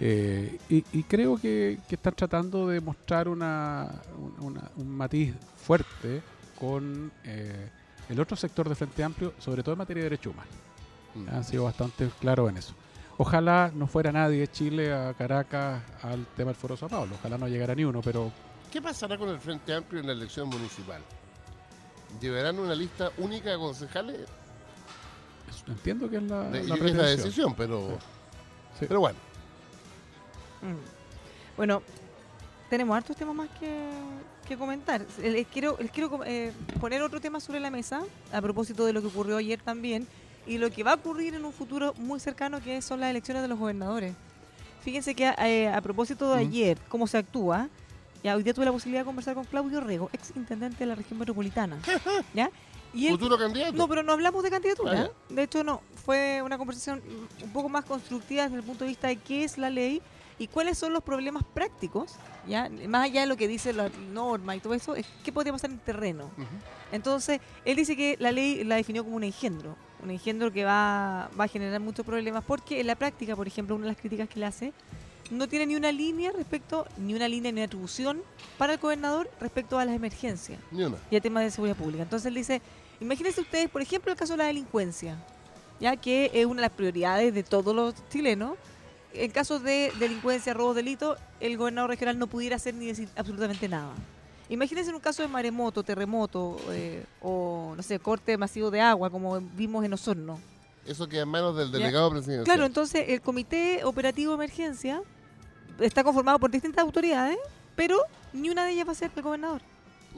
Eh, 0.01 0.59
y, 0.69 0.85
y 0.93 1.03
creo 1.05 1.37
que, 1.37 1.79
que 1.89 1.95
están 1.97 2.15
tratando 2.15 2.69
de 2.69 2.81
mostrar 2.81 3.29
una, 3.29 3.91
un- 4.17 4.47
una- 4.47 4.71
un 4.77 4.89
matiz 4.89 5.35
fuerte 5.57 6.23
con 6.59 7.11
eh, 7.25 7.69
el 8.09 8.21
otro 8.21 8.37
sector 8.37 8.69
de 8.69 8.75
Frente 8.75 9.03
Amplio, 9.03 9.33
sobre 9.39 9.63
todo 9.63 9.73
en 9.73 9.79
materia 9.79 10.03
de 10.05 10.11
derechos 10.11 10.33
humanos. 10.33 10.53
Mm. 11.15 11.29
Han 11.35 11.45
sido 11.45 11.65
bastante 11.65 12.09
claros 12.21 12.49
en 12.51 12.59
eso. 12.59 12.75
Ojalá 13.17 13.73
no 13.75 13.89
fuera 13.89 14.13
nadie 14.13 14.39
de 14.41 14.49
Chile 14.49 14.93
a 14.93 15.13
Caracas 15.15 15.83
al 16.03 16.25
tema 16.37 16.51
del 16.53 16.57
Foro 16.57 16.77
Sao 16.77 16.89
Paulo. 16.89 17.17
Ojalá 17.19 17.37
no 17.37 17.49
llegara 17.49 17.75
ni 17.75 17.83
uno, 17.85 18.01
pero 18.01 18.31
¿Qué 18.73 18.83
pasará 18.83 19.17
con 19.17 19.29
el 19.29 19.39
Frente 19.39 19.73
Amplio 19.73 20.01
en 20.01 20.07
la 20.07 20.13
elección 20.13 20.49
municipal? 20.49 21.01
¿Llevarán 22.21 22.59
una 22.59 22.75
lista 22.75 23.11
única 23.19 23.51
de 23.51 23.57
concejales? 23.57 24.21
es- 25.49 25.65
entiendo 25.67 26.09
que 26.11 26.17
es 26.17 26.23
la, 26.23 26.43
De- 26.45 26.51
la 26.51 26.59
es 26.61 26.67
la 26.69 26.75
pretensión. 26.77 27.17
decisión, 27.17 27.55
pero, 27.55 27.99
Sí. 28.79 28.85
pero 28.87 29.01
bueno. 29.01 29.19
Mm. 30.63 31.57
Bueno, 31.57 31.83
tenemos 32.69 32.97
hartos 32.97 33.17
temas 33.17 33.35
más 33.35 33.49
que, 33.59 33.89
que 34.47 34.57
comentar. 34.59 35.01
Eh, 35.23 35.31
Les 35.31 35.47
quiero, 35.47 35.77
les 35.81 35.91
quiero 35.91 36.21
eh, 36.25 36.53
poner 36.81 37.03
otro 37.03 37.21
tema 37.21 37.41
sobre 37.41 37.61
la 37.61 37.71
mesa 37.71 38.03
a 38.33 38.43
propósito 38.43 38.85
de 38.85 38.93
lo 38.93 39.01
que 39.01 39.07
ocurrió 39.09 39.39
ayer 39.39 39.61
también 39.63 40.07
y 40.47 40.59
lo 40.59 40.71
que 40.71 40.83
va 40.83 40.93
a 40.93 40.95
ocurrir 40.97 41.35
en 41.35 41.45
un 41.45 41.53
futuro 41.53 41.95
muy 41.99 42.21
cercano 42.21 42.61
que 42.61 42.81
son 42.83 43.01
las 43.01 43.11
elecciones 43.11 43.43
de 43.43 43.49
los 43.49 43.59
gobernadores. 43.59 44.15
Fíjense 44.83 45.15
que 45.15 45.33
eh, 45.39 45.69
a 45.69 45.81
propósito 45.81 46.33
de 46.35 46.41
ayer, 46.41 46.79
cómo 46.89 47.07
se 47.07 47.19
actúa, 47.19 47.69
ya 48.23 48.37
hoy 48.37 48.43
día 48.43 48.55
tuve 48.55 48.65
la 48.65 48.73
posibilidad 48.73 49.03
de 49.03 49.07
conversar 49.07 49.35
con 49.35 49.45
Claudio 49.45 49.81
Rego, 49.81 50.11
ex 50.13 50.33
intendente 50.37 50.79
de 50.79 50.87
la 50.87 50.95
región 50.95 51.19
metropolitana. 51.19 51.79
¿ya? 52.35 52.51
Y 52.93 53.07
él 53.07 53.13
¿Futuro 53.13 53.39
candidato? 53.39 53.77
no, 53.77 53.87
pero 53.87 54.03
no 54.03 54.13
hablamos 54.13 54.43
de 54.43 54.51
candidatura. 54.51 55.11
Ah, 55.11 55.11
de 55.29 55.43
hecho, 55.43 55.63
no. 55.63 55.83
Fue 56.05 56.41
una 56.43 56.57
conversación 56.57 57.03
un 57.43 57.53
poco 57.53 57.69
más 57.69 57.85
constructiva 57.85 58.45
desde 58.45 58.57
el 58.57 58.63
punto 58.63 58.85
de 58.85 58.89
vista 58.89 59.09
de 59.09 59.17
qué 59.17 59.45
es 59.45 59.59
la 59.59 59.69
ley 59.71 60.01
y 60.39 60.47
cuáles 60.47 60.79
son 60.79 60.93
los 60.93 61.03
problemas 61.03 61.43
prácticos, 61.53 62.15
ya 62.47 62.71
más 62.89 63.05
allá 63.05 63.23
de 63.23 63.27
lo 63.27 63.37
que 63.37 63.49
dice 63.49 63.73
la 63.73 63.91
norma 64.13 64.55
y 64.57 64.61
todo 64.61 64.75
eso, 64.75 64.95
es 64.95 65.07
qué 65.25 65.33
podría 65.33 65.53
pasar 65.53 65.71
en 65.71 65.79
terreno. 65.79 66.31
Entonces, 66.93 67.41
él 67.65 67.77
dice 67.77 67.97
que 67.97 68.17
la 68.21 68.33
ley 68.33 68.65
la 68.65 68.77
definió 68.77 69.05
como 69.05 69.17
un 69.17 69.25
engendro, 69.25 69.77
un 70.03 70.11
engendro 70.11 70.53
que 70.53 70.65
va, 70.65 71.29
va 71.39 71.45
a 71.45 71.49
generar 71.49 71.81
muchos 71.81 72.07
problemas, 72.07 72.45
porque 72.45 72.81
en 72.81 72.87
la 72.87 72.95
práctica, 72.95 73.35
por 73.35 73.49
ejemplo, 73.49 73.75
una 73.75 73.87
de 73.87 73.93
las 73.93 74.01
críticas 74.01 74.29
que 74.29 74.39
le 74.39 74.47
hace, 74.47 74.73
no 75.31 75.49
tiene 75.49 75.67
ni 75.67 75.77
una 75.77 75.93
línea 75.93 76.33
respecto, 76.33 76.87
ni 76.97 77.15
una 77.15 77.29
línea 77.29 77.53
ni 77.53 77.59
una 77.61 77.67
atribución 77.67 78.23
para 78.57 78.75
el 78.75 78.79
gobernador 78.79 79.31
respecto 79.41 79.79
a 79.79 79.85
las 79.85 79.95
emergencias 79.95 80.59
Ni 80.71 80.85
una. 80.85 80.97
y 81.11 81.17
a 81.17 81.21
temas 81.21 81.45
de 81.45 81.51
seguridad 81.51 81.77
pública. 81.77 82.03
Entonces 82.03 82.27
él 82.27 82.35
dice, 82.35 82.63
imagínense 83.01 83.41
ustedes, 83.41 83.69
por 83.69 83.83
ejemplo, 83.83 84.11
el 84.13 84.19
caso 84.19 84.35
de 84.35 84.39
la 84.39 84.47
delincuencia, 84.47 85.17
ya 85.81 85.97
que 85.97 86.31
es 86.33 86.47
una 86.47 86.57
de 86.57 86.69
las 86.69 86.77
prioridades 86.77 87.35
de 87.35 87.43
todos 87.43 87.75
los 87.75 87.95
chilenos. 88.11 88.57
En 89.15 89.31
casos 89.31 89.63
de 89.63 89.93
delincuencia, 89.99 90.53
robo, 90.55 90.75
delito, 90.75 91.17
el 91.41 91.57
gobernador 91.57 91.91
regional 91.91 92.19
no 92.19 92.27
pudiera 92.27 92.57
hacer 92.57 92.75
ni 92.75 92.87
decir 92.87 93.09
absolutamente 93.17 93.69
nada. 93.69 93.93
Imagínense 94.51 94.91
en 94.91 94.97
un 94.97 95.01
caso 95.01 95.23
de 95.23 95.29
maremoto, 95.29 95.83
terremoto 95.83 96.57
eh, 96.71 97.05
o, 97.21 97.75
no 97.77 97.83
sé, 97.83 97.99
corte 97.99 98.37
masivo 98.39 98.71
de 98.71 98.81
agua, 98.81 99.11
como 99.11 99.41
vimos 99.41 99.85
en 99.85 99.93
Osorno. 99.93 100.39
Eso 100.87 101.07
queda 101.07 101.23
en 101.23 101.29
manos 101.29 101.55
del 101.57 101.71
delegado 101.71 102.11
presidencial. 102.11 102.45
Claro, 102.45 102.65
entonces 102.65 103.05
el 103.09 103.21
Comité 103.21 103.85
Operativo 103.85 104.33
de 104.33 104.37
Emergencia 104.37 105.03
está 105.81 106.03
conformado 106.05 106.39
por 106.39 106.51
distintas 106.51 106.83
autoridades, 106.83 107.39
pero 107.77 107.99
ni 108.33 108.51
una 108.51 108.65
de 108.65 108.73
ellas 108.73 108.87
va 108.89 108.93
a 108.93 108.95
ser 108.97 109.11
el 109.15 109.23
gobernador. 109.23 109.61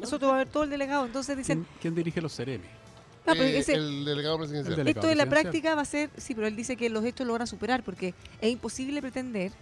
Eso 0.03 0.19
va 0.19 0.35
a 0.35 0.39
ver 0.39 0.49
todo 0.49 0.63
el 0.65 0.71
delegado. 0.71 1.05
Entonces 1.07 1.37
dicen, 1.37 1.65
¿Quién, 1.65 1.79
quién 1.81 1.95
dirige 1.95 2.21
los 2.21 2.35
Ceremi? 2.35 2.65
ah, 2.65 3.33
pero 3.33 3.45
Eh, 3.45 3.59
ese- 3.59 3.75
el 3.75 4.05
delegado 4.05 4.39
presidencial. 4.39 4.73
El 4.73 4.77
delegado 4.85 5.07
esto 5.09 5.13
en 5.13 5.19
la 5.19 5.27
práctica 5.27 5.75
va 5.75 5.83
a 5.83 5.85
ser, 5.85 6.11
sí, 6.17 6.35
pero 6.35 6.47
él 6.47 6.57
dice 6.57 6.77
que 6.77 6.89
los 6.89 7.05
hechos 7.05 7.27
lo 7.27 7.35
van 7.35 7.43
a 7.43 7.47
superar 7.47 7.83
porque 7.83 8.15
es 8.41 8.51
imposible 8.51 9.01
pretender 9.03 9.53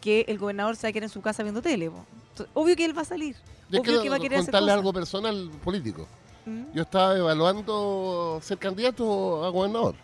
que 0.00 0.24
el 0.28 0.38
gobernador 0.38 0.76
se 0.76 0.86
va 0.86 0.90
a 0.90 0.92
quedar 0.92 1.04
en 1.04 1.08
su 1.10 1.20
casa 1.20 1.42
viendo 1.42 1.60
tele. 1.62 1.86
Entonces, 1.86 2.46
obvio 2.54 2.74
que 2.74 2.84
él 2.84 2.96
va 2.96 3.02
a 3.02 3.04
salir. 3.04 3.36
Yo 3.70 3.80
obvio 3.80 3.82
quiero 3.82 4.02
que 4.02 4.08
va 4.08 4.16
a 4.16 4.18
querer 4.18 4.38
hacer 4.38 4.46
contarle 4.46 4.66
cosas. 4.66 4.78
algo 4.78 4.92
personal 4.92 5.50
político. 5.62 6.08
¿Mm? 6.46 6.72
Yo 6.74 6.82
estaba 6.82 7.16
evaluando 7.16 8.40
ser 8.42 8.58
candidato 8.58 9.44
a 9.44 9.48
gobernador 9.50 9.94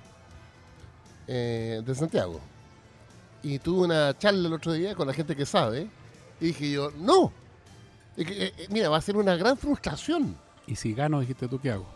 eh, 1.26 1.82
de 1.84 1.94
Santiago. 1.94 2.40
Y 3.42 3.59
tuve 3.59 3.87
una 3.87 4.16
charla 4.18 4.48
el 4.48 4.53
otro 4.55 4.72
día 4.72 4.94
con 4.94 5.07
la 5.07 5.12
gente 5.14 5.35
que 5.37 5.46
sabe. 5.46 5.88
Y 6.40 6.46
dije 6.46 6.70
yo, 6.72 6.90
no. 6.98 7.33
Es 8.16 8.27
que, 8.27 8.44
eh, 8.46 8.53
eh, 8.59 8.66
mira, 8.70 8.88
va 8.88 8.96
a 8.96 9.01
ser 9.01 9.16
una 9.16 9.37
gran 9.37 9.57
frustración. 9.57 10.37
Y 10.66 10.74
si 10.77 10.92
gano, 10.92 11.20
dijiste 11.20 11.46
tú, 11.48 11.59
¿qué 11.61 11.70
hago? 11.70 11.87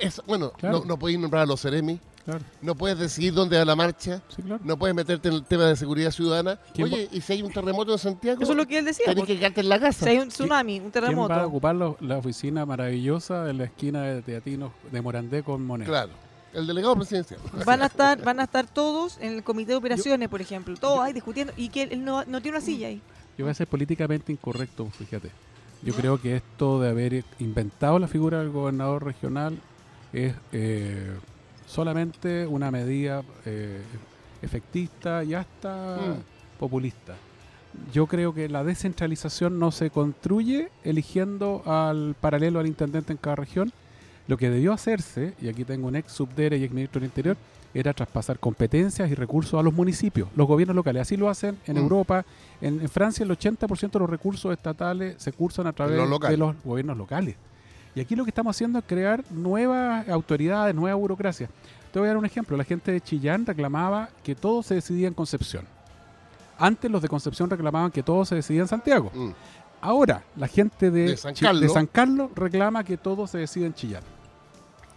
Es, 0.00 0.20
bueno, 0.26 0.50
Claro. 0.52 0.80
no, 0.80 0.84
no 0.84 0.98
puedes 0.98 1.18
nombrar 1.18 1.44
a 1.44 1.46
los 1.46 1.60
Ceremi, 1.62 1.98
Claro, 2.26 2.40
no 2.60 2.74
puedes 2.74 2.98
decidir 2.98 3.32
dónde 3.32 3.56
va 3.56 3.64
la 3.64 3.76
marcha, 3.76 4.20
sí, 4.34 4.42
claro. 4.42 4.60
no 4.64 4.76
puedes 4.76 4.94
meterte 4.96 5.28
en 5.28 5.34
el 5.36 5.44
tema 5.44 5.64
de 5.66 5.76
seguridad 5.76 6.10
ciudadana. 6.10 6.58
¿Quién 6.74 6.92
Oye, 6.92 7.08
¿y 7.12 7.20
si 7.20 7.32
hay 7.34 7.42
un 7.42 7.52
terremoto 7.52 7.92
en 7.92 7.98
Santiago? 7.98 8.42
Eso 8.42 8.50
es 8.52 8.56
lo 8.58 8.66
que 8.66 8.78
él 8.78 8.84
decía. 8.84 9.06
Tenés 9.06 9.24
que 9.24 9.36
quedarte 9.38 9.60
en 9.60 9.68
la 9.68 9.78
casa. 9.78 10.04
Si 10.04 10.10
hay 10.10 10.18
un 10.18 10.28
tsunami, 10.28 10.80
un 10.80 10.90
¿Quién 10.90 10.92
va 10.94 10.98
a 10.98 11.00
terremoto. 11.06 11.46
ocupar 11.46 11.76
lo- 11.76 11.96
la 12.00 12.18
oficina 12.18 12.66
maravillosa 12.66 13.44
de 13.44 13.54
la 13.54 13.64
esquina 13.64 14.02
de 14.02 14.22
Teatinos 14.22 14.72
de 14.90 15.00
Morandé 15.00 15.44
con 15.44 15.64
Moneda? 15.64 15.86
Claro, 15.88 16.10
el 16.54 16.66
delegado 16.66 16.96
presidencial. 16.96 17.40
Van 17.64 17.82
a 17.82 17.86
estar, 17.86 18.22
van 18.22 18.40
a 18.40 18.44
estar 18.44 18.66
todos 18.66 19.18
en 19.20 19.34
el 19.34 19.42
comité 19.42 19.72
de 19.72 19.76
operaciones, 19.76 20.28
por 20.28 20.40
ejemplo, 20.40 20.74
todos 20.76 21.00
ahí 21.00 21.12
discutiendo 21.12 21.52
y 21.56 21.68
que 21.68 21.82
él 21.82 22.04
no, 22.04 22.24
no 22.24 22.40
tiene 22.40 22.58
una 22.58 22.64
silla 22.66 22.88
ahí. 22.88 23.00
Yo 23.36 23.44
voy 23.44 23.50
a 23.50 23.54
ser 23.54 23.66
políticamente 23.66 24.32
incorrecto, 24.32 24.86
fíjate. 24.90 25.30
Yo 25.82 25.92
creo 25.94 26.20
que 26.20 26.36
esto 26.36 26.80
de 26.80 26.88
haber 26.88 27.24
inventado 27.38 27.98
la 27.98 28.08
figura 28.08 28.38
del 28.38 28.50
gobernador 28.50 29.04
regional 29.04 29.58
es 30.12 30.34
eh, 30.52 31.12
solamente 31.66 32.46
una 32.46 32.70
medida 32.70 33.22
eh, 33.44 33.82
efectista 34.42 35.22
y 35.24 35.34
hasta 35.34 35.96
Mm. 35.98 36.58
populista. 36.58 37.14
Yo 37.92 38.06
creo 38.06 38.32
que 38.32 38.48
la 38.48 38.64
descentralización 38.64 39.58
no 39.58 39.70
se 39.70 39.90
construye 39.90 40.70
eligiendo 40.82 41.62
al 41.66 42.16
paralelo 42.18 42.58
al 42.58 42.66
intendente 42.66 43.12
en 43.12 43.18
cada 43.18 43.36
región. 43.36 43.70
Lo 44.28 44.36
que 44.36 44.50
debió 44.50 44.72
hacerse, 44.72 45.34
y 45.40 45.48
aquí 45.48 45.64
tengo 45.64 45.86
un 45.88 45.96
ex 45.96 46.12
subdere 46.12 46.56
y 46.58 46.64
ex 46.64 46.72
ministro 46.74 47.00
del 47.00 47.08
Interior, 47.08 47.36
era 47.74 47.92
traspasar 47.92 48.38
competencias 48.38 49.10
y 49.10 49.14
recursos 49.14 49.58
a 49.60 49.62
los 49.62 49.72
municipios, 49.74 50.28
los 50.34 50.46
gobiernos 50.48 50.74
locales. 50.74 51.02
Así 51.02 51.16
lo 51.16 51.28
hacen 51.28 51.58
en 51.66 51.74
Mm. 51.74 51.78
Europa. 51.78 52.24
En, 52.60 52.80
en 52.80 52.88
Francia 52.88 53.22
el 53.22 53.30
80% 53.30 53.90
de 53.92 53.98
los 53.98 54.08
recursos 54.10 54.50
estatales 54.52 55.14
se 55.18 55.30
cursan 55.32 55.66
a 55.66 55.72
través 55.72 55.96
los 56.08 56.20
de 56.20 56.36
los 56.38 56.56
gobiernos 56.64 56.96
locales. 56.96 57.36
Y 57.94 58.00
aquí 58.00 58.16
lo 58.16 58.24
que 58.24 58.30
estamos 58.30 58.56
haciendo 58.56 58.78
es 58.78 58.84
crear 58.86 59.22
nuevas 59.30 60.08
autoridades, 60.08 60.74
nueva 60.74 60.96
burocracia. 60.96 61.48
Te 61.92 61.98
voy 61.98 62.06
a 62.06 62.08
dar 62.10 62.16
un 62.18 62.26
ejemplo. 62.26 62.56
La 62.56 62.64
gente 62.64 62.92
de 62.92 63.00
Chillán 63.00 63.46
reclamaba 63.46 64.08
que 64.22 64.34
todo 64.34 64.62
se 64.62 64.74
decidía 64.74 65.08
en 65.08 65.14
Concepción. 65.14 65.64
Antes 66.58 66.90
los 66.90 67.02
de 67.02 67.08
Concepción 67.08 67.48
reclamaban 67.50 67.90
que 67.90 68.02
todo 68.02 68.24
se 68.24 68.34
decidía 68.34 68.62
en 68.62 68.68
Santiago. 68.68 69.10
Mm. 69.14 69.30
Ahora 69.82 70.22
la 70.36 70.48
gente 70.48 70.90
de, 70.90 71.08
De 71.10 71.16
San 71.16 71.34
Chi- 71.34 71.44
Carlos. 71.44 71.62
de 71.62 71.68
San 71.68 71.86
Carlos 71.86 72.30
reclama 72.34 72.82
que 72.84 72.96
todo 72.96 73.26
se 73.26 73.38
decide 73.38 73.66
en 73.66 73.74
Chillán. 73.74 74.02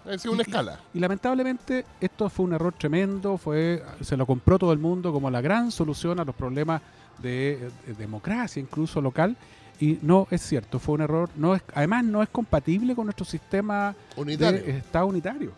Es 0.08 0.26
una 0.26 0.38
Y- 0.38 0.42
escala. 0.42 0.80
Y 0.94 1.00
lamentablemente 1.00 1.86
esto 2.00 2.30
fue 2.30 2.46
un 2.46 2.54
error 2.54 2.74
tremendo, 2.78 3.38
fue 3.38 3.84
se 4.02 4.16
lo 4.18 4.26
compró 4.26 4.58
todo 4.58 4.72
el 4.74 4.80
mundo 4.80 5.12
como 5.12 5.30
la 5.30 5.42
gran 5.42 5.72
solución 5.72 6.20
a 6.20 6.26
los 6.26 6.36
problemas 6.36 6.82
de, 7.22 7.70
de 7.86 7.94
democracia, 7.96 8.60
incluso 8.62 9.02
local, 9.02 9.36
y 9.80 9.98
no 10.02 10.28
es 10.32 10.42
cierto, 10.42 10.80
fue 10.80 10.96
un 10.96 11.02
error, 11.02 11.30
no 11.36 11.56
es, 11.56 11.62
además 11.74 12.04
no 12.06 12.22
es 12.24 12.30
compatible 12.30 12.96
con 12.96 13.06
nuestro 13.06 13.26
sistema 13.26 13.96
Unitario. 14.16 14.62
de 14.64 14.78
Estado 14.78 15.06
unitario. 15.06 15.52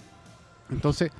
Entonces, 0.69 1.11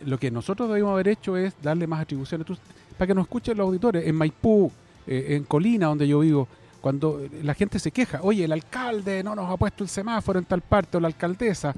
lo 0.00 0.18
que 0.18 0.30
nosotros 0.30 0.68
debimos 0.68 0.92
haber 0.92 1.08
hecho 1.08 1.36
es 1.36 1.54
darle 1.62 1.86
más 1.86 2.00
atribuciones. 2.02 2.46
Tú- 2.46 2.56
para 2.96 3.06
que 3.08 3.14
nos 3.14 3.24
escuchen 3.24 3.56
los 3.56 3.66
auditores, 3.66 4.06
en 4.06 4.14
Maipú, 4.14 4.70
eh, 5.06 5.26
en 5.30 5.44
Colina, 5.44 5.86
donde 5.86 6.06
yo 6.06 6.20
vivo, 6.20 6.46
cuando 6.80 7.20
la 7.42 7.54
gente 7.54 7.78
se 7.78 7.90
queja, 7.90 8.20
oye, 8.22 8.44
el 8.44 8.52
alcalde 8.52 9.22
no 9.24 9.34
nos 9.34 9.50
ha 9.50 9.56
puesto 9.56 9.82
el 9.82 9.88
semáforo 9.90 10.38
en 10.38 10.44
tal 10.44 10.60
parte, 10.60 10.96
o 10.96 11.00
la 11.00 11.08
alcaldesa, 11.08 11.74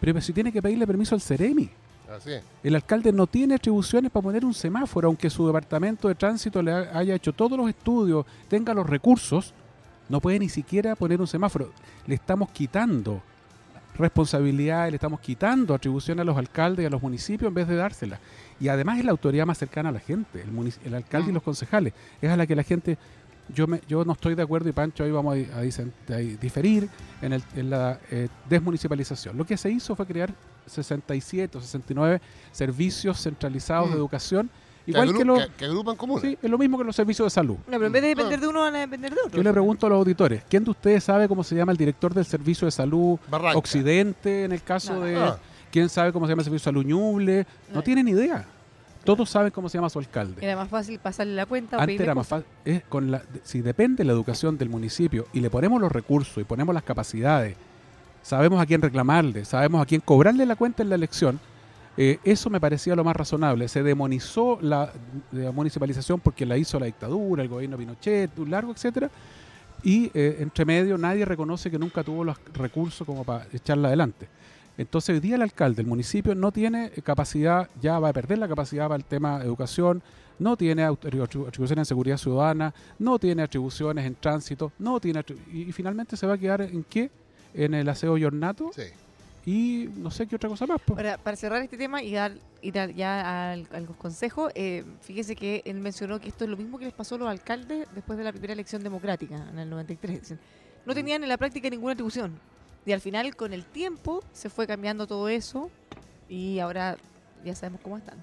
pero 0.00 0.20
si 0.20 0.32
tiene 0.32 0.52
que 0.52 0.62
pedirle 0.62 0.86
permiso 0.86 1.14
al 1.14 1.20
Ceremi. 1.20 1.68
Así 2.10 2.32
es. 2.32 2.42
El 2.62 2.74
alcalde 2.74 3.12
no 3.12 3.26
tiene 3.26 3.54
atribuciones 3.54 4.10
para 4.10 4.22
poner 4.22 4.44
un 4.44 4.54
semáforo, 4.54 5.08
aunque 5.08 5.28
su 5.28 5.46
departamento 5.46 6.08
de 6.08 6.14
tránsito 6.14 6.62
le 6.62 6.72
ha- 6.72 6.90
haya 6.98 7.14
hecho 7.14 7.32
todos 7.32 7.58
los 7.58 7.68
estudios, 7.68 8.24
tenga 8.48 8.72
los 8.72 8.86
recursos, 8.88 9.52
no 10.08 10.20
puede 10.20 10.38
ni 10.38 10.48
siquiera 10.48 10.96
poner 10.96 11.20
un 11.20 11.26
semáforo. 11.26 11.70
Le 12.06 12.14
estamos 12.14 12.50
quitando 12.50 13.20
responsabilidades, 13.98 14.92
le 14.92 14.96
estamos 14.96 15.20
quitando 15.20 15.74
atribuciones 15.74 16.22
a 16.22 16.24
los 16.24 16.36
alcaldes 16.36 16.84
y 16.84 16.86
a 16.86 16.90
los 16.90 17.02
municipios 17.02 17.48
en 17.48 17.54
vez 17.54 17.68
de 17.68 17.76
dárselas. 17.76 18.20
Y 18.60 18.68
además 18.68 18.98
es 18.98 19.04
la 19.04 19.10
autoridad 19.10 19.44
más 19.44 19.58
cercana 19.58 19.88
a 19.90 19.92
la 19.92 20.00
gente, 20.00 20.44
el, 20.84 20.94
alcalde 20.94 21.30
y 21.30 21.34
los 21.34 21.42
concejales. 21.42 21.92
Es 22.22 22.30
a 22.30 22.36
la 22.36 22.46
que 22.46 22.56
la 22.56 22.62
gente... 22.62 22.96
Yo, 23.54 23.66
me, 23.66 23.80
yo 23.88 24.04
no 24.04 24.12
estoy 24.12 24.34
de 24.34 24.42
acuerdo 24.42 24.68
y 24.68 24.72
Pancho 24.72 25.04
ahí 25.04 25.10
vamos 25.10 25.32
a, 25.32 25.36
di- 25.36 25.48
a 25.54 25.62
dicen- 25.62 25.92
a 26.08 26.16
diferir 26.16 26.88
en, 27.22 27.32
el- 27.32 27.42
en 27.56 27.70
la 27.70 27.98
eh, 28.10 28.28
desmunicipalización. 28.48 29.36
Lo 29.38 29.44
que 29.46 29.56
se 29.56 29.70
hizo 29.70 29.96
fue 29.96 30.06
crear 30.06 30.32
67 30.66 31.56
o 31.56 31.60
69 31.60 32.20
servicios 32.52 33.20
centralizados 33.22 33.88
de 33.88 33.94
Mm. 33.94 33.98
educación, 33.98 34.50
Que, 34.84 34.90
igual 34.92 35.08
agru- 35.08 35.18
que, 35.18 35.24
los... 35.24 35.46
que- 35.46 35.52
que 35.54 35.64
agrupan 35.64 35.96
comunas. 35.96 36.22
Sí, 36.22 36.38
es 36.42 36.50
lo 36.50 36.58
mismo 36.58 36.76
que 36.78 36.84
los 36.84 36.94
servicios 36.96 37.26
de 37.26 37.30
salud. 37.30 37.56
No, 37.56 37.62
pero 37.72 37.86
en 37.86 37.92
vez 37.92 38.02
de 38.02 38.08
depender 38.08 38.38
Ah. 38.38 38.40
de 38.42 38.48
uno, 38.48 38.60
van 38.60 38.74
a 38.76 38.80
depender 38.80 39.14
de 39.14 39.20
otro. 39.20 39.36
Yo 39.36 39.42
le 39.42 39.52
pregunto 39.52 39.86
a 39.86 39.90
los 39.90 39.96
auditores, 39.98 40.42
¿quién 40.48 40.64
de 40.64 40.70
ustedes 40.70 41.04
sabe 41.04 41.26
cómo 41.28 41.42
se 41.44 41.54
llama 41.56 41.72
el 41.72 41.78
director 41.78 42.12
del 42.14 42.24
Servicio 42.26 42.66
de 42.66 42.70
Salud 42.72 43.18
Barranca. 43.30 43.58
Occidente 43.58 44.44
en 44.44 44.52
el 44.52 44.62
caso 44.62 44.94
No. 44.94 45.00
de... 45.00 45.16
Ah. 45.16 45.38
¿Quién 45.70 45.90
sabe 45.90 46.12
cómo 46.14 46.26
se 46.26 46.30
llama 46.32 46.40
el 46.40 46.44
Servicio 46.44 46.70
de 46.70 46.76
Salud 46.76 46.84
Ñuble? 46.86 47.46
No 47.70 47.76
No. 47.76 47.82
tienen 47.82 48.08
idea. 48.08 48.46
Todos 49.08 49.30
saben 49.30 49.50
cómo 49.50 49.70
se 49.70 49.78
llama 49.78 49.88
su 49.88 49.98
alcalde. 49.98 50.44
Era 50.44 50.54
más 50.54 50.68
fácil 50.68 50.98
pasarle 50.98 51.34
la 51.34 51.46
cuenta 51.46 51.78
o 51.78 51.80
Antes 51.80 51.98
era 51.98 52.14
más 52.14 52.26
fácil. 52.26 52.46
es 52.62 52.82
con 52.84 53.10
la, 53.10 53.22
si 53.42 53.62
depende 53.62 54.04
la 54.04 54.12
educación 54.12 54.58
del 54.58 54.68
municipio 54.68 55.26
y 55.32 55.40
le 55.40 55.48
ponemos 55.48 55.80
los 55.80 55.90
recursos 55.90 56.36
y 56.36 56.44
ponemos 56.44 56.74
las 56.74 56.84
capacidades, 56.84 57.56
sabemos 58.22 58.60
a 58.60 58.66
quién 58.66 58.82
reclamarle, 58.82 59.46
sabemos 59.46 59.80
a 59.80 59.86
quién 59.86 60.02
cobrarle 60.02 60.44
la 60.44 60.56
cuenta 60.56 60.82
en 60.82 60.90
la 60.90 60.96
elección, 60.96 61.40
eh, 61.96 62.18
eso 62.22 62.50
me 62.50 62.60
parecía 62.60 62.94
lo 62.94 63.02
más 63.02 63.16
razonable. 63.16 63.66
Se 63.68 63.82
demonizó 63.82 64.58
la, 64.60 64.92
la 65.32 65.52
municipalización 65.52 66.20
porque 66.20 66.44
la 66.44 66.58
hizo 66.58 66.78
la 66.78 66.84
dictadura, 66.84 67.42
el 67.42 67.48
gobierno 67.48 67.78
Pinochet, 67.78 68.38
un 68.38 68.50
largo, 68.50 68.72
etcétera. 68.72 69.10
Y 69.82 70.10
eh, 70.12 70.36
entre 70.40 70.66
medio 70.66 70.98
nadie 70.98 71.24
reconoce 71.24 71.70
que 71.70 71.78
nunca 71.78 72.04
tuvo 72.04 72.24
los 72.24 72.36
recursos 72.52 73.06
como 73.06 73.24
para 73.24 73.46
echarla 73.54 73.88
adelante. 73.88 74.28
Entonces 74.78 75.14
hoy 75.14 75.20
día 75.20 75.34
el 75.36 75.42
alcalde, 75.42 75.82
el 75.82 75.88
municipio 75.88 76.34
no 76.34 76.52
tiene 76.52 76.86
eh, 76.96 77.02
capacidad, 77.02 77.68
ya 77.82 77.98
va 77.98 78.08
a 78.08 78.12
perder 78.12 78.38
la 78.38 78.48
capacidad 78.48 78.84
para 78.84 78.96
el 78.96 79.04
tema 79.04 79.38
de 79.40 79.44
educación, 79.44 80.02
no 80.38 80.56
tiene 80.56 80.86
atribu- 80.88 81.24
atribuciones 81.48 81.78
en 81.78 81.84
seguridad 81.84 82.16
ciudadana, 82.16 82.72
no 82.98 83.18
tiene 83.18 83.42
atribuciones 83.42 84.06
en 84.06 84.14
tránsito, 84.14 84.70
no 84.78 85.00
tiene 85.00 85.24
y, 85.52 85.62
y 85.62 85.72
finalmente 85.72 86.16
se 86.16 86.26
va 86.26 86.34
a 86.34 86.38
quedar 86.38 86.62
en 86.62 86.84
qué? 86.84 87.10
En 87.54 87.74
el 87.74 87.88
aseo 87.88 88.16
y 88.16 88.24
ornato 88.24 88.70
Sí. 88.72 88.82
y 89.46 89.88
no 89.96 90.12
sé 90.12 90.28
qué 90.28 90.36
otra 90.36 90.48
cosa 90.48 90.64
más. 90.66 90.80
pues. 90.84 90.96
Para, 90.96 91.18
para 91.18 91.36
cerrar 91.36 91.60
este 91.62 91.76
tema 91.76 92.00
y 92.02 92.12
dar, 92.12 92.32
ir 92.62 92.74
ya 92.94 93.50
al, 93.52 93.66
al 93.72 93.86
consejo, 93.96 94.48
eh, 94.54 94.84
fíjese 95.00 95.34
que 95.34 95.62
él 95.64 95.80
mencionó 95.80 96.20
que 96.20 96.28
esto 96.28 96.44
es 96.44 96.50
lo 96.50 96.56
mismo 96.56 96.78
que 96.78 96.84
les 96.84 96.94
pasó 96.94 97.16
a 97.16 97.18
los 97.18 97.28
alcaldes 97.28 97.88
después 97.96 98.16
de 98.16 98.24
la 98.24 98.30
primera 98.30 98.52
elección 98.52 98.84
democrática 98.84 99.44
en 99.50 99.58
el 99.58 99.68
93. 99.68 100.20
Dicen, 100.20 100.38
No 100.86 100.94
tenían 100.94 101.24
en 101.24 101.28
la 101.30 101.36
práctica 101.36 101.68
ninguna 101.68 101.94
atribución. 101.94 102.38
Y 102.86 102.92
al 102.92 103.00
final, 103.00 103.36
con 103.36 103.52
el 103.52 103.64
tiempo, 103.64 104.22
se 104.32 104.50
fue 104.50 104.66
cambiando 104.66 105.06
todo 105.06 105.28
eso 105.28 105.70
y 106.28 106.58
ahora 106.58 106.96
ya 107.44 107.54
sabemos 107.54 107.80
cómo 107.82 107.98
están. 107.98 108.22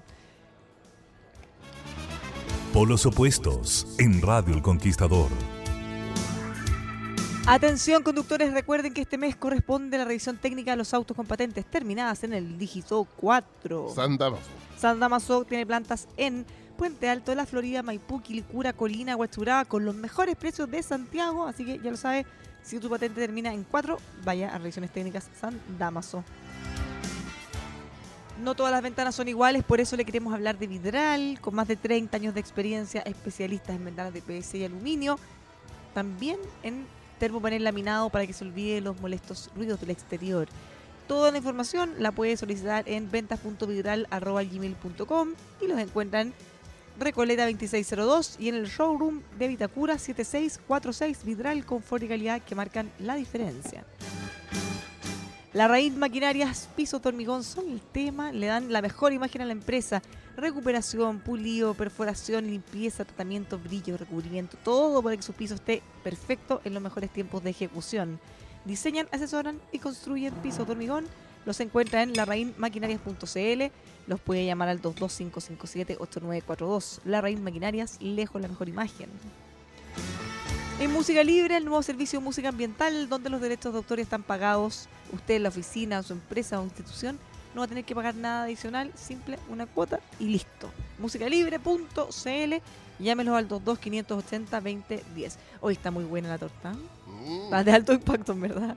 Polos 2.72 3.06
opuestos 3.06 3.86
en 3.98 4.20
Radio 4.20 4.54
El 4.54 4.62
Conquistador. 4.62 5.30
Atención 7.48 8.02
conductores, 8.02 8.52
recuerden 8.52 8.92
que 8.92 9.02
este 9.02 9.18
mes 9.18 9.36
corresponde 9.36 9.96
la 9.96 10.04
revisión 10.04 10.36
técnica 10.36 10.72
de 10.72 10.78
los 10.78 10.92
autos 10.92 11.16
con 11.16 11.26
patentes 11.26 11.64
terminadas 11.64 12.24
en 12.24 12.34
el 12.34 12.58
dígito 12.58 13.06
4. 13.18 13.92
San 13.94 14.18
Damaso. 14.18 14.50
San 14.76 14.98
Damaso 14.98 15.44
tiene 15.44 15.64
plantas 15.64 16.08
en 16.16 16.44
Puente 16.76 17.08
Alto 17.08 17.30
de 17.30 17.36
la 17.36 17.46
Florida, 17.46 17.84
Maipú, 17.84 18.20
Quilicura, 18.20 18.72
Colina, 18.72 19.14
Huachuraba, 19.14 19.64
con 19.64 19.84
los 19.84 19.94
mejores 19.94 20.34
precios 20.34 20.68
de 20.70 20.82
Santiago. 20.82 21.46
Así 21.46 21.64
que 21.64 21.78
ya 21.78 21.92
lo 21.92 21.96
sabe, 21.96 22.26
si 22.66 22.78
tu 22.80 22.90
patente 22.90 23.20
termina 23.20 23.54
en 23.54 23.62
4, 23.62 23.96
vaya 24.24 24.52
a 24.52 24.58
revisiones 24.58 24.90
técnicas 24.90 25.30
San 25.40 25.60
Damaso. 25.78 26.24
No 28.42 28.56
todas 28.56 28.72
las 28.72 28.82
ventanas 28.82 29.14
son 29.14 29.28
iguales, 29.28 29.62
por 29.62 29.80
eso 29.80 29.96
le 29.96 30.04
queremos 30.04 30.34
hablar 30.34 30.58
de 30.58 30.66
Vidral, 30.66 31.38
con 31.40 31.54
más 31.54 31.68
de 31.68 31.76
30 31.76 32.16
años 32.16 32.34
de 32.34 32.40
experiencia, 32.40 33.02
especialistas 33.02 33.76
en 33.76 33.84
ventanas 33.84 34.12
de 34.12 34.20
PVC 34.20 34.58
y 34.58 34.64
aluminio. 34.64 35.20
También 35.94 36.40
en 36.62 36.86
termopanel 37.18 37.64
laminado 37.64 38.10
para 38.10 38.26
que 38.26 38.34
se 38.34 38.44
olvide 38.44 38.80
los 38.80 39.00
molestos 39.00 39.52
ruidos 39.54 39.80
del 39.80 39.90
exterior. 39.90 40.48
Toda 41.08 41.30
la 41.30 41.38
información 41.38 41.94
la 41.98 42.10
puede 42.10 42.36
solicitar 42.36 42.86
en 42.88 43.08
ventas.vidral.gmail.com 43.10 45.28
y 45.62 45.68
los 45.68 45.78
encuentran 45.78 46.34
Recoleta 46.98 47.44
2602 47.44 48.36
y 48.38 48.48
en 48.48 48.54
el 48.54 48.66
showroom 48.66 49.20
de 49.38 49.48
Vitacura 49.48 49.98
7646 49.98 51.24
Vidral, 51.24 51.66
confort 51.66 52.02
y 52.02 52.08
calidad 52.08 52.40
que 52.42 52.54
marcan 52.54 52.90
la 52.98 53.16
diferencia. 53.16 53.84
La 55.52 55.68
raíz 55.68 55.94
maquinarias 55.94 56.68
piso 56.76 57.00
hormigón 57.02 57.42
son 57.42 57.70
el 57.70 57.80
tema, 57.80 58.32
le 58.32 58.46
dan 58.46 58.72
la 58.72 58.82
mejor 58.82 59.12
imagen 59.12 59.42
a 59.42 59.46
la 59.46 59.52
empresa. 59.52 60.02
Recuperación, 60.36 61.20
pulido, 61.20 61.72
perforación, 61.72 62.46
limpieza, 62.46 63.06
tratamiento, 63.06 63.58
brillo, 63.58 63.96
recubrimiento, 63.96 64.58
todo 64.62 65.02
para 65.02 65.16
que 65.16 65.22
su 65.22 65.32
piso 65.32 65.54
esté 65.54 65.82
perfecto 66.04 66.60
en 66.64 66.74
los 66.74 66.82
mejores 66.82 67.10
tiempos 67.10 67.42
de 67.42 67.50
ejecución. 67.50 68.20
Diseñan, 68.66 69.08
asesoran 69.12 69.58
y 69.72 69.78
construyen 69.78 70.34
pisos 70.34 70.66
de 70.66 70.72
hormigón. 70.72 71.06
Los 71.46 71.58
encuentra 71.60 72.02
en 72.02 72.12
larraínmaquinarias.cl. 72.12 73.72
Los 74.06 74.20
puede 74.20 74.44
llamar 74.44 74.68
al 74.68 74.82
22557-8942. 74.82 76.98
La 77.04 77.22
Raíz 77.22 77.40
Maquinarias, 77.40 77.96
lejos 78.00 78.42
la 78.42 78.48
mejor 78.48 78.68
imagen. 78.68 79.08
En 80.78 80.92
Música 80.92 81.24
Libre, 81.24 81.56
el 81.56 81.64
nuevo 81.64 81.82
servicio 81.82 82.18
de 82.18 82.24
música 82.24 82.50
ambiental, 82.50 83.08
donde 83.08 83.30
los 83.30 83.40
derechos 83.40 83.72
de 83.72 83.78
autor 83.78 84.00
están 84.00 84.22
pagados. 84.22 84.90
Usted 85.12 85.36
en 85.36 85.44
la 85.44 85.48
oficina, 85.48 86.02
su 86.02 86.12
empresa 86.12 86.60
o 86.60 86.64
institución 86.64 87.18
no 87.54 87.60
va 87.60 87.64
a 87.64 87.68
tener 87.68 87.84
que 87.84 87.94
pagar 87.94 88.14
nada 88.14 88.42
adicional, 88.42 88.92
simple 88.94 89.38
una 89.48 89.64
cuota 89.64 90.00
y 90.20 90.26
listo. 90.26 90.70
Musicalibre.cl, 90.98 92.54
llámelos 92.98 93.34
al 93.34 93.48
22580-2010. 93.48 95.36
Hoy 95.62 95.72
está 95.72 95.90
muy 95.90 96.04
buena 96.04 96.28
la 96.28 96.36
torta. 96.36 96.74
Mm. 97.06 97.44
Está 97.44 97.64
de 97.64 97.72
alto 97.72 97.94
impacto, 97.94 98.32
en 98.32 98.40
verdad. 98.42 98.76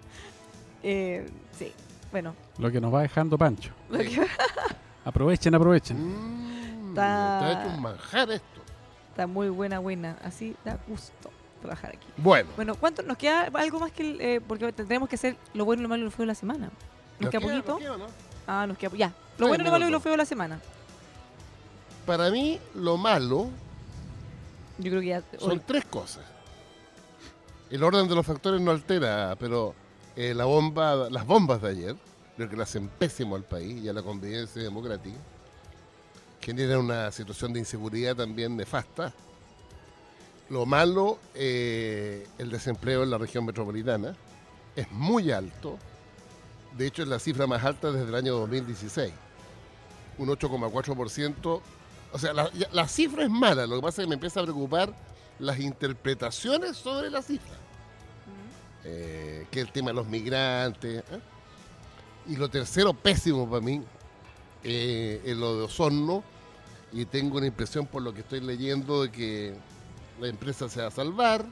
Eh, 0.82 1.30
sí, 1.58 1.74
bueno. 2.12 2.34
Lo 2.60 2.70
que 2.72 2.80
nos 2.82 2.94
va 2.94 3.02
dejando 3.02 3.38
Pancho. 3.38 3.72
Aprovechen, 5.06 5.56
aprovechen. 5.56 5.98
Mm, 5.98 6.90
Está- 6.90 7.40
Está 7.52 7.62
hecho 7.64 7.76
un 7.76 7.82
manjar 7.82 8.32
esto. 8.32 8.62
está 9.12 9.28
muy 9.28 9.50
buena, 9.50 9.80
buena. 9.80 10.18
Así 10.24 10.56
da 10.66 10.78
gusto 10.88 11.32
trabajar 11.62 11.92
aquí. 11.96 12.08
Bueno. 12.18 12.50
Bueno, 12.56 12.76
¿cuánto 12.76 13.02
nos 13.02 13.18
queda 13.18 13.50
algo 13.54 13.80
más 13.80 13.92
que 13.92 14.04
el, 14.12 14.22
eh, 14.22 14.42
porque 14.46 14.72
tendremos 14.74 15.08
que 15.10 15.16
hacer 15.16 15.36
lo 15.54 15.66
bueno, 15.66 15.82
lo 15.84 15.90
malo 15.90 16.02
y 16.02 16.06
lo 16.06 16.12
feo 16.12 16.24
de 16.24 16.28
la 16.28 16.36
semana? 16.36 16.70
¿Nos, 17.20 17.30
queda 17.32 17.42
poquito? 17.42 17.72
nos 17.74 17.80
queda, 17.80 17.98
¿no? 17.98 18.06
Ah, 18.48 18.66
nos 18.68 18.78
queda 18.78 18.92
ya. 18.96 19.14
Lo 19.38 19.48
bueno, 19.48 19.64
lo 19.64 19.72
malo 19.72 19.88
y 19.88 19.92
lo 19.92 20.00
feo 20.00 20.12
de 20.12 20.18
la 20.18 20.26
semana. 20.26 20.60
Para 22.06 22.30
mí, 22.30 22.60
lo 22.76 22.98
malo 22.98 23.50
Yo 24.80 24.90
creo 24.90 25.02
que 25.02 25.08
ya 25.08 25.24
son 25.38 25.52
hoy- 25.52 25.62
tres 25.66 25.86
cosas. 25.86 26.26
El 27.70 27.84
orden 27.84 28.08
de 28.08 28.16
los 28.16 28.26
factores 28.26 28.60
no 28.60 28.72
altera, 28.72 29.36
pero 29.40 29.76
eh, 30.16 30.34
la 30.34 30.46
bomba, 30.46 31.08
las 31.10 31.26
bombas 31.26 31.62
de 31.62 31.70
ayer, 31.70 31.96
creo 32.40 32.50
que 32.50 32.56
le 32.56 32.64
hacen 32.64 32.88
pésimo 32.88 33.36
al 33.36 33.44
país 33.44 33.84
y 33.84 33.90
a 33.90 33.94
la 33.94 34.02
convivencia 34.02 34.64
democrática. 34.64 35.18
Generan 36.40 36.80
una 36.80 37.12
situación 37.12 37.52
de 37.52 37.60
inseguridad 37.60 38.16
también 38.16 38.56
nefasta. 38.56 39.12
Lo 40.50 40.66
malo, 40.66 41.20
eh, 41.36 42.26
el 42.38 42.50
desempleo 42.50 43.04
en 43.04 43.10
la 43.10 43.18
región 43.18 43.46
metropolitana 43.46 44.16
es 44.74 44.90
muy 44.90 45.34
alto. 45.34 45.78
De 46.78 46.88
hecho, 46.88 47.04
es 47.04 47.10
la 47.10 47.20
cifra 47.20 47.46
más 47.46 47.62
alta 47.66 47.92
desde 47.92 48.08
el 48.08 48.16
año 48.16 48.36
2016. 48.36 49.12
Un 50.18 50.30
8,4%. 50.30 51.62
O 52.14 52.18
sea, 52.18 52.32
la 52.34 52.88
cifra 52.88 53.24
es 53.24 53.30
mala. 53.30 53.68
Lo 53.68 53.76
que 53.76 53.82
pasa 53.82 54.02
es 54.02 54.06
que 54.06 54.10
me 54.12 54.16
empieza 54.16 54.40
a 54.40 54.44
preocupar 54.44 54.94
las 55.40 55.60
interpretaciones 55.60 56.78
sobre 56.78 57.10
la 57.10 57.22
cifra. 57.22 57.58
Eh, 58.86 59.46
que 59.52 59.60
el 59.60 59.74
tema 59.74 59.90
de 59.90 59.96
los 59.96 60.08
migrantes. 60.08 61.04
¿eh? 61.12 61.20
Y 62.28 62.36
lo 62.36 62.50
tercero, 62.50 62.94
pésimo 62.94 63.50
para 63.50 63.62
mí, 63.62 63.82
eh, 64.64 65.22
es 65.26 65.38
lo 65.38 65.58
de 65.58 65.64
Osorno. 65.64 66.24
Y 66.92 67.06
tengo 67.06 67.38
una 67.38 67.48
impresión 67.48 67.86
por 67.86 68.02
lo 68.02 68.14
que 68.14 68.22
estoy 68.22 68.40
leyendo 68.42 69.04
de 69.04 69.12
que 69.12 69.54
la 70.20 70.28
empresa 70.28 70.68
se 70.70 70.82
va 70.82 70.88
a 70.88 70.92
salvar, 70.92 71.46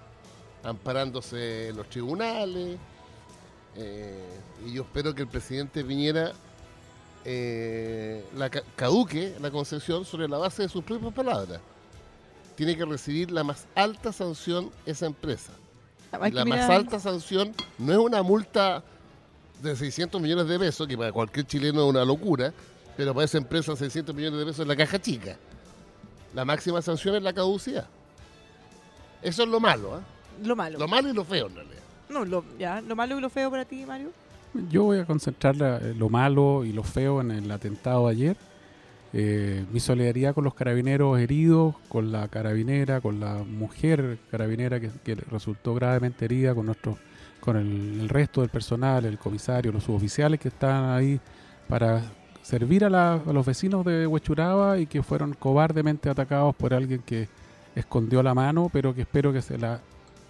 amparándose 0.64 1.70
en 1.70 1.78
los 1.78 1.90
tribunales. 1.90 2.78
eh, 3.76 4.40
y 4.66 4.74
yo 4.74 4.82
espero 4.84 5.14
que 5.14 5.22
el 5.22 5.28
presidente 5.28 5.84
Piñera 5.84 6.32
eh, 7.26 8.26
la 8.36 8.50
ca- 8.50 8.64
caduque 8.76 9.36
la 9.40 9.52
concesión 9.52 10.04
sobre 10.06 10.28
la 10.28 10.38
base 10.38 10.64
de 10.64 10.70
sus 10.70 10.84
propias 10.84 11.14
palabras. 11.14 11.60
Tiene 12.56 12.76
que 12.76 12.86
recibir 12.86 13.30
la 13.32 13.44
más 13.44 13.68
alta 13.76 14.12
sanción 14.12 14.72
esa 14.86 15.06
empresa. 15.06 15.52
Y 16.30 16.32
la 16.32 16.46
más 16.46 16.70
alta 16.76 17.00
sanción 17.00 17.54
no 17.78 17.92
es 17.94 18.00
una 18.00 18.24
multa 18.24 18.84
de 19.62 19.76
600 19.76 20.22
millones 20.22 20.48
de 20.48 20.60
pesos, 20.60 20.88
que 20.88 20.98
para 20.98 21.12
cualquier 21.12 21.46
chileno 21.46 21.84
es 21.84 21.90
una 21.90 22.06
locura, 22.06 22.54
pero 22.96 23.14
para 23.14 23.26
esa 23.26 23.38
empresa 23.38 23.76
600 23.76 24.14
millones 24.16 24.40
de 24.40 24.46
pesos 24.46 24.60
es 24.62 24.68
la 24.68 24.76
caja 24.76 25.00
chica. 25.00 25.38
La 26.34 26.46
máxima 26.46 26.82
sanción 26.82 27.16
es 27.16 27.24
la 27.24 27.34
caducidad. 27.34 27.88
Eso 29.22 29.44
es 29.44 29.50
lo 29.50 29.60
malo, 29.60 29.96
¿ah? 29.96 30.02
Lo 30.44 30.56
malo. 30.56 30.78
Lo 30.80 30.88
malo 30.88 31.10
y 31.10 31.14
lo 31.14 31.24
feo 31.26 31.48
en 31.48 31.56
realidad. 31.56 31.82
no, 32.10 32.24
lo, 32.24 32.44
ya, 32.60 32.80
lo 32.82 32.96
malo 32.96 33.18
y 33.18 33.22
lo 33.22 33.30
feo 33.30 33.50
para 33.52 33.66
ti, 33.66 33.86
Mario. 33.86 34.12
Yo 34.70 34.84
voy 34.84 35.00
a 35.00 35.06
concentrar 35.06 35.56
la- 35.58 35.78
eh, 35.78 35.94
lo 35.98 36.10
malo 36.10 36.64
y 36.64 36.72
lo 36.72 36.84
feo 36.84 37.20
en 37.22 37.32
el 37.32 37.52
atentado 37.52 38.06
de 38.08 38.12
ayer. 38.12 38.38
Eh, 39.14 39.66
mi 39.72 39.80
solidaridad 39.80 40.34
con 40.36 40.44
los 40.44 40.54
carabineros 40.54 41.20
heridos, 41.20 41.76
con 41.90 42.12
la 42.12 42.28
carabinera, 42.28 43.02
con 43.02 43.20
la 43.20 43.36
mujer 43.44 44.20
carabinera 44.30 44.80
que, 44.80 44.90
que 45.04 45.16
resultó 45.16 45.74
gravemente 45.74 46.26
herida, 46.26 46.54
con 46.56 46.66
nuestro, 46.68 46.98
con 47.48 47.56
el, 47.56 48.02
el 48.02 48.10
resto 48.10 48.42
del 48.42 48.50
personal, 48.50 49.06
el 49.06 49.18
comisario, 49.18 49.72
los 49.72 49.86
suboficiales 49.86 50.38
que 50.38 50.50
están 50.50 50.90
ahí 50.90 51.18
para 51.70 52.02
servir 52.42 52.84
a, 52.84 52.90
la- 52.90 53.14
a 53.26 53.32
los 53.32 53.46
vecinos 53.46 53.86
de 53.86 54.06
Huechuraba 54.06 54.78
y 54.80 54.86
que 54.86 55.02
fueron 55.02 55.34
cobardemente 55.34 56.10
atacados 56.10 56.54
por 56.56 56.74
alguien 56.74 57.02
que 57.06 57.30
escondió 57.74 58.22
la 58.22 58.34
mano, 58.34 58.70
pero 58.74 58.94
que 58.94 59.04
espero 59.04 59.32
que 59.32 59.42
se 59.42 59.58
la 59.58 59.80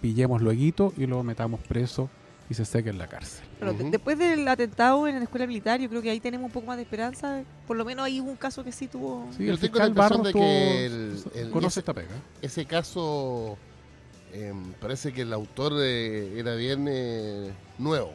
pillemos 0.00 0.40
luego 0.40 0.92
y 0.96 1.06
lo 1.06 1.24
metamos 1.24 1.58
preso 1.68 2.08
y 2.48 2.54
se 2.54 2.64
seque 2.64 2.90
en 2.90 2.98
la 2.98 3.08
cárcel. 3.08 3.44
Pero 3.58 3.72
después 3.72 4.16
del 4.16 4.46
atentado 4.46 5.08
en 5.08 5.16
la 5.16 5.24
escuela 5.24 5.44
militar, 5.48 5.80
yo 5.80 5.88
creo 5.88 6.00
que 6.00 6.10
ahí 6.10 6.20
tenemos 6.20 6.46
un 6.46 6.52
poco 6.52 6.68
más 6.68 6.76
de 6.76 6.84
esperanza. 6.84 7.42
Por 7.66 7.76
lo 7.76 7.84
menos 7.84 8.06
ahí 8.06 8.20
hubo 8.20 8.30
un 8.30 8.36
caso 8.36 8.62
que 8.62 8.70
sí 8.70 8.86
tuvo. 8.86 9.26
Sí, 9.36 9.44
Yo 9.44 9.52
el 9.54 9.58
fiscal 9.58 9.88
impresión 9.88 9.94
Barros 10.22 10.22
de 10.22 10.32
tuvo- 10.32 10.40
que 10.40 10.86
el- 10.86 11.22
el- 11.34 11.50
conoce 11.50 11.80
ese- 11.80 11.80
esta 11.80 11.94
pega. 11.94 12.14
Ese 12.40 12.64
caso, 12.64 13.58
em, 14.46 14.72
parece 14.80 15.12
que 15.12 15.22
el 15.22 15.32
autor 15.32 15.72
eh, 15.78 16.38
era 16.38 16.54
bien 16.54 16.86
eh, 16.88 17.50
nuevo, 17.78 18.12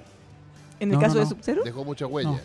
En 0.79 0.89
el 0.89 0.95
No, 0.95 1.01
caso 1.01 1.13
no, 1.15 1.19
de 1.21 1.25
no. 1.25 1.29
Sub-Zero. 1.29 1.61
dejó 1.63 1.83
mucha 1.85 2.05
huella. 2.07 2.41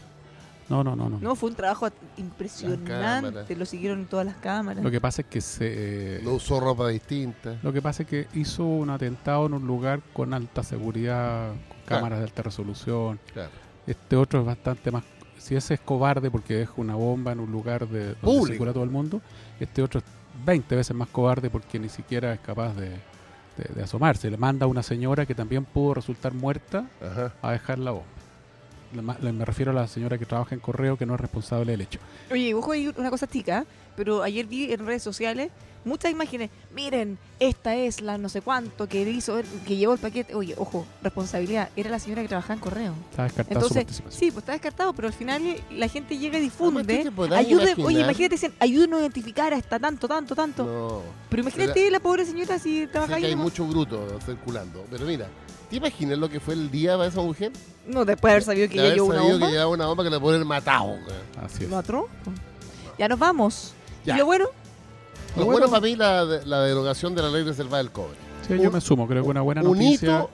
No, 0.68 0.85
no, 0.85 0.95
no, 0.95 1.09
no. 1.09 1.18
No, 1.18 1.35
fue 1.35 1.49
un 1.49 1.57
trabajo 1.57 1.87
cámaras. 1.89 2.18
impresionante. 2.18 3.57
Lo 3.57 3.64
siguieron 3.64 4.01
en 4.01 4.07
todas 4.07 4.26
las 4.26 4.37
cámaras. 4.37 4.85
Lo 4.85 4.91
que 4.91 5.01
pasa 5.01 5.22
es 5.22 5.29
que 5.29 5.41
se, 5.41 6.16
eh, 6.18 6.20
No 6.22 6.33
usó 6.33 6.61
ropa 6.61 6.89
distinta. 6.89 7.57
lo 7.62 7.72
que 7.72 7.81
pasa 7.81 8.03
es 8.03 8.09
que 8.09 8.29
hizo 8.35 8.64
un 8.64 8.91
atentado 8.91 9.47
en 9.47 9.55
un 9.55 9.66
lugar 9.66 10.01
con 10.12 10.35
alta 10.35 10.62
seguridad, 10.62 11.49
con 11.49 11.59
Claro. 11.87 12.03
cámaras 12.03 12.18
de 12.18 12.24
alta 12.26 12.43
resolución. 12.43 13.18
Claro. 13.33 13.51
Este 13.87 14.14
otro 14.16 14.41
es 14.41 14.47
bastante 14.47 14.91
más. 14.91 15.05
Si 15.39 15.57
ese 15.57 15.74
es 15.74 15.81
cobarde 15.81 16.31
porque 16.31 16.55
deja 16.55 16.72
una 16.76 16.97
bomba 16.97 17.33
en 17.33 17.41
un 17.41 17.51
lugar 17.51 17.89
de 17.89 18.14
donde 18.14 18.20
Público. 18.20 18.70
todo 18.72 18.85
el 18.85 18.91
mundo, 18.91 19.22
este 19.59 19.83
otro 19.83 20.01
es 20.01 20.05
20 20.45 20.76
veces 20.76 20.95
más 20.95 21.09
cobarde 21.09 21.49
porque 21.49 21.79
ni 21.79 21.89
siquiera 21.89 22.35
es 22.35 22.41
capaz 22.41 22.74
de, 22.74 22.91
de- 23.59 23.74
de 23.74 23.82
asomarse. 23.82 24.30
Le 24.30 24.36
manda 24.38 24.64
a 24.64 24.68
una 24.68 24.82
señora 24.82 25.26
que 25.26 25.34
también 25.34 25.64
pudo 25.64 25.94
resultar 25.94 26.32
muerta 26.32 26.86
Ajá. 27.02 27.32
a 27.42 27.52
dejar 27.52 27.78
la 27.78 27.92
le- 29.20 29.32
Me 29.32 29.44
refiero 29.44 29.70
a 29.72 29.74
la 29.74 29.86
señora 29.86 30.16
que 30.16 30.24
trabaja 30.24 30.54
en 30.54 30.61
correo 30.62 30.96
que 30.96 31.04
no 31.04 31.14
es 31.14 31.20
responsable 31.20 31.72
del 31.72 31.82
hecho. 31.82 31.98
Oye, 32.30 32.54
ojo, 32.54 32.72
hay 32.72 32.88
una 32.96 33.11
cosa 33.11 33.26
chica, 33.26 33.66
pero 33.99 34.22
ayer 34.22 34.46
vi 34.46 34.72
en 34.72 34.86
redes 34.86 35.03
sociales 35.03 35.51
muchas 35.84 36.12
imágenes. 36.12 36.51
Miren, 36.72 37.18
esta 37.40 37.74
es 37.74 38.01
la 38.01 38.16
no 38.16 38.28
sé 38.28 38.42
cuánto 38.42 38.88
que 38.88 39.03
hizo, 39.03 39.40
que 39.66 39.74
llevó 39.74 39.94
el 39.94 39.99
paquete. 39.99 40.36
Oye, 40.36 40.55
ojo, 40.57 40.86
responsabilidad. 41.03 41.70
Era 41.74 41.90
la 41.90 41.99
señora 41.99 42.22
que 42.22 42.28
trabajaba 42.28 42.55
en 42.55 42.61
correo. 42.61 42.94
Está 43.11 43.24
descartada 43.24 43.61
su 43.61 43.76
Entonces, 43.76 44.03
sí, 44.09 44.30
pues 44.30 44.42
está 44.42 44.53
descartado, 44.53 44.92
pero 44.92 45.09
al 45.09 45.14
final 45.14 45.42
la 45.72 45.88
gente 45.88 46.16
llega 46.16 46.38
y 46.38 46.42
difunde. 46.42 46.99
¿tú 46.99 47.03
te 47.03 47.11
podrás 47.11 47.40
Ayude, 47.40 47.74
oye, 47.78 48.01
imagínate, 48.03 48.36
dicen, 48.36 48.55
ayúdenos 48.61 48.99
a 48.99 49.03
identificar 49.03 49.53
a 49.53 49.57
esta 49.57 49.80
tanto, 49.80 50.07
tanto, 50.07 50.36
tanto. 50.36 50.64
No. 50.64 51.03
Pero 51.28 51.42
imagínate 51.42 51.90
la 51.90 51.99
pobre 51.99 52.24
señora 52.24 52.57
si 52.61 52.86
trabaja 52.86 53.16
ahí. 53.16 53.22
que 53.22 53.26
hay 53.26 53.34
nomás. 53.34 53.46
mucho 53.46 53.66
bruto 53.66 54.20
circulando. 54.24 54.84
Pero 54.92 55.07
mira, 55.07 55.26
¿te 55.68 55.74
imaginas 55.74 56.18
lo 56.18 56.28
que 56.28 56.38
fue 56.38 56.55
el 56.55 56.70
día 56.70 56.96
para 56.96 57.09
esa 57.09 57.20
mujer? 57.20 57.51
No, 57.84 58.05
después 58.05 58.30
de 58.30 58.34
haber 58.34 58.44
sabido 58.44 58.68
que 58.68 58.74
ella 58.78 58.94
llevó 58.94 59.09
una 59.09 59.16
sabido 59.16 59.32
bomba. 59.32 59.46
que 59.49 59.53
llevaba 59.53 59.72
una 59.72 59.86
bomba 59.86 60.05
que 60.05 60.11
la 60.11 60.44
matado. 60.44 60.94
Así 61.42 61.64
es. 61.64 61.70
Lo 61.70 61.78
atró. 61.78 62.09
Ya 62.96 63.09
nos 63.09 63.18
vamos. 63.18 63.74
Ya. 64.09 64.14
¿Y 64.16 64.18
lo 64.18 64.26
bueno? 64.26 64.44
Lo 65.36 65.44
bueno- 65.44 65.52
bueno 65.52 65.68
para 65.70 65.80
mí 65.82 65.94
la, 65.96 66.24
la 66.24 66.61
derogación 66.62 67.14
de 67.14 67.22
la 67.22 67.28
ley 67.30 67.44
reservada 67.44 67.78
del 67.82 67.92
cobre. 67.92 68.16
Sí, 68.46 68.59
yo 68.59 68.70
me 68.70 68.80
sumo, 68.80 69.06
creo 69.06 69.22
que 69.22 69.28
una 69.28 69.42
buena 69.42 69.62
Un 69.62 69.72
noticia. 69.78 70.09
hito 70.20 70.30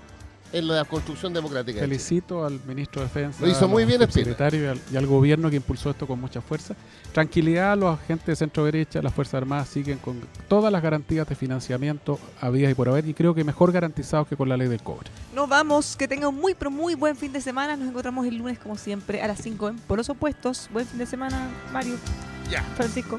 en 0.52 0.68
la 0.68 0.84
construcción 0.84 1.32
democrática. 1.34 1.80
Felicito 1.80 2.44
al 2.46 2.60
ministro 2.64 3.02
de 3.02 3.08
Defensa, 3.08 3.40
Lo 3.44 3.48
hizo 3.50 3.66
muy 3.66 3.84
bien, 3.84 3.98
secretario 4.08 4.62
y 4.62 4.66
al, 4.68 4.80
y 4.92 4.96
al 4.96 5.04
gobierno 5.04 5.50
que 5.50 5.56
impulsó 5.56 5.90
esto 5.90 6.06
con 6.06 6.20
mucha 6.20 6.40
fuerza. 6.40 6.76
Tranquilidad, 7.12 7.76
los 7.76 7.98
agentes 7.98 8.26
de 8.26 8.36
centro 8.36 8.64
derecha, 8.64 9.02
las 9.02 9.12
Fuerzas 9.12 9.34
Armadas 9.34 9.68
siguen 9.68 9.98
con 9.98 10.20
todas 10.46 10.70
las 10.72 10.80
garantías 10.80 11.28
de 11.28 11.34
financiamiento 11.34 12.20
habidas 12.40 12.70
y 12.70 12.74
por 12.76 12.88
haber, 12.88 13.04
y 13.08 13.14
creo 13.14 13.34
que 13.34 13.42
mejor 13.42 13.72
garantizados 13.72 14.28
que 14.28 14.36
con 14.36 14.48
la 14.48 14.56
ley 14.56 14.68
del 14.68 14.80
cobre. 14.80 15.10
Nos 15.34 15.48
vamos. 15.48 15.96
Que 15.96 16.06
tengan 16.06 16.28
un 16.28 16.36
muy, 16.40 16.54
pero 16.54 16.70
muy 16.70 16.94
buen 16.94 17.16
fin 17.16 17.32
de 17.32 17.40
semana. 17.40 17.76
Nos 17.76 17.88
encontramos 17.88 18.24
el 18.24 18.36
lunes, 18.36 18.60
como 18.60 18.76
siempre, 18.78 19.22
a 19.22 19.26
las 19.26 19.40
5 19.40 19.70
en 19.70 19.78
Por 19.80 19.98
los 19.98 20.08
Opuestos. 20.08 20.68
Buen 20.72 20.86
fin 20.86 20.98
de 20.98 21.06
semana, 21.06 21.48
Mario. 21.72 21.96
Ya. 22.48 22.62
Francisco. 22.76 23.18